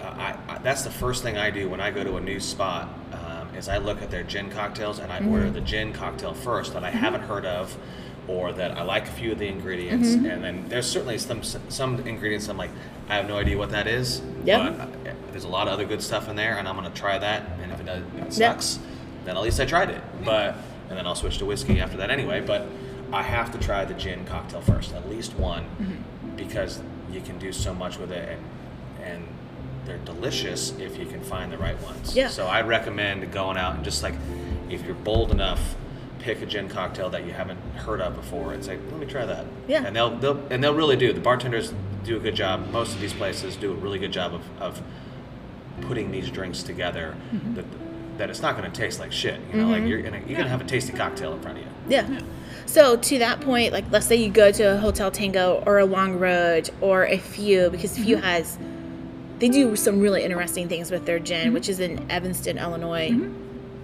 Uh, 0.00 0.04
I, 0.04 0.38
I, 0.48 0.58
that's 0.58 0.82
the 0.82 0.90
first 0.90 1.22
thing 1.22 1.36
I 1.36 1.50
do 1.50 1.68
when 1.68 1.80
I 1.80 1.90
go 1.90 2.04
to 2.04 2.16
a 2.16 2.20
new 2.20 2.40
spot. 2.40 2.88
Um, 3.12 3.54
is 3.54 3.68
I 3.68 3.78
look 3.78 4.02
at 4.02 4.10
their 4.10 4.22
gin 4.22 4.50
cocktails 4.50 4.98
and 4.98 5.12
I 5.12 5.18
order 5.26 5.50
the 5.50 5.60
gin 5.60 5.92
cocktail 5.92 6.32
first 6.32 6.72
that 6.74 6.84
I 6.84 6.90
haven't 6.90 7.22
heard 7.22 7.44
of, 7.44 7.76
or 8.28 8.52
that 8.52 8.78
I 8.78 8.82
like 8.82 9.08
a 9.08 9.10
few 9.10 9.32
of 9.32 9.38
the 9.38 9.48
ingredients. 9.48 10.14
And 10.14 10.44
then 10.44 10.68
there's 10.68 10.86
certainly 10.86 11.18
some 11.18 11.42
some 11.42 11.98
ingredients 12.06 12.48
I'm 12.48 12.56
like 12.56 12.70
I 13.08 13.16
have 13.16 13.26
no 13.26 13.36
idea 13.36 13.58
what 13.58 13.70
that 13.70 13.88
is. 13.88 14.22
Yeah. 14.44 14.70
But 14.70 14.80
uh, 14.80 15.14
there's 15.32 15.44
a 15.44 15.48
lot 15.48 15.66
of 15.66 15.74
other 15.74 15.84
good 15.84 16.00
stuff 16.00 16.28
in 16.28 16.36
there, 16.36 16.58
and 16.58 16.68
I'm 16.68 16.76
gonna 16.76 16.90
try 16.90 17.18
that. 17.18 17.42
And 17.60 17.72
if 17.72 17.80
it, 17.80 17.86
does, 17.86 18.02
if 18.16 18.26
it 18.26 18.32
sucks, 18.32 18.78
then 19.24 19.36
at 19.36 19.42
least 19.42 19.58
I 19.58 19.66
tried 19.66 19.90
it. 19.90 20.00
But 20.24 20.54
and 20.88 20.96
then 20.96 21.06
I'll 21.06 21.16
switch 21.16 21.38
to 21.38 21.44
whiskey 21.44 21.80
after 21.80 21.96
that 21.98 22.10
anyway. 22.10 22.40
But 22.40 22.66
I 23.12 23.22
have 23.22 23.50
to 23.52 23.58
try 23.58 23.84
the 23.84 23.94
gin 23.94 24.24
cocktail 24.24 24.60
first, 24.60 24.94
at 24.94 25.08
least 25.08 25.34
one, 25.34 25.64
mm-hmm. 25.64 26.36
because 26.36 26.80
you 27.10 27.20
can 27.20 27.38
do 27.38 27.52
so 27.52 27.74
much 27.74 27.98
with 27.98 28.12
it, 28.12 28.28
and 28.28 28.44
and 29.04 29.28
they're 29.84 29.98
delicious 29.98 30.72
if 30.78 30.98
you 30.98 31.06
can 31.06 31.22
find 31.22 31.52
the 31.52 31.58
right 31.58 31.80
ones. 31.82 32.14
Yeah. 32.14 32.28
So 32.28 32.46
I 32.46 32.62
recommend 32.62 33.32
going 33.32 33.56
out 33.56 33.74
and 33.74 33.84
just 33.84 34.02
like 34.02 34.14
if 34.68 34.84
you're 34.84 34.94
bold 34.94 35.30
enough, 35.30 35.74
pick 36.20 36.42
a 36.42 36.46
gin 36.46 36.68
cocktail 36.68 37.10
that 37.10 37.26
you 37.26 37.32
haven't 37.32 37.58
heard 37.74 38.00
of 38.00 38.14
before 38.14 38.52
and 38.52 38.64
say, 38.64 38.78
"Let 38.90 39.00
me 39.00 39.06
try 39.06 39.26
that." 39.26 39.46
Yeah. 39.66 39.84
And 39.84 39.96
they'll 39.96 40.16
they'll 40.16 40.46
and 40.50 40.62
they'll 40.62 40.74
really 40.74 40.96
do. 40.96 41.12
The 41.12 41.20
bartenders 41.20 41.72
do 42.04 42.16
a 42.16 42.20
good 42.20 42.36
job. 42.36 42.70
Most 42.70 42.94
of 42.94 43.00
these 43.00 43.12
places 43.12 43.56
do 43.56 43.72
a 43.72 43.74
really 43.74 43.98
good 43.98 44.12
job 44.12 44.34
of, 44.34 44.42
of 44.60 44.82
putting 45.82 46.10
these 46.10 46.30
drinks 46.30 46.62
together. 46.62 47.16
Mm-hmm. 47.32 47.54
That 47.54 47.64
that 48.18 48.30
it's 48.30 48.42
not 48.42 48.56
going 48.56 48.70
to 48.70 48.80
taste 48.80 49.00
like 49.00 49.12
shit. 49.12 49.40
You 49.50 49.62
know, 49.62 49.68
like 49.68 49.78
mm-hmm. 49.78 49.86
you're 49.88 50.02
gonna 50.02 50.22
you're 50.26 50.36
gonna 50.36 50.50
have 50.50 50.60
a 50.60 50.64
tasty 50.64 50.92
cocktail 50.92 51.32
in 51.32 51.40
front 51.40 51.58
of 51.58 51.64
you. 51.64 51.70
Yeah. 51.88 52.20
So 52.66 52.96
to 52.96 53.18
that 53.18 53.40
point, 53.40 53.72
like 53.72 53.84
let's 53.90 54.06
say 54.06 54.16
you 54.16 54.30
go 54.30 54.52
to 54.52 54.74
a 54.74 54.76
Hotel 54.76 55.10
Tango 55.10 55.62
or 55.66 55.78
a 55.78 55.84
Long 55.84 56.18
Road 56.18 56.70
or 56.80 57.04
a 57.06 57.18
Few, 57.18 57.70
because 57.70 57.96
Few 57.96 58.16
Mm-hmm. 58.16 58.24
has 58.24 58.58
they 59.38 59.48
do 59.48 59.74
some 59.74 60.00
really 60.00 60.22
interesting 60.22 60.68
things 60.68 60.90
with 60.90 61.06
their 61.06 61.18
gin, 61.18 61.46
Mm-hmm. 61.46 61.54
which 61.54 61.68
is 61.68 61.80
in 61.80 62.10
Evanston, 62.10 62.58
Illinois. 62.58 63.10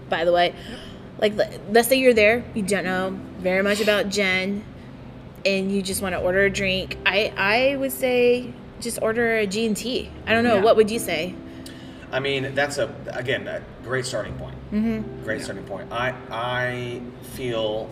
By 0.08 0.24
the 0.24 0.32
way, 0.32 0.54
like 1.18 1.32
let's 1.70 1.88
say 1.88 1.96
you're 1.98 2.14
there, 2.14 2.44
you 2.54 2.62
don't 2.62 2.84
know 2.84 3.18
very 3.38 3.62
much 3.62 3.80
about 3.80 4.08
gin, 4.08 4.62
and 5.44 5.72
you 5.72 5.82
just 5.82 6.02
want 6.02 6.14
to 6.14 6.20
order 6.20 6.44
a 6.44 6.50
drink. 6.50 6.96
I 7.06 7.32
I 7.36 7.76
would 7.76 7.92
say 7.92 8.52
just 8.80 8.98
order 9.02 9.38
a 9.38 9.46
G 9.46 9.66
and 9.66 9.76
T. 9.76 10.10
I 10.26 10.32
don't 10.34 10.44
know. 10.44 10.56
Yeah. 10.56 10.62
What 10.62 10.76
would 10.76 10.90
you 10.90 10.98
say? 10.98 11.34
I 12.12 12.20
mean, 12.20 12.54
that's 12.54 12.78
a 12.78 12.94
again 13.08 13.48
a 13.48 13.62
great 13.82 14.04
starting 14.06 14.34
point. 14.34 14.54
Mm-hmm. 14.72 15.24
Great 15.24 15.42
starting 15.42 15.64
point. 15.64 15.90
I 15.90 16.14
I 16.30 17.00
feel 17.32 17.88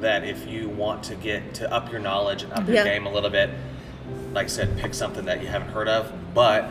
that 0.00 0.24
if 0.24 0.46
you 0.46 0.68
want 0.68 1.02
to 1.04 1.14
get 1.14 1.54
to 1.54 1.72
up 1.72 1.90
your 1.90 2.00
knowledge 2.00 2.42
and 2.42 2.52
up 2.52 2.66
your 2.66 2.76
Yeah. 2.76 2.84
game 2.84 3.06
a 3.06 3.12
little 3.12 3.30
bit, 3.30 3.50
like 4.32 4.44
I 4.46 4.48
said, 4.48 4.76
pick 4.78 4.94
something 4.94 5.24
that 5.24 5.40
you 5.42 5.48
haven't 5.48 5.68
heard 5.68 5.88
of. 5.88 6.12
But 6.34 6.68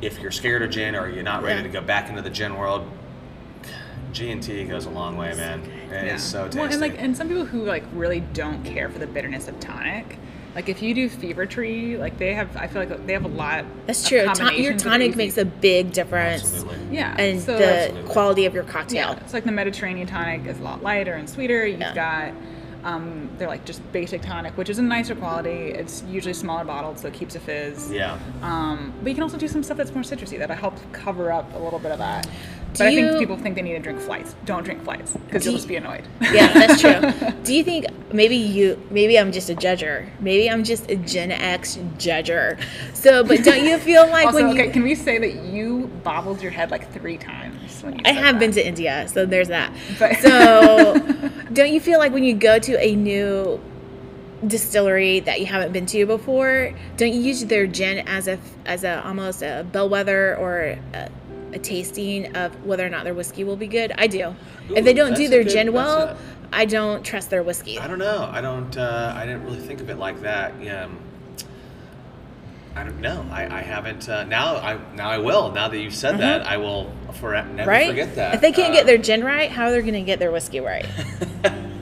if 0.00 0.20
you're 0.20 0.30
scared 0.30 0.62
of 0.62 0.70
gin 0.70 0.94
or 0.94 1.08
you're 1.08 1.22
not 1.24 1.42
ready 1.42 1.56
Yeah. 1.60 1.62
to 1.66 1.68
go 1.68 1.80
back 1.80 2.08
into 2.08 2.22
the 2.22 2.30
gin 2.30 2.56
world, 2.56 2.88
G 4.12 4.30
and 4.30 4.42
T 4.42 4.64
goes 4.64 4.86
a 4.86 4.90
long 4.90 5.16
way, 5.16 5.34
man. 5.34 5.62
And 5.92 6.06
It's 6.08 6.22
so 6.22 6.44
tasty. 6.44 6.60
Well, 6.60 6.70
and 6.72 6.80
like, 6.80 6.94
and 7.00 7.16
some 7.16 7.28
people 7.28 7.44
who 7.46 7.64
like 7.64 7.84
really 7.92 8.20
don't 8.20 8.64
care 8.64 8.88
for 8.88 8.98
the 8.98 9.06
bitterness 9.06 9.48
of 9.48 9.58
tonic. 9.60 10.18
Like 10.56 10.70
if 10.70 10.80
you 10.80 10.94
do 10.94 11.08
Fever 11.10 11.44
Tree, 11.44 11.98
like 11.98 12.16
they 12.16 12.32
have, 12.32 12.56
I 12.56 12.66
feel 12.66 12.82
like 12.82 13.06
they 13.06 13.12
have 13.12 13.26
a 13.26 13.28
lot. 13.28 13.66
That's 13.86 14.02
of 14.02 14.08
true. 14.08 14.24
Ton- 14.24 14.36
your 14.56 14.72
combinations 14.72 14.82
that 14.82 14.88
are 14.88 14.90
tonic 14.90 15.08
easy. 15.10 15.16
makes 15.18 15.36
a 15.36 15.44
big 15.44 15.92
difference. 15.92 16.42
Absolutely. 16.44 16.96
yeah, 16.96 17.14
and 17.20 17.40
so, 17.42 17.58
the 17.58 17.82
Absolutely. 17.82 18.10
quality 18.10 18.46
of 18.46 18.54
your 18.54 18.64
cocktail. 18.64 19.10
Yeah, 19.10 19.18
it's 19.20 19.34
like 19.34 19.44
the 19.44 19.52
Mediterranean 19.52 20.06
tonic 20.06 20.46
is 20.46 20.58
a 20.58 20.62
lot 20.62 20.82
lighter 20.82 21.12
and 21.12 21.28
sweeter. 21.28 21.66
You've 21.66 21.80
Yeah. 21.80 21.94
got, 21.94 22.32
um, 22.86 23.28
they're 23.36 23.48
like 23.48 23.64
just 23.64 23.80
basic 23.92 24.22
tonic, 24.22 24.56
which 24.56 24.70
is 24.70 24.78
a 24.78 24.82
nicer 24.82 25.16
quality. 25.16 25.50
It's 25.50 26.04
usually 26.04 26.34
smaller 26.34 26.64
bottled, 26.64 27.00
so 27.00 27.08
it 27.08 27.14
keeps 27.14 27.34
a 27.34 27.40
fizz. 27.40 27.90
Yeah. 27.90 28.16
Um, 28.42 28.92
but 29.02 29.08
you 29.08 29.14
can 29.14 29.24
also 29.24 29.36
do 29.36 29.48
some 29.48 29.62
stuff 29.64 29.76
that's 29.76 29.92
more 29.92 30.04
citrusy 30.04 30.38
that'll 30.38 30.54
help 30.56 30.74
cover 30.92 31.32
up 31.32 31.52
a 31.54 31.58
little 31.58 31.80
bit 31.80 31.90
of 31.90 31.98
that. 31.98 32.28
Do 32.72 32.84
but 32.84 32.88
I 32.88 32.94
think 32.94 33.18
people 33.18 33.36
think 33.38 33.54
they 33.56 33.62
need 33.62 33.72
to 33.72 33.78
drink 33.78 34.00
flights. 34.00 34.36
Don't 34.44 34.62
drink 34.62 34.84
flights 34.84 35.12
because 35.12 35.44
you'll 35.44 35.54
just 35.54 35.66
be 35.68 35.76
annoyed. 35.76 36.06
yeah, 36.20 36.52
that's 36.52 36.80
true. 36.80 37.30
Do 37.42 37.54
you 37.54 37.64
think 37.64 37.86
maybe 38.12 38.36
you 38.36 38.80
maybe 38.90 39.18
I'm 39.18 39.32
just 39.32 39.48
a 39.48 39.54
judger? 39.54 40.08
Maybe 40.20 40.50
I'm 40.50 40.62
just 40.62 40.90
a 40.90 40.96
Gen 40.96 41.32
X 41.32 41.78
judger. 41.96 42.60
So, 42.92 43.24
but 43.24 43.42
don't 43.44 43.64
you 43.64 43.78
feel 43.78 44.06
like 44.10 44.26
also, 44.26 44.44
when 44.44 44.54
you 44.54 44.62
okay, 44.62 44.72
can 44.72 44.82
we 44.82 44.94
say 44.94 45.16
that 45.18 45.44
you 45.44 45.90
bobbled 46.04 46.42
your 46.42 46.50
head 46.50 46.70
like 46.70 46.92
three 46.92 47.16
times 47.16 47.82
when 47.82 47.94
you 47.94 48.02
I 48.04 48.12
have 48.12 48.34
that? 48.34 48.40
been 48.40 48.52
to 48.52 48.66
India, 48.66 49.08
so 49.08 49.24
there's 49.24 49.48
that. 49.48 49.72
But- 49.98 50.16
So, 50.20 50.98
don't 51.54 51.72
you 51.72 51.80
feel 51.80 51.98
like 51.98 52.12
when 52.12 52.24
you 52.24 52.34
go 52.34 52.58
to 52.58 52.75
a 52.80 52.94
new 52.96 53.60
distillery 54.46 55.20
that 55.20 55.40
you 55.40 55.46
haven't 55.46 55.72
been 55.72 55.86
to 55.86 56.04
before, 56.06 56.72
don't 56.96 57.12
you 57.12 57.20
use 57.20 57.44
their 57.46 57.66
gin 57.66 58.06
as 58.06 58.28
a 58.28 58.38
as 58.66 58.84
a 58.84 59.04
almost 59.06 59.42
a 59.42 59.66
bellwether 59.72 60.36
or 60.36 60.76
a, 60.94 61.10
a 61.52 61.58
tasting 61.58 62.36
of 62.36 62.64
whether 62.66 62.84
or 62.86 62.90
not 62.90 63.04
their 63.04 63.14
whiskey 63.14 63.44
will 63.44 63.56
be 63.56 63.66
good? 63.66 63.92
I 63.96 64.06
do. 64.06 64.34
if 64.74 64.84
they 64.84 64.92
don't 64.94 65.14
do 65.14 65.28
their 65.28 65.42
good- 65.42 65.52
gin 65.52 65.72
well, 65.72 66.08
a- 66.10 66.16
I 66.52 66.64
don't 66.64 67.02
trust 67.04 67.30
their 67.30 67.42
whiskey. 67.42 67.78
I 67.78 67.86
don't 67.88 67.98
know. 67.98 68.28
I 68.32 68.40
don't. 68.40 68.76
Uh, 68.76 69.12
I 69.16 69.26
didn't 69.26 69.44
really 69.44 69.58
think 69.58 69.80
of 69.80 69.90
it 69.90 69.96
like 69.98 70.20
that. 70.22 70.52
Yeah. 70.62 70.84
um, 70.84 70.98
I 72.76 72.84
don't 72.84 73.00
know. 73.00 73.24
I, 73.32 73.46
I 73.46 73.62
haven't. 73.62 74.06
Uh, 74.06 74.24
now 74.24 74.56
I 74.56 74.78
now 74.94 75.08
I 75.08 75.16
will. 75.18 75.50
Now 75.50 75.66
that 75.68 75.78
you've 75.78 75.94
said 75.94 76.18
that, 76.18 76.46
I 76.46 76.58
will 76.58 76.92
for 77.14 77.32
never 77.32 77.48
Mm-hmm. 77.48 77.68
right? 77.68 77.88
forget 77.88 78.14
that. 78.16 78.34
If 78.34 78.40
they 78.42 78.52
can't 78.52 78.70
Uh, 78.74 78.76
get 78.76 78.86
their 78.86 78.98
gin 78.98 79.24
right, 79.24 79.50
how 79.50 79.64
are 79.64 79.70
they 79.70 79.80
going 79.80 79.94
to 79.94 80.02
get 80.02 80.18
their 80.18 80.30
whiskey 80.30 80.60
right? 80.60 80.84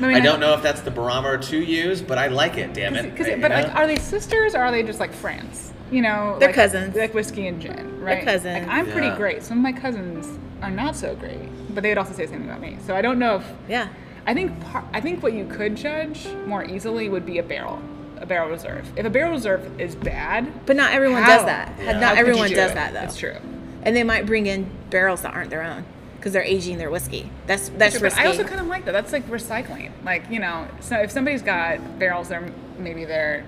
I 0.00 0.20
don't 0.20 0.40
know 0.40 0.54
if 0.54 0.62
that's 0.62 0.80
the 0.80 0.90
barometer 0.90 1.38
to 1.38 1.58
use, 1.60 2.00
but 2.02 2.18
I 2.18 2.28
like 2.28 2.56
it. 2.58 2.72
Damn 2.74 2.94
it! 2.96 3.10
Because, 3.10 3.26
You 3.28 3.36
but 3.36 3.50
like, 3.50 3.74
are 3.74 3.86
they 3.86 3.96
sisters 3.96 4.54
or 4.54 4.58
are 4.62 4.70
they 4.70 4.82
just 4.82 5.00
like 5.00 5.12
friends? 5.12 5.72
You 5.90 6.00
know, 6.02 6.36
They're 6.38 6.48
like, 6.48 6.54
cousins. 6.54 6.96
like 6.96 7.12
whiskey 7.12 7.46
and 7.48 7.60
gin, 7.60 8.00
right? 8.00 8.24
cousins. 8.24 8.66
Like, 8.66 8.68
I'm 8.68 8.90
pretty 8.90 9.08
Yeah. 9.08 9.16
great. 9.16 9.42
Some 9.42 9.58
of 9.58 9.62
my 9.62 9.72
cousins 9.72 10.26
are 10.62 10.70
not 10.70 10.96
so 10.96 11.14
great, 11.14 11.38
but 11.74 11.82
they 11.82 11.90
would 11.90 11.98
also 11.98 12.14
say 12.14 12.26
something 12.26 12.48
about 12.48 12.60
me. 12.62 12.78
So 12.86 12.96
I 12.96 13.02
don't 13.02 13.18
know 13.18 13.36
if 13.36 13.44
Yeah. 13.68 13.88
I 14.26 14.32
think 14.34 14.58
par- 14.60 14.84
I 14.94 15.00
think 15.00 15.22
what 15.22 15.34
you 15.34 15.44
could 15.44 15.76
judge 15.76 16.26
more 16.46 16.64
easily 16.64 17.08
would 17.10 17.26
be 17.26 17.36
a 17.38 17.42
barrel, 17.42 17.78
a 18.20 18.24
barrel 18.26 18.48
reserve. 18.48 18.86
If 18.96 19.04
a 19.04 19.10
barrel 19.10 19.32
reserve 19.32 19.68
is 19.80 19.94
bad, 19.94 20.46
But 20.64 20.76
not 20.76 20.92
everyone 20.92 21.22
how? 21.24 21.36
does 21.36 21.44
that. 21.46 21.72
Yeah. 21.78 21.98
Not 22.00 22.10
could 22.12 22.18
everyone 22.20 22.48
do 22.48 22.54
does 22.54 22.70
it? 22.70 22.74
that 22.74 22.94
though. 22.94 23.00
That's 23.00 23.16
true. 23.18 23.34
And 23.82 23.94
they 23.94 24.04
might 24.04 24.24
bring 24.24 24.46
in 24.46 24.66
barrels 24.90 25.22
that 25.22 25.34
aren't 25.34 25.50
their 25.50 25.62
own 25.62 25.84
because 26.22 26.32
they're 26.32 26.44
aging 26.44 26.78
their 26.78 26.88
whiskey. 26.90 27.28
That's 27.48 27.68
that's 27.70 27.96
But 27.96 28.02
risky. 28.02 28.20
I 28.20 28.26
also 28.26 28.44
kind 28.44 28.60
of 28.60 28.68
like 28.68 28.84
that. 28.84 28.92
That's 28.92 29.12
like 29.12 29.26
recycling. 29.26 29.90
Like 30.04 30.30
you 30.30 30.38
know, 30.38 30.68
so 30.78 30.96
if 30.96 31.10
somebody's 31.10 31.42
got 31.42 31.98
barrels, 31.98 32.28
they're 32.28 32.48
maybe 32.78 33.04
they're 33.04 33.44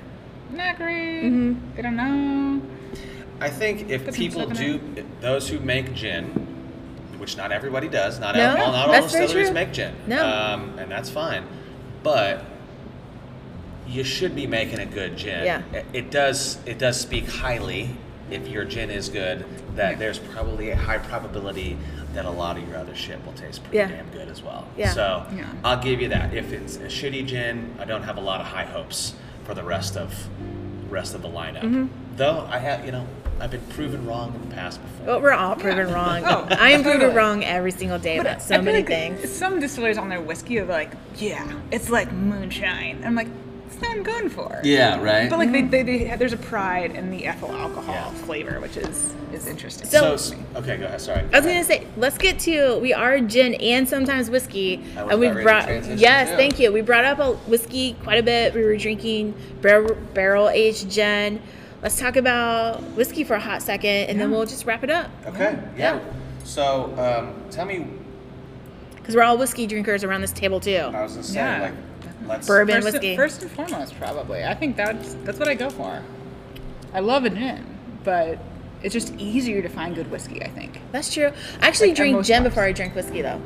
not 0.51 0.77
great. 0.77 1.23
Mm-hmm. 1.23 1.77
They 1.77 1.83
don't 1.83 1.95
know. 1.97 2.61
I 3.41 3.49
think 3.49 3.91
if 3.91 4.05
Put 4.05 4.15
people 4.15 4.43
stuff 4.43 4.61
in 4.61 4.95
do, 4.95 5.07
those 5.21 5.49
who 5.49 5.61
make 5.61 5.95
gin, 5.95 6.25
which 7.19 7.37
not 7.37 7.53
everybody 7.53 7.87
does, 7.89 8.19
not 8.19 8.35
No, 8.35 8.57
all, 8.57 8.73
not 8.73 8.89
all 8.89 9.03
distilleries 9.03 9.53
make 9.53 9.73
gin, 9.73 9.95
No. 10.09 10.27
um, 10.27 10.77
and 10.79 10.91
that's 10.91 11.11
fine. 11.11 11.45
But 12.03 12.45
you 13.87 14.03
should 14.03 14.35
be 14.35 14.49
making 14.49 14.81
a 14.81 14.87
good 14.87 15.17
gin. 15.17 15.45
Yeah. 15.45 15.63
It, 15.73 15.87
it 15.93 16.11
does. 16.11 16.59
It 16.67 16.79
does 16.79 17.01
speak 17.01 17.29
highly 17.29 17.91
if 18.31 18.49
your 18.49 18.65
gin 18.65 18.91
is 18.91 19.09
good. 19.09 19.45
That 19.77 19.93
Yeah. 19.93 19.99
there's 19.99 20.19
probably 20.19 20.71
a 20.71 20.77
high 20.77 20.99
probability 20.99 21.77
that 22.15 22.25
a 22.25 22.31
lot 22.31 22.57
of 22.57 22.67
your 22.69 22.77
other 22.79 22.95
shit 22.95 23.25
will 23.27 23.33
taste 23.33 23.63
pretty 23.63 23.79
Yeah. 23.79 23.89
damn 23.89 24.09
good 24.11 24.29
as 24.29 24.43
well. 24.43 24.67
Yeah. 24.77 24.91
So 24.93 25.27
Yeah. 25.35 25.45
I'll 25.65 25.83
give 25.83 26.01
you 26.01 26.09
that. 26.09 26.33
If 26.35 26.53
it's 26.53 26.77
a 26.77 26.87
shitty 26.87 27.27
gin, 27.27 27.75
I 27.81 27.85
don't 27.85 28.03
have 28.03 28.17
a 28.17 28.21
lot 28.21 28.41
of 28.41 28.47
high 28.47 28.65
hopes 28.65 29.15
for 29.45 29.55
the 29.55 29.63
rest 29.63 29.97
of 29.97 30.13
rest 30.91 31.15
of 31.15 31.23
the 31.23 31.29
lineup. 31.29 31.63
Mm-hmm. 31.63 31.87
Though 32.17 32.47
I 32.49 32.59
have, 32.59 32.85
you 32.87 32.93
know, 32.93 33.07
I've 33.41 33.51
been 33.51 33.63
proven 33.71 34.07
wrong 34.07 34.33
in 34.35 34.49
the 34.49 34.55
past 34.55 34.81
before. 34.81 35.07
But 35.07 35.23
we're 35.23 35.33
all 35.33 35.57
proven 35.57 35.93
wrong. 35.93 36.23
Oh, 36.25 36.47
I 36.51 36.71
am 36.71 36.83
proven 36.83 37.01
totally. 37.01 37.17
wrong 37.17 37.43
every 37.45 37.73
single 37.73 37.99
day 37.99 38.19
about 38.19 38.43
so 38.43 38.55
I 38.55 38.59
feel 38.59 38.65
many 38.65 38.79
like 38.79 38.87
things. 38.87 39.33
Some 39.33 39.59
distillers 39.59 39.99
on 39.99 40.09
their 40.09 40.21
whiskey 40.21 40.61
are 40.61 40.65
like, 40.67 40.93
yeah, 41.17 41.53
it's 41.73 41.91
like 41.91 42.13
moonshine. 42.13 43.03
I'm 43.05 43.17
like, 43.17 43.27
that's 43.75 43.83
not 43.89 43.97
I'm 43.97 44.03
going 44.03 44.29
for. 44.29 44.61
Yeah, 44.65 45.01
right. 45.03 45.29
But 45.31 45.39
like 45.39 45.53
they, 45.53 45.63
they, 45.63 45.83
they 45.83 46.17
there's 46.17 46.33
a 46.33 46.37
pride 46.37 46.93
in 46.97 47.11
the 47.11 47.27
ethyl 47.27 47.53
alcohol 47.53 47.95
Yeah. 47.95 48.11
flavor, 48.25 48.61
which 48.61 48.77
is 48.77 49.15
is 49.33 49.47
interesting. 49.47 49.87
So- 49.89 50.17
so, 50.17 50.37
okay, 50.57 50.77
go 50.77 50.87
ahead. 50.87 51.01
Sorry. 51.01 51.21
I 51.33 51.39
was 51.39 51.47
gonna 51.47 51.65
say, 51.65 51.87
let's 51.97 52.19
get 52.19 52.39
to 52.41 52.79
we 52.79 52.93
are 52.93 53.21
gin 53.21 53.55
and 53.55 53.89
sometimes 53.89 54.31
whiskey, 54.31 54.83
I 54.97 55.03
and 55.03 55.21
we 55.21 55.27
about 55.27 55.45
ready 55.45 55.81
to 55.81 55.87
brought 55.89 55.99
yes, 55.99 56.31
too. 56.31 56.37
thank 56.37 56.59
you. 56.59 56.73
We 56.73 56.81
brought 56.83 57.05
up 57.05 57.19
a 57.19 57.33
whiskey 57.49 57.95
quite 58.03 58.19
a 58.19 58.23
bit. 58.23 58.55
We 58.55 58.63
were 58.65 58.77
drinking 58.77 59.35
barrel, 59.61 59.95
barrel 60.15 60.49
aged 60.49 60.91
gin. 60.91 61.41
Let's 61.83 61.99
talk 61.99 62.17
about 62.17 62.81
whiskey 62.97 63.25
for 63.25 63.35
a 63.35 63.41
hot 63.41 63.61
second, 63.63 64.09
and 64.09 64.19
then 64.21 64.31
we'll 64.31 64.47
just 64.47 64.65
wrap 64.65 64.83
it 64.85 64.91
up 64.91 65.11
Okay. 65.27 65.59
Yeah. 65.77 66.01
So, 66.45 66.95
um, 66.99 67.35
tell 67.51 67.65
me. 67.67 67.87
because 68.97 69.15
we're 69.17 69.23
all 69.23 69.37
whiskey 69.37 69.67
drinkers 69.67 70.03
around 70.05 70.21
this 70.23 70.33
table 70.33 70.61
too. 70.61 70.77
I 70.77 71.03
was 71.03 71.13
gonna 71.13 71.23
say, 71.25 71.35
Yeah. 71.41 71.61
like, 71.63 71.73
let's. 72.27 72.47
Bourbon 72.47 72.83
first, 72.83 72.93
whiskey. 72.95 73.17
first 73.17 73.43
and 73.43 73.51
foremost, 73.51 73.97
probably. 73.99 74.45
I 74.45 74.55
think 74.55 74.77
that's 74.77 75.15
that's 75.25 75.39
what 75.39 75.49
I 75.49 75.55
go 75.55 75.71
for. 75.71 76.03
I 76.93 77.01
love 77.01 77.25
a 77.25 77.31
gin, 77.31 77.65
but 78.05 78.39
it's 78.83 78.93
just 78.93 79.15
easier 79.17 79.63
to 79.63 79.69
find 79.69 79.95
good 79.95 80.11
whiskey. 80.11 80.43
I 80.43 80.49
think 80.49 80.81
That's 80.93 81.13
true. 81.13 81.33
I 81.61 81.67
actually 81.69 81.89
Like, 81.89 81.97
drink 81.97 82.25
gin 82.25 82.43
before 82.43 82.63
I 82.63 82.73
drink 82.73 82.95
whiskey 82.95 83.23
though. 83.23 83.41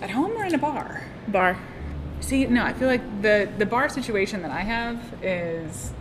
at 0.00 0.10
home 0.10 0.32
or 0.32 0.44
in 0.44 0.54
a 0.54 0.58
bar. 0.58 1.04
Bar. 1.28 1.58
See, 2.20 2.46
no, 2.46 2.64
I 2.64 2.72
feel 2.72 2.88
like 2.88 3.22
the 3.22 3.48
the 3.58 3.66
bar 3.66 3.88
situation 3.88 4.42
that 4.42 4.50
I 4.50 4.60
have 4.60 4.98
is 5.22 5.92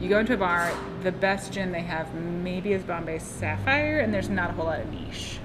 you 0.00 0.08
go 0.08 0.18
into 0.18 0.34
a 0.34 0.36
bar, 0.36 0.72
the 1.02 1.12
best 1.12 1.52
gin 1.52 1.72
they 1.72 1.82
have 1.82 2.14
maybe 2.14 2.72
is 2.72 2.82
Bombay 2.82 3.18
Sapphire, 3.18 4.00
and 4.00 4.12
there's 4.14 4.28
not 4.28 4.50
a 4.50 4.52
whole 4.54 4.66
lot 4.66 4.80
of 4.80 4.90
niche 4.90 5.38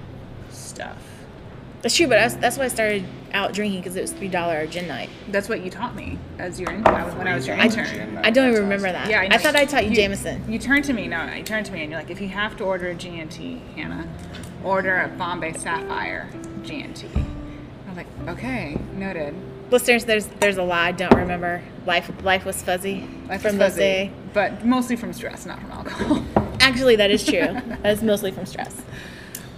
stuff. 0.50 0.98
That's 1.86 1.96
true, 1.96 2.08
but 2.08 2.16
that's, 2.16 2.34
that's 2.38 2.58
why 2.58 2.64
I 2.64 2.68
started 2.70 3.06
out 3.32 3.54
drinking 3.54 3.82
because 3.82 3.96
it 3.96 4.02
was 4.02 4.12
three 4.12 4.28
dollar 4.28 4.58
a 4.62 4.66
gin 4.66 4.88
night. 4.88 5.08
That's 5.28 5.48
what 5.48 5.64
you 5.64 5.70
taught 5.70 5.96
me 5.96 6.18
as 6.40 6.60
your 6.60 6.72
in- 6.72 6.82
when 6.82 7.28
I 7.28 7.36
was 7.36 7.46
your 7.46 7.56
I- 7.58 7.66
intern. 7.66 8.18
I 8.24 8.32
don't 8.32 8.50
even 8.50 8.54
That's 8.54 8.60
remember 8.82 8.88
awesome. 8.88 8.94
that. 9.04 9.10
Yeah, 9.12 9.20
I, 9.20 9.28
know. 9.28 9.38
thought 9.38 9.56
I 9.56 9.66
taught 9.66 9.86
you, 9.86 9.94
Jameson. 9.96 10.52
You 10.52 10.58
turned 10.58 10.84
to 10.86 10.94
me, 10.94 11.08
no, 11.08 11.24
you 11.32 11.44
turned 11.44 11.68
to 11.68 11.72
me 11.72 11.84
and 11.84 11.92
you're 11.92 12.00
like, 12.00 12.10
if 12.10 12.20
you 12.20 12.28
have 12.30 12.58
to 12.58 12.64
order 12.64 12.88
a 12.88 12.96
G&T, 12.96 13.62
Hannah, 13.76 14.08
order 14.64 15.00
a 15.00 15.10
Bombay 15.10 15.54
Sapphire 15.54 16.28
G&T. 16.64 17.08
I 17.16 17.88
was 17.88 17.98
like, 17.98 18.08
okay, 18.30 18.80
noted. 18.96 19.36
Listeners, 19.70 20.06
there's 20.06 20.26
there's 20.40 20.58
a 20.58 20.64
lot 20.64 20.88
I 20.88 20.92
don't 20.92 21.14
remember. 21.14 21.62
Life 21.86 22.12
life 22.24 22.46
was 22.46 22.64
fuzzy 22.64 23.08
Life 23.30 23.44
from 23.44 23.52
is 23.52 23.58
this 23.60 23.74
fuzzy, 23.74 23.80
day. 23.80 24.12
but 24.34 24.66
mostly 24.66 24.96
from 24.96 25.14
stress, 25.14 25.46
not 25.46 25.60
from 25.60 25.72
alcohol. 25.72 26.26
Actually, 26.62 26.96
that 26.96 27.12
is 27.12 27.24
true. 27.24 27.42
that 27.84 27.86
is 27.86 28.02
mostly 28.02 28.32
from 28.32 28.48
stress. 28.48 28.76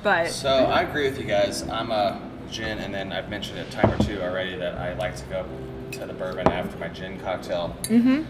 But 0.08 0.32
So 0.32 0.50
I 0.50 0.84
agree 0.84 1.10
with 1.10 1.20
you 1.20 1.26
guys. 1.26 1.68
I'm 1.68 1.92
a 1.92 2.22
gin, 2.50 2.78
and 2.80 2.94
then 2.94 3.12
I've 3.12 3.30
mentioned 3.30 3.60
a 3.60 3.66
time 3.66 3.92
or 3.92 3.98
two 3.98 4.22
already 4.22 4.56
that 4.56 4.76
I 4.76 4.94
like 4.94 5.18
to 5.18 5.26
go 5.26 5.46
to 5.92 6.06
the 6.06 6.14
bourbon 6.14 6.48
after 6.48 6.78
my 6.78 6.88
gin 6.88 7.20
cocktail. 7.20 7.76
Mm-hmm. 7.84 8.24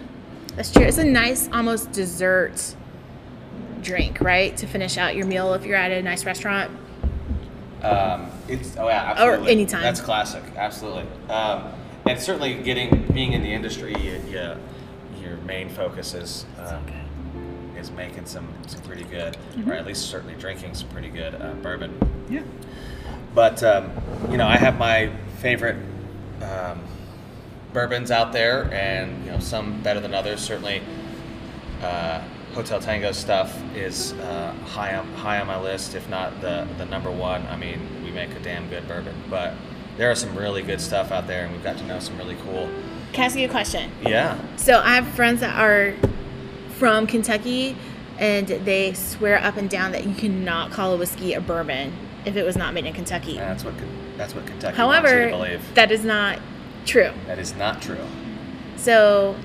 That's 0.55 0.71
true. 0.71 0.81
It's 0.81 0.97
a 0.97 1.03
nice, 1.03 1.47
almost 1.53 1.91
dessert 1.91 2.75
drink, 3.83 4.21
right? 4.21 4.57
To 4.57 4.65
finish 4.65 4.97
out 4.97 5.15
your 5.15 5.27
meal 5.27 5.53
if 5.53 5.65
you're 5.65 5.75
at 5.75 5.91
a 5.91 6.01
nice 6.01 6.25
restaurant. 6.25 6.71
Um, 7.83 8.31
it's 8.47 8.75
oh 8.77 8.87
yeah, 8.87 9.11
absolutely. 9.11 9.47
Or 9.47 9.51
anytime. 9.51 9.83
That's 9.83 10.01
classic, 10.01 10.43
absolutely. 10.55 11.05
Um, 11.29 11.73
and 12.07 12.19
certainly 12.19 12.55
getting 12.55 13.03
being 13.13 13.33
in 13.33 13.43
the 13.43 13.53
industry, 13.53 13.93
you, 13.99 14.19
you, 14.27 14.55
your 15.21 15.37
main 15.45 15.69
focus 15.69 16.15
is 16.15 16.47
um, 16.57 16.83
is 17.77 17.91
making 17.91 18.25
some 18.25 18.47
some 18.67 18.81
pretty 18.81 19.03
good, 19.03 19.37
or 19.65 19.73
at 19.73 19.85
least 19.85 20.09
certainly 20.09 20.35
drinking 20.35 20.73
some 20.73 20.89
pretty 20.89 21.09
good 21.09 21.35
uh, 21.35 21.53
bourbon. 21.53 21.97
Yeah. 22.29 22.43
But 23.33 23.63
um, 23.63 23.91
you 24.29 24.37
know, 24.37 24.47
I 24.47 24.57
have 24.57 24.77
my 24.77 25.11
favorite 25.39 25.77
um, 26.41 26.81
bourbons 27.73 28.11
out 28.11 28.33
there, 28.33 28.71
and 28.73 29.23
you 29.25 29.31
know, 29.31 29.39
some 29.39 29.81
better 29.81 29.99
than 29.99 30.13
others. 30.13 30.41
Certainly, 30.41 30.81
uh, 31.81 32.21
Hotel 32.53 32.79
Tango 32.79 33.11
stuff 33.11 33.55
is 33.75 34.13
uh, 34.13 34.53
high 34.65 34.95
on 34.95 35.07
high 35.13 35.39
on 35.39 35.47
my 35.47 35.59
list, 35.59 35.95
if 35.95 36.09
not 36.09 36.41
the 36.41 36.67
the 36.77 36.85
number 36.85 37.11
one. 37.11 37.45
I 37.47 37.55
mean, 37.55 37.79
we 38.03 38.11
make 38.11 38.31
a 38.31 38.39
damn 38.39 38.69
good 38.69 38.87
bourbon, 38.87 39.15
but 39.29 39.53
there 39.97 40.09
are 40.09 40.15
some 40.15 40.35
really 40.35 40.61
good 40.61 40.81
stuff 40.81 41.11
out 41.11 41.27
there, 41.27 41.43
and 41.43 41.53
we've 41.53 41.63
got 41.63 41.77
to 41.77 41.83
know 41.85 41.99
some 41.99 42.17
really 42.17 42.37
cool. 42.45 42.69
Can 43.13 43.23
I 43.23 43.25
ask 43.25 43.37
you 43.37 43.47
a 43.47 43.49
question? 43.49 43.91
Yeah, 44.05 44.37
So 44.57 44.79
I 44.79 44.95
have 44.95 45.07
friends 45.07 45.39
that 45.39 45.57
are 45.57 45.93
from 46.77 47.07
Kentucky, 47.07 47.75
and 48.19 48.47
they 48.47 48.93
swear 48.93 49.37
up 49.43 49.57
and 49.57 49.69
down 49.69 49.91
that 49.91 50.05
you 50.05 50.13
cannot 50.15 50.71
call 50.71 50.93
a 50.93 50.97
whiskey 50.97 51.33
a 51.33 51.41
bourbon 51.41 51.93
if 52.25 52.35
it 52.35 52.43
was 52.43 52.55
not 52.57 52.73
made 52.73 52.85
in 52.85 52.93
Kentucky. 52.93 53.35
that's 53.37 53.63
what 53.63 53.73
that's 54.17 54.33
what 54.35 54.45
Kentucky 54.47 54.65
wants 54.65 54.77
you 54.77 54.83
However, 54.83 55.25
to 55.25 55.37
believe. 55.37 55.75
that 55.75 55.91
is 55.91 56.03
not 56.03 56.39
true. 56.85 57.11
That 57.27 57.39
is 57.39 57.55
not 57.55 57.81
true. 57.81 57.99
So 58.77 59.35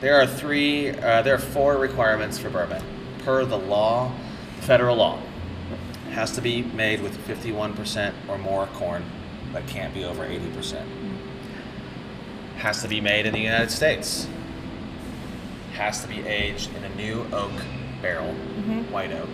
There 0.00 0.20
are 0.20 0.26
three, 0.26 0.90
uh, 0.90 1.22
there 1.22 1.34
are 1.34 1.38
four 1.38 1.76
requirements 1.76 2.38
for 2.38 2.48
bourbon 2.50 2.82
per 3.24 3.44
the 3.44 3.58
law, 3.58 4.12
federal 4.60 4.96
law. 4.96 5.18
It 6.08 6.12
has 6.12 6.32
to 6.32 6.40
be 6.40 6.62
made 6.62 7.02
with 7.02 7.16
51% 7.28 8.12
or 8.28 8.38
more 8.38 8.66
corn, 8.74 9.04
but 9.52 9.66
can't 9.66 9.92
be 9.92 10.04
over 10.04 10.24
80%. 10.24 10.84
Has 12.58 12.82
to 12.82 12.88
be 12.88 13.00
made 13.00 13.26
in 13.26 13.32
the 13.32 13.40
United 13.40 13.70
States. 13.70 14.26
Has 15.80 16.02
to 16.02 16.08
be 16.08 16.20
aged 16.28 16.70
in 16.76 16.84
a 16.84 16.94
new 16.94 17.24
oak 17.32 17.52
barrel, 18.02 18.34
white 18.92 19.12
oak, 19.12 19.30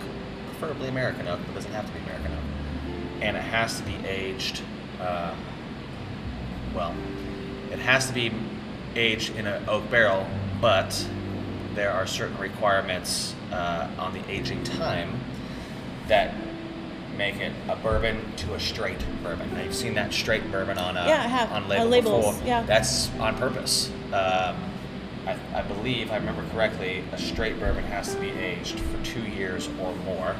preferably 0.47 0.87
American 0.87 1.27
oak, 1.27 1.41
but 1.45 1.53
doesn't 1.55 1.73
have 1.73 1.85
to 1.85 1.91
be 1.91 1.99
American 1.99 2.31
oak. 2.31 3.21
And 3.21 3.35
it 3.35 3.41
has 3.43 3.77
to 3.79 3.83
be 3.85 3.95
aged, 4.07 4.61
uh, 5.01 5.35
well, 6.73 6.95
it 7.71 7.79
has 7.79 8.07
to 8.07 8.13
be 8.13 8.31
aged 8.95 9.35
in 9.35 9.45
an 9.45 9.67
oak 9.67 9.91
barrel, 9.91 10.25
but 10.61 11.05
there 11.75 11.91
are 11.91 12.07
certain 12.07 12.37
requirements 12.37 13.35
uh, 13.51 13.89
on 13.99 14.13
the 14.13 14.31
aging 14.31 14.63
time 14.63 15.19
that 16.07 16.33
make 17.17 17.35
it 17.41 17.51
a 17.67 17.75
bourbon 17.75 18.17
to 18.37 18.53
a 18.53 18.59
straight 18.59 19.03
bourbon. 19.21 19.53
Now 19.53 19.63
you've 19.63 19.75
seen 19.75 19.95
that 19.95 20.13
straight 20.13 20.49
bourbon 20.49 20.77
on 20.77 20.95
a, 20.95 21.07
Yeah, 21.07 21.23
I 21.23 21.27
have. 21.27 21.51
on 21.51 21.63
On 21.63 21.69
label 21.69 21.87
labels, 21.89 22.25
before. 22.35 22.47
yeah. 22.47 22.61
That's 22.63 23.09
on 23.19 23.35
purpose. 23.35 23.91
Um, 24.13 24.55
I, 25.27 25.37
I 25.53 25.61
believe, 25.61 26.11
I 26.11 26.15
remember 26.15 26.45
correctly, 26.53 27.03
a 27.11 27.17
straight 27.17 27.59
bourbon 27.59 27.83
has 27.85 28.13
to 28.13 28.19
be 28.19 28.29
aged 28.29 28.79
for 28.79 29.03
two 29.03 29.21
years 29.21 29.67
or 29.81 29.93
more. 29.97 30.35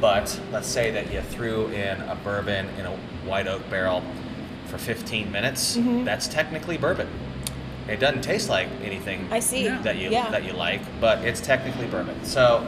But 0.00 0.40
let's 0.52 0.68
say 0.68 0.90
that 0.92 1.12
you 1.12 1.20
threw 1.20 1.68
in 1.68 2.00
a 2.02 2.14
bourbon 2.16 2.68
in 2.78 2.86
a 2.86 2.96
white 3.26 3.46
oak 3.46 3.68
barrel 3.70 4.02
for 4.66 4.78
15 4.78 5.30
minutes. 5.30 5.76
Mm-hmm. 5.76 6.04
That's 6.04 6.28
technically 6.28 6.78
bourbon. 6.78 7.08
It 7.88 7.98
doesn't 7.98 8.22
taste 8.22 8.48
like 8.48 8.68
anything 8.82 9.26
I 9.30 9.40
see. 9.40 9.68
That 9.68 9.96
you 9.96 10.10
Yeah. 10.10 10.30
that 10.30 10.44
you 10.44 10.52
like, 10.52 10.80
but 11.00 11.24
it's 11.24 11.40
technically 11.40 11.86
bourbon. 11.88 12.24
So 12.24 12.66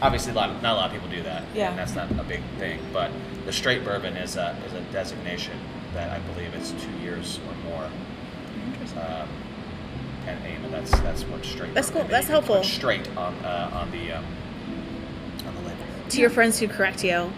obviously, 0.00 0.32
a 0.32 0.34
lot 0.34 0.62
not 0.62 0.72
a 0.72 0.76
lot 0.76 0.86
of 0.86 0.92
people 0.92 1.08
do 1.10 1.22
that, 1.24 1.42
Yeah. 1.54 1.70
and 1.70 1.78
that's 1.78 1.94
not 1.94 2.10
a 2.12 2.24
big 2.24 2.40
thing. 2.58 2.80
But 2.92 3.10
the 3.44 3.52
straight 3.52 3.84
bourbon 3.84 4.16
is 4.16 4.36
a 4.36 4.56
is 4.66 4.72
a 4.72 4.80
designation 4.92 5.58
that 5.92 6.10
I 6.10 6.18
believe 6.32 6.54
is 6.54 6.72
two 6.82 7.04
years 7.04 7.38
or 7.48 7.70
more. 7.70 7.84
Um, 8.96 9.28
and 10.36 10.46
aim, 10.46 10.64
and 10.64 10.72
that's 10.74 10.90
that's 11.00 11.22
what 11.24 11.44
straight. 11.44 11.74
That's 11.74 11.90
cool. 11.90 12.04
That's 12.04 12.28
you 12.28 12.34
put 12.34 12.44
helpful. 12.46 12.62
Straight 12.64 13.08
on 13.16 13.34
uh, 13.44 13.70
on 13.72 13.90
the 13.90 14.12
um, 14.12 14.24
on 15.46 15.54
the 15.54 15.60
label. 15.62 15.84
to 16.10 16.20
your 16.20 16.30
friends 16.30 16.58
who 16.58 16.68
correct 16.68 17.02
you, 17.04 17.32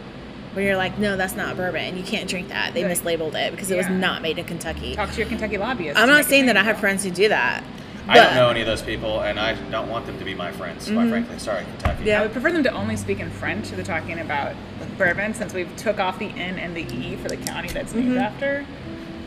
when 0.55 0.64
you're 0.64 0.76
like, 0.76 0.99
no, 0.99 1.16
that's 1.16 1.34
not 1.34 1.57
bourbon, 1.57 1.97
you 1.97 2.03
can't 2.03 2.28
drink 2.28 2.49
that. 2.49 2.74
They 2.74 2.84
Right. 2.84 2.97
mislabeled 2.97 3.34
it 3.34 3.51
because 3.53 3.70
it 3.70 3.76
was 3.76 3.88
not 3.88 4.22
made 4.22 4.38
in 4.38 4.45
Kentucky. 4.45 4.95
Talk 4.95 5.11
to 5.12 5.18
your 5.18 5.26
Kentucky 5.28 5.59
lobbyist. 5.59 5.99
I'm 5.99 6.09
not 6.09 6.24
saying 6.26 6.47
that 6.47 6.57
I 6.57 6.62
have 6.62 6.78
friends 6.78 7.05
who 7.05 7.11
do 7.11 7.28
that. 7.28 7.62
I 8.09 8.16
don't 8.16 8.34
know 8.34 8.49
any 8.51 8.61
of 8.62 8.66
those 8.66 8.82
people, 8.82 9.20
and 9.20 9.38
I 9.38 9.55
don't 9.70 9.88
want 9.88 10.07
them 10.07 10.18
to 10.18 10.24
be 10.24 10.34
my 10.34 10.51
friends. 10.51 10.90
Quite 10.90 11.09
frankly, 11.09 11.38
sorry, 11.38 11.62
Kentucky. 11.64 11.99
Mm-hmm. 11.99 12.07
Yeah. 12.09 12.18
I 12.18 12.22
would 12.22 12.32
prefer 12.32 12.51
them 12.51 12.64
to 12.64 12.72
only 12.72 12.97
speak 12.97 13.20
in 13.20 13.30
French 13.30 13.66
if 13.70 13.76
they're 13.76 13.84
talking 13.84 14.18
about 14.18 14.55
bourbon, 14.99 15.34
since 15.34 15.55
we've 15.55 15.74
took 15.76 16.01
off 16.01 16.18
the 16.18 16.26
N 16.30 16.59
and 16.59 16.76
the 16.76 16.82
E 16.93 17.14
for 17.14 17.28
the 17.28 17.36
county 17.36 17.68
that's 17.68 17.95
named 17.95 18.09
Mm-hmm. 18.09 18.18
after. 18.18 18.66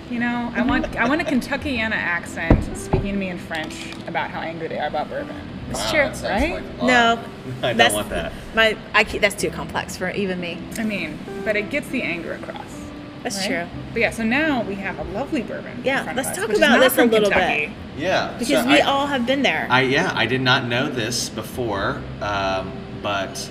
You 0.09 0.19
know, 0.19 0.51
I 0.53 0.61
want 0.61 0.95
I 0.95 1.07
want 1.07 1.21
a 1.21 1.25
Kentuckiana 1.25 1.91
accent 1.93 2.77
speaking 2.77 3.13
to 3.13 3.17
me 3.17 3.29
in 3.29 3.39
French 3.39 3.91
about 4.07 4.29
how 4.29 4.41
angry 4.41 4.67
they 4.67 4.77
are 4.79 4.87
about 4.87 5.09
bourbon. 5.09 5.35
It's 5.71 5.79
Wow, 5.79 5.91
true, 5.91 6.29
right? 6.29 6.53
like 6.53 6.63
a 6.63 6.85
lot. 6.85 6.87
No, 6.87 7.23
I 7.63 7.67
don't 7.69 7.77
that's 7.77 7.93
want 7.95 8.09
that. 8.09 8.31
My, 8.53 8.77
I 8.93 9.03
keep, 9.03 9.19
that's 9.21 9.33
too 9.33 9.49
complex 9.49 9.97
for 9.97 10.11
even 10.11 10.39
me. 10.39 10.59
I 10.77 10.83
mean, 10.83 11.17
but 11.43 11.55
it 11.55 11.71
gets 11.71 11.87
the 11.89 12.03
anger 12.03 12.33
across. 12.33 12.85
That's 13.23 13.37
right? 13.39 13.47
true. 13.47 13.67
But 13.93 13.99
yeah, 14.01 14.11
so 14.11 14.23
now 14.23 14.61
we 14.61 14.75
have 14.75 14.99
a 14.99 15.03
lovely 15.05 15.41
bourbon. 15.41 15.75
in 15.79 15.83
Yeah, 15.83 16.03
front 16.03 16.17
let's 16.17 16.29
us, 16.29 16.37
talk 16.37 16.49
which 16.49 16.57
about 16.57 16.79
this 16.79 16.93
a 16.93 16.95
from 16.97 17.09
little 17.09 17.31
bit. 17.31 17.71
Yeah, 17.97 18.35
Because 18.37 18.63
so 18.63 18.67
we 18.67 18.81
I, 18.81 18.85
all 18.85 19.07
have 19.07 19.25
been 19.25 19.41
there. 19.41 19.65
I 19.71 19.81
yeah, 19.81 20.11
I 20.13 20.27
did 20.27 20.41
not 20.41 20.67
know 20.67 20.87
this 20.87 21.29
before, 21.29 21.99
um, 22.21 22.71
but 23.01 23.49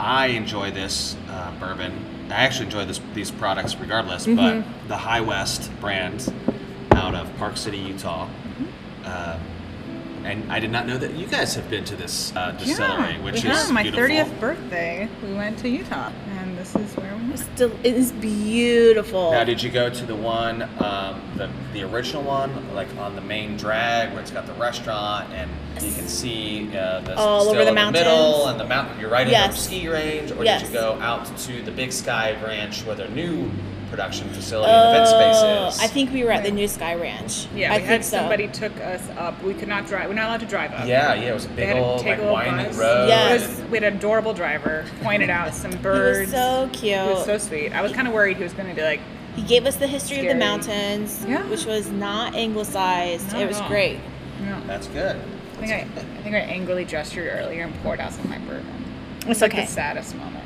I 0.00 0.28
enjoy 0.28 0.70
this 0.70 1.16
uh, 1.28 1.52
bourbon. 1.60 1.92
I 2.32 2.44
actually 2.44 2.66
enjoy 2.66 2.84
this 2.84 3.00
these 3.14 3.30
products 3.30 3.76
regardless. 3.76 4.26
Mm-hmm. 4.26 4.36
But 4.60 4.88
the 4.88 4.96
High 4.96 5.20
West 5.20 5.70
brand 5.80 6.32
out 6.92 7.14
of 7.14 7.34
Park 7.38 7.56
City, 7.56 7.78
Utah. 7.78 8.26
Mm-hmm. 8.26 8.64
Uh, 9.04 9.38
and 10.24 10.52
I 10.52 10.60
did 10.60 10.70
not 10.70 10.86
know 10.86 10.98
that 10.98 11.14
you 11.14 11.26
guys 11.26 11.54
have 11.54 11.70
been 11.70 11.84
to 11.84 11.96
this 11.96 12.34
uh, 12.36 12.50
distillery, 12.52 13.12
yeah, 13.14 13.22
which 13.22 13.44
we 13.44 13.50
is 13.50 13.56
have. 13.56 13.72
my 13.72 13.82
beautiful. 13.82 14.08
30th 14.08 14.40
birthday. 14.40 15.08
We 15.22 15.32
went 15.34 15.58
to 15.60 15.68
Utah, 15.68 16.12
and 16.38 16.58
this 16.58 16.74
is 16.74 16.94
where 16.96 17.16
we 17.38 17.66
went. 17.66 17.84
It's 17.84 18.08
still, 18.08 18.20
beautiful. 18.20 19.30
Now, 19.32 19.44
did 19.44 19.62
you 19.62 19.70
go 19.70 19.90
to 19.90 20.06
the 20.06 20.14
one, 20.16 20.62
um, 20.82 21.20
the 21.36 21.48
the 21.72 21.82
original 21.82 22.22
one, 22.22 22.74
like 22.74 22.88
on 22.96 23.14
the 23.14 23.20
main 23.20 23.56
drag, 23.56 24.12
where 24.12 24.20
it's 24.20 24.30
got 24.30 24.46
the 24.46 24.52
restaurant 24.54 25.32
and 25.32 25.50
you 25.82 25.92
can 25.92 26.08
see 26.08 26.68
uh, 26.76 27.00
the 27.00 27.16
All 27.16 27.48
over 27.48 27.62
the 27.64 27.68
in 27.68 27.74
the 27.74 27.92
middle 27.92 28.48
and 28.48 28.58
the 28.58 28.64
mountain? 28.64 28.98
You're 29.00 29.10
right 29.10 29.26
in 29.26 29.32
Yes. 29.32 29.54
the 29.56 29.62
ski 29.62 29.88
range, 29.88 30.32
or 30.32 30.44
Yes. 30.44 30.62
did 30.62 30.68
you 30.68 30.74
go 30.74 30.94
out 31.00 31.24
to 31.38 31.62
the 31.62 31.70
Blue 31.70 31.90
Sky 31.90 32.36
Ranch 32.44 32.84
where 32.84 32.96
their 32.96 33.08
new 33.10 33.50
production 33.90 34.28
facility 34.30 34.70
and 34.72 34.96
event 34.96 35.08
Oh, 35.10 35.70
space? 35.70 35.82
I 35.84 35.86
think 35.92 36.12
we 36.12 36.24
were 36.24 36.30
at 36.30 36.44
the 36.44 36.50
Blue 36.50 36.68
Sky 36.68 36.94
Ranch. 36.94 37.46
Yeah, 37.54 37.70
I 37.72 37.76
we 37.76 37.78
think 37.78 37.88
had 37.88 38.04
so. 38.04 38.16
somebody 38.18 38.48
took 38.48 38.76
us 38.80 39.02
up. 39.16 39.42
We 39.42 39.54
could 39.54 39.68
not 39.68 39.86
drive. 39.86 40.08
We're 40.08 40.14
not 40.14 40.26
allowed 40.28 40.40
to 40.40 40.46
drive 40.46 40.72
up. 40.72 40.86
Yeah, 40.86 41.14
yeah, 41.14 41.30
it 41.30 41.34
was 41.34 41.44
a 41.46 41.48
They 41.48 41.56
big 41.56 41.66
had 41.68 41.74
to 41.74 41.80
old 41.80 41.98
take 42.00 42.06
like 42.08 42.18
a 42.18 42.20
little 42.22 42.34
winding 42.34 42.66
bus. 42.66 42.76
road. 42.78 43.08
Yes. 43.08 43.48
Was, 43.60 43.68
we 43.70 43.76
had 43.78 43.84
an 43.84 43.96
adorable 43.98 44.34
driver. 44.34 44.84
Pointed 45.02 45.30
out 45.30 45.54
some 45.54 45.72
He 45.78 45.78
birds. 45.78 46.30
was 46.32 46.40
so 46.40 46.68
cute. 46.72 46.82
He 47.00 47.08
was 47.10 47.24
so 47.24 47.38
sweet. 47.38 47.72
I 47.72 47.82
was 47.82 47.92
kind 47.92 48.06
of 48.08 48.14
worried 48.14 48.36
he 48.36 48.42
was 48.42 48.52
going 48.52 48.68
to 48.68 48.74
be 48.74 48.82
like, 48.82 49.00
He 49.36 49.42
gave 49.42 49.66
us 49.66 49.76
the 49.76 49.86
history 49.86 50.18
of 50.18 50.22
Scary. 50.22 50.34
the 50.34 50.38
mountains, 50.38 51.24
Yeah. 51.28 51.42
which 51.48 51.64
was 51.66 51.88
not 51.90 52.34
anglicized. 52.34 53.32
Not 53.32 53.40
it 53.40 53.44
at 53.44 53.48
was 53.48 53.60
all. 53.60 53.68
great. 53.68 53.98
no. 54.42 54.60
That's 54.66 54.86
good. 54.88 55.16
I 55.16 55.66
think 55.66 55.72
I, 55.72 56.00
I 56.00 56.22
think 56.22 56.34
I 56.36 56.38
angrily 56.40 56.84
gestured 56.84 57.28
earlier 57.32 57.64
and 57.64 57.74
poured 57.82 57.98
out 58.00 58.12
some 58.12 58.24
of 58.24 58.30
my 58.30 58.38
bourbon. 58.38 58.84
It's 59.26 59.40
like 59.40 59.52
okay. 59.52 59.64
the 59.64 59.70
saddest 59.70 60.14
moment 60.14 60.37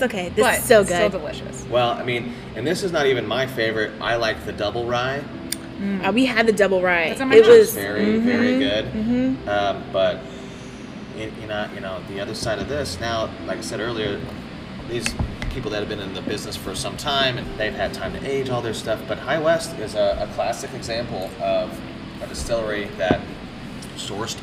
right 0.00 0.10
okay. 0.10 0.28
This 0.30 0.44
but 0.44 0.58
is 0.58 0.64
so 0.64 0.82
good. 0.82 0.88
still 0.94 1.10
good. 1.10 1.18
delicious. 1.18 1.64
Well, 1.70 1.90
I 1.90 2.04
mean, 2.04 2.34
and 2.56 2.66
this 2.66 2.82
is 2.82 2.92
not 2.92 3.06
even 3.06 3.26
my 3.26 3.46
favorite. 3.46 3.92
I 4.00 4.16
like 4.16 4.44
the 4.44 4.52
double 4.52 4.86
rye. 4.86 5.22
Uh, 6.04 6.10
we 6.12 6.26
had 6.26 6.46
the 6.46 6.52
double 6.52 6.82
rye. 6.82 7.10
That's 7.10 7.20
on 7.20 7.28
my 7.28 7.36
It 7.36 7.46
list. 7.46 7.74
was 7.76 7.84
very, 7.84 8.18
very 8.18 8.54
mhm, 8.54 8.58
good. 8.58 8.84
mhm. 8.92 9.48
Um, 9.48 9.82
but 9.92 10.18
in, 11.16 11.32
you 11.40 11.46
know, 11.46 11.68
you 11.74 11.80
know, 11.80 12.00
the 12.08 12.20
other 12.20 12.34
side 12.34 12.58
of 12.58 12.68
this 12.68 12.98
now, 12.98 13.30
like 13.46 13.58
I 13.58 13.60
said 13.60 13.78
earlier, 13.80 14.20
these 14.88 15.06
people 15.50 15.70
that 15.70 15.78
have 15.78 15.88
been 15.88 16.00
in 16.00 16.14
the 16.14 16.22
business 16.22 16.56
for 16.56 16.74
some 16.74 16.96
time 16.96 17.38
and 17.38 17.58
they've 17.58 17.74
had 17.74 17.94
time 17.94 18.12
to 18.12 18.26
age 18.28 18.50
all 18.50 18.60
their 18.60 18.74
stuff. 18.74 19.00
But 19.06 19.18
High 19.18 19.38
West 19.38 19.76
is 19.78 19.94
a, 19.94 20.18
a 20.28 20.34
classic 20.34 20.72
example 20.74 21.30
of 21.40 21.80
a 22.22 22.26
distillery 22.26 22.86
that 22.98 23.20
sourced 23.96 24.38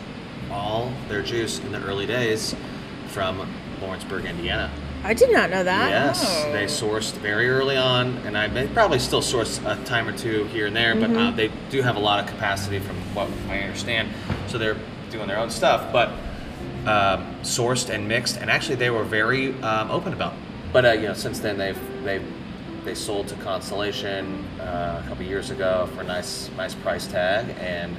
all 0.52 0.92
their 1.10 1.22
juice 1.22 1.60
in 1.60 1.72
the 1.72 1.82
early 1.84 2.06
days 2.06 2.56
from 3.08 3.46
Lawrenceburg, 3.82 4.26
Indiana. 4.26 4.72
I 5.06 5.14
did 5.14 5.32
not 5.32 5.52
know 5.52 5.64
that. 5.64 5.90
Yes, 5.92 6.44
Oh. 6.48 6.52
they 6.52 6.66
sourced 6.66 7.12
very 7.14 7.48
early 7.48 7.78
on, 7.78 8.18
and 8.26 8.36
I 8.36 8.48
they 8.48 8.66
probably 8.68 8.98
still 8.98 9.22
source 9.22 9.60
a 9.64 9.76
time 9.86 10.08
or 10.08 10.18
two 10.18 10.46
here 10.46 10.66
and 10.66 10.76
there, 10.76 10.96
but 10.96 11.12
uh, 11.16 11.30
they 11.32 11.52
do 11.70 11.84
have 11.84 11.96
a 11.96 12.00
lot 12.00 12.20
of 12.20 12.26
capacity 12.26 12.80
from 12.80 12.96
what 13.14 13.30
I 13.50 13.60
understand. 13.60 14.10
So 14.48 14.58
they're 14.58 14.78
doing 15.12 15.28
their 15.28 15.38
own 15.38 15.52
stuff, 15.52 15.94
but 15.94 16.10
um, 16.88 17.24
sourced 17.44 17.90
and 17.94 18.08
mixed, 18.08 18.38
and 18.38 18.50
actually 18.50 18.76
they 18.78 18.90
were 18.90 19.04
very 19.04 19.54
um, 19.62 19.92
open 19.92 20.12
about. 20.12 20.34
It. 20.34 20.40
But 20.74 20.86
uh, 20.86 20.92
you 20.94 21.08
know, 21.08 21.14
since 21.14 21.40
then 21.40 21.58
they've 21.60 21.80
they've 22.04 22.26
they 22.84 22.96
sold 22.96 23.28
to 23.28 23.36
Constellation 23.36 24.44
uh, 24.60 25.02
a 25.04 25.08
couple 25.08 25.24
years 25.24 25.52
ago 25.52 25.88
for 25.96 26.02
a 26.02 26.04
nice 26.06 26.50
nice 26.58 26.74
price 26.74 27.06
tag, 27.06 27.46
and 27.60 27.96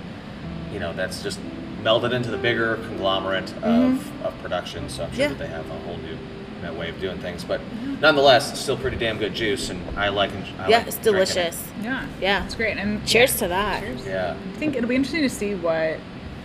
you 0.73 0.81
know 0.81 0.93
that's 0.93 1.23
just 1.23 1.39
melded 1.85 2.13
into 2.13 2.31
the 2.33 2.39
bigger 2.39 2.77
conglomerate 2.89 3.53
of, 3.63 4.25
of 4.25 4.37
production. 4.43 4.89
So 4.89 5.05
I'm 5.05 5.11
sure 5.13 5.21
Yeah. 5.21 5.29
that 5.29 5.39
they 5.39 5.47
have 5.47 5.71
a 5.71 5.79
whole 5.81 5.99
new 5.99 6.17
you 6.57 6.63
know, 6.63 6.73
way 6.75 6.89
of 6.91 7.01
doing 7.01 7.19
things. 7.19 7.45
But 7.45 7.61
nonetheless, 8.01 8.51
it's 8.51 8.61
still 8.61 8.77
pretty 8.77 8.97
damn 8.97 9.19
good 9.19 9.35
juice, 9.35 9.71
and 9.71 9.99
I 9.99 10.09
like. 10.09 10.33
en- 10.33 10.45
I 10.59 10.69
yeah, 10.69 10.79
like 10.79 10.87
it's 10.89 10.97
drinking 10.97 11.23
it. 11.23 11.27
delicious. 11.27 11.69
Yeah. 11.83 12.07
Yeah. 12.21 12.45
It's 12.45 12.55
great. 12.55 12.77
And 12.77 13.07
Cheers 13.07 13.37
to 13.39 13.49
that. 13.49 13.81
Cheers. 13.83 14.07
Yeah. 14.07 14.35
I 14.55 14.57
think 14.59 14.77
it'll 14.77 14.89
be 14.89 14.97
interesting 14.97 15.23
to 15.23 15.31
see 15.31 15.55
what 15.55 15.99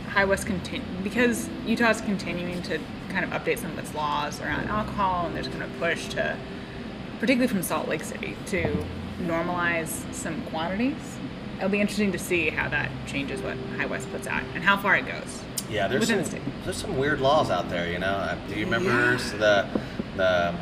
High 0.10 0.26
West 0.26 0.46
continue 0.46 0.86
because 1.04 1.50
Utah's 1.66 2.02
continuing 2.02 2.62
to 2.64 2.80
kind 3.10 3.26
of 3.26 3.32
update 3.32 3.60
some 3.60 3.72
of 3.72 3.80
its 3.80 3.94
laws 3.94 4.40
around 4.42 4.68
alcohol, 4.70 5.28
and 5.28 5.36
there's 5.36 5.48
kind 5.48 5.64
of 5.64 5.70
push 5.80 6.08
to, 6.10 6.38
particularly 7.20 7.48
from 7.48 7.62
Salt 7.64 7.88
Lake 7.88 8.04
City, 8.04 8.36
to 8.48 8.86
normalize 9.22 10.02
some 10.14 10.42
quantities. 10.44 10.96
It'll 11.58 11.70
be 11.70 11.80
interesting 11.82 12.12
to 12.12 12.20
see 12.20 12.50
how 12.50 12.70
that 12.70 12.90
changes 13.06 13.42
what 13.42 13.56
High 13.78 13.86
West 13.86 14.12
puts 14.12 14.28
out 14.28 14.42
and 14.56 14.64
how 14.64 14.78
far 14.78 14.96
it 14.98 15.06
goes. 15.06 15.42
Yeah, 15.70 15.88
there's 15.88 16.02
Within 16.02 16.26
some 16.26 16.40
the 16.40 16.52
there's 16.66 16.78
some 16.78 16.98
weird 16.98 17.22
laws 17.22 17.50
out 17.50 17.70
there. 17.70 17.90
You 17.90 18.00
know, 18.00 18.08
Uh, 18.08 18.36
do 18.50 18.56
you 18.56 18.66
remember 18.66 18.90
Yeah. 18.90 19.38
the 19.38 19.68
the 20.18 20.54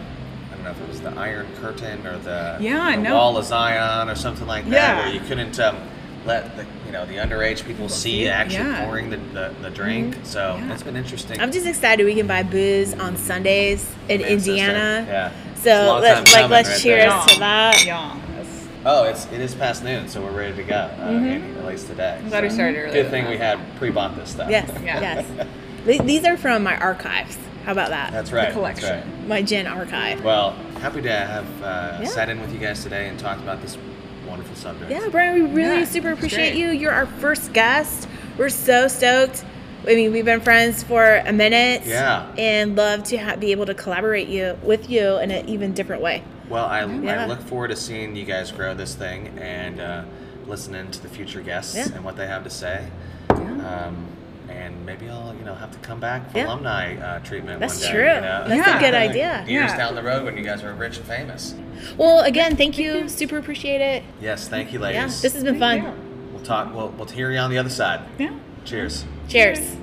I 0.52 0.56
don't 0.56 0.64
know 0.64 0.72
if 0.72 0.82
it 0.82 0.90
was 0.90 1.02
the 1.02 1.12
Iron 1.12 1.48
Curtain 1.62 2.06
or 2.06 2.18
the, 2.20 2.58
Yeah, 2.60 2.82
I 2.84 2.96
the 2.98 3.04
know. 3.04 3.16
Wall 3.16 3.38
of 3.38 3.46
Zion 3.46 4.10
or 4.10 4.16
something 4.16 4.46
like 4.48 4.66
that, 4.66 4.72
Yeah. 4.72 5.00
where 5.06 5.14
you 5.14 5.22
couldn't 5.22 5.58
um, 5.60 5.78
let 6.26 6.56
the 6.58 6.66
you 6.86 6.92
know 6.92 7.06
the 7.06 7.16
underage 7.16 7.66
people 7.66 7.88
see 7.88 8.00
see 8.20 8.24
it, 8.26 8.30
actually 8.30 8.66
yeah. 8.66 8.76
Mm-hmm. 8.76 8.84
pouring 8.86 9.10
the, 9.10 9.18
the, 9.18 9.54
the 9.62 9.70
drink. 9.70 10.18
So 10.24 10.58
Yeah. 10.58 10.74
it's 10.74 10.84
been 10.84 10.96
interesting. 10.98 11.40
I'm 11.40 11.52
just 11.52 11.66
excited 11.68 12.04
we 12.06 12.16
can 12.16 12.28
buy 12.28 12.44
booze 12.44 12.94
on 12.94 13.16
Sundays 13.16 13.90
in 14.10 14.20
Demand 14.20 14.42
system. 14.42 14.56
Indiana. 14.56 15.06
Yeah. 15.08 15.32
So 15.56 16.00
let's 16.02 16.32
time 16.32 16.42
like 16.44 16.52
let's 16.52 16.70
right 16.70 16.80
cheers 16.82 17.14
there. 17.14 17.28
to 17.28 17.40
that. 17.40 17.86
Yeah. 17.86 18.16
Oh, 18.86 19.04
it's 19.04 19.26
it 19.28 19.42
is 19.42 19.54
past 19.56 19.84
noon, 19.84 20.08
so 20.08 20.22
we're 20.22 20.32
ready 20.32 20.56
to 20.56 20.64
go. 20.64 20.76
Uh, 20.76 21.02
Andy, 21.04 21.60
at 21.60 21.66
least 21.66 21.88
today. 21.88 22.14
Mm-hmm. 22.16 22.24
I'm 22.26 22.30
glad 22.30 22.44
we 22.44 22.50
started 22.50 22.78
early. 22.80 22.94
Good 22.94 23.10
thing 23.12 23.28
we 23.28 23.38
had 23.38 23.60
pre-bought 23.78 24.16
this 24.16 24.30
stuff. 24.32 24.50
Yes, 24.50 24.70
Yeah. 24.84 25.24
yes. 25.86 26.02
These 26.06 26.24
are 26.26 26.38
from 26.38 26.64
my 26.64 26.78
archives. 26.78 27.38
How 27.70 27.74
about 27.74 27.90
that? 27.90 28.12
That's 28.12 28.32
right. 28.32 28.48
The 28.48 28.54
collection. 28.54 28.90
That's 28.90 29.06
right. 29.08 29.28
my 29.28 29.44
gin 29.44 29.68
archive. 29.68 30.24
Well, 30.24 30.54
happy 30.82 31.04
to 31.04 31.12
have 31.12 31.46
uh, 31.62 32.00
Yeah. 32.02 32.06
sat 32.08 32.28
in 32.28 32.42
with 32.42 32.52
you 32.52 32.58
guys 32.58 32.82
today 32.82 33.10
and 33.10 33.20
talked 33.20 33.44
about 33.44 33.62
this 33.62 33.78
wonderful 34.28 34.56
subject. 34.56 34.90
Yeah, 34.90 35.08
Brian, 35.12 35.36
we 35.36 35.42
really 35.42 35.82
Yeah, 35.82 35.86
super 35.86 36.12
appreciate 36.12 36.56
you. 36.56 36.70
You're 36.72 36.92
our 36.92 37.06
first 37.06 37.54
guest. 37.54 38.08
We're 38.40 38.50
so 38.50 38.88
stoked. 38.88 39.46
I 39.88 39.94
mean, 39.94 40.12
we've 40.12 40.26
been 40.26 40.42
friends 40.42 40.82
for 40.82 41.18
a 41.18 41.32
minute. 41.32 41.84
Yeah. 41.86 42.34
And 42.40 42.76
love 42.76 43.04
to 43.04 43.18
ha- 43.18 43.36
be 43.36 43.52
able 43.52 43.68
to 43.68 43.76
collaborate 43.76 44.30
you 44.30 44.58
with 44.64 44.90
you 44.90 45.20
in 45.20 45.30
an 45.30 45.48
even 45.48 45.74
different 45.76 46.02
way. 46.02 46.24
Well, 46.50 46.66
I, 46.66 46.84
Yeah. 46.88 47.26
I 47.26 47.28
look 47.28 47.42
forward 47.42 47.68
to 47.68 47.76
seeing 47.76 48.16
you 48.16 48.26
guys 48.26 48.52
grow 48.52 48.74
this 48.74 48.96
thing 48.96 49.28
and 49.40 49.80
uh, 49.80 50.04
listening 50.48 50.90
to 50.90 51.04
the 51.04 51.08
future 51.08 51.42
guests 51.42 51.76
Yeah. 51.76 51.90
and 51.94 52.04
what 52.04 52.16
they 52.18 52.26
have 52.26 52.44
to 52.46 52.50
say. 52.50 52.88
Um, 53.30 53.44
and 53.48 54.08
maybe 54.90 55.08
I'll, 55.08 55.36
you 55.36 55.44
know, 55.46 55.54
have 55.54 55.70
to 55.72 55.78
come 55.80 56.00
back 56.00 56.32
for 56.32 56.38
Yeah. 56.40 56.48
alumni 56.48 56.96
uh, 56.98 57.20
treatment 57.20 57.60
That's 57.60 57.76
one 57.80 57.84
day. 57.84 57.92
true. 57.92 58.06
You 58.16 58.22
know? 58.22 58.46
That's 58.48 58.70
a 58.76 58.80
good 58.80 58.96
idea. 58.96 59.46
Years 59.48 59.70
Yeah. 59.72 59.78
down 59.78 59.94
the 59.94 60.02
road 60.02 60.24
when 60.26 60.36
you 60.36 60.44
guys 60.44 60.64
are 60.64 60.74
rich 60.74 60.98
and 60.98 61.06
famous. 61.06 61.54
Well, 61.96 62.22
again, 62.22 62.56
thank 62.56 62.80
you. 62.80 63.08
Super 63.08 63.38
appreciate 63.38 63.82
it. 63.82 64.04
Yes, 64.20 64.48
thank 64.48 64.74
you, 64.74 64.80
Yeah, 64.80 64.86
ladies. 64.86 65.22
this 65.22 65.34
has 65.34 65.44
been 65.44 65.60
fun. 65.60 66.32
we'll 66.34 66.44
talk. 66.44 66.74
We'll, 66.74 66.90
we'll 66.90 67.06
hear 67.08 67.32
you 67.32 67.38
on 67.38 67.52
the 67.52 67.60
other 67.60 67.70
side. 67.70 68.02
Yeah. 68.18 68.32
Cheers. 68.66 69.06
Cheers. 69.28 69.78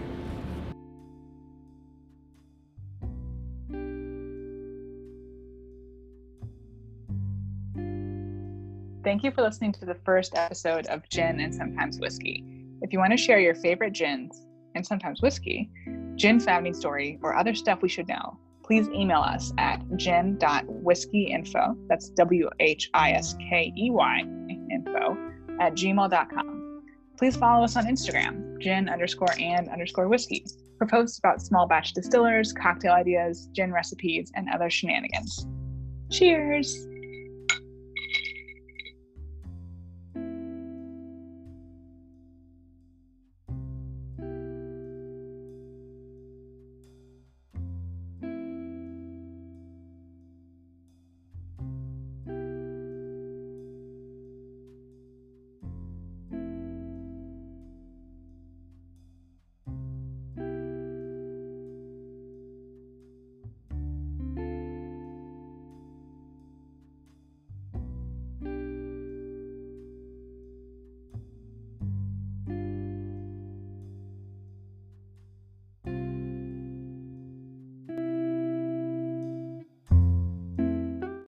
Thank 9.04 9.22
you 9.22 9.30
for 9.30 9.42
listening 9.42 9.72
to 9.74 9.84
the 9.86 9.94
first 10.04 10.34
episode 10.36 10.86
of 10.88 11.08
Gin 11.08 11.38
and 11.38 11.54
Sometimes 11.54 12.00
Whiskey. 12.00 12.44
If 12.82 12.92
you 12.92 12.98
want 12.98 13.12
to 13.12 13.16
share 13.16 13.38
your 13.38 13.54
favorite 13.54 13.92
gins 13.92 14.42
and 14.76 14.86
sometimes 14.86 15.22
whiskey, 15.22 15.70
gin 16.14 16.38
founding 16.38 16.74
story, 16.74 17.18
or 17.22 17.34
other 17.36 17.54
stuff 17.54 17.82
we 17.82 17.88
should 17.88 18.06
know, 18.08 18.38
please 18.62 18.88
email 18.88 19.20
us 19.20 19.52
at 19.58 19.80
gin.whiskeyinfo, 19.96 21.88
that's 21.88 22.10
W 22.10 22.50
H 22.60 22.90
I 22.94 23.12
S 23.12 23.34
K 23.48 23.72
E 23.76 23.90
Y 23.90 24.20
info, 24.70 25.16
at 25.60 25.74
gmail.com. 25.74 26.82
Please 27.16 27.36
follow 27.36 27.64
us 27.64 27.76
on 27.76 27.86
Instagram, 27.86 28.58
gin 28.60 28.88
underscore 28.88 29.34
and 29.40 29.68
underscore 29.68 30.08
whiskey, 30.08 30.44
for 30.78 30.86
posts 30.86 31.18
about 31.18 31.40
small 31.40 31.66
batch 31.66 31.94
distillers, 31.94 32.52
cocktail 32.52 32.92
ideas, 32.92 33.48
gin 33.52 33.72
recipes, 33.72 34.30
and 34.34 34.48
other 34.52 34.68
shenanigans. 34.68 35.46
Cheers! 36.10 36.86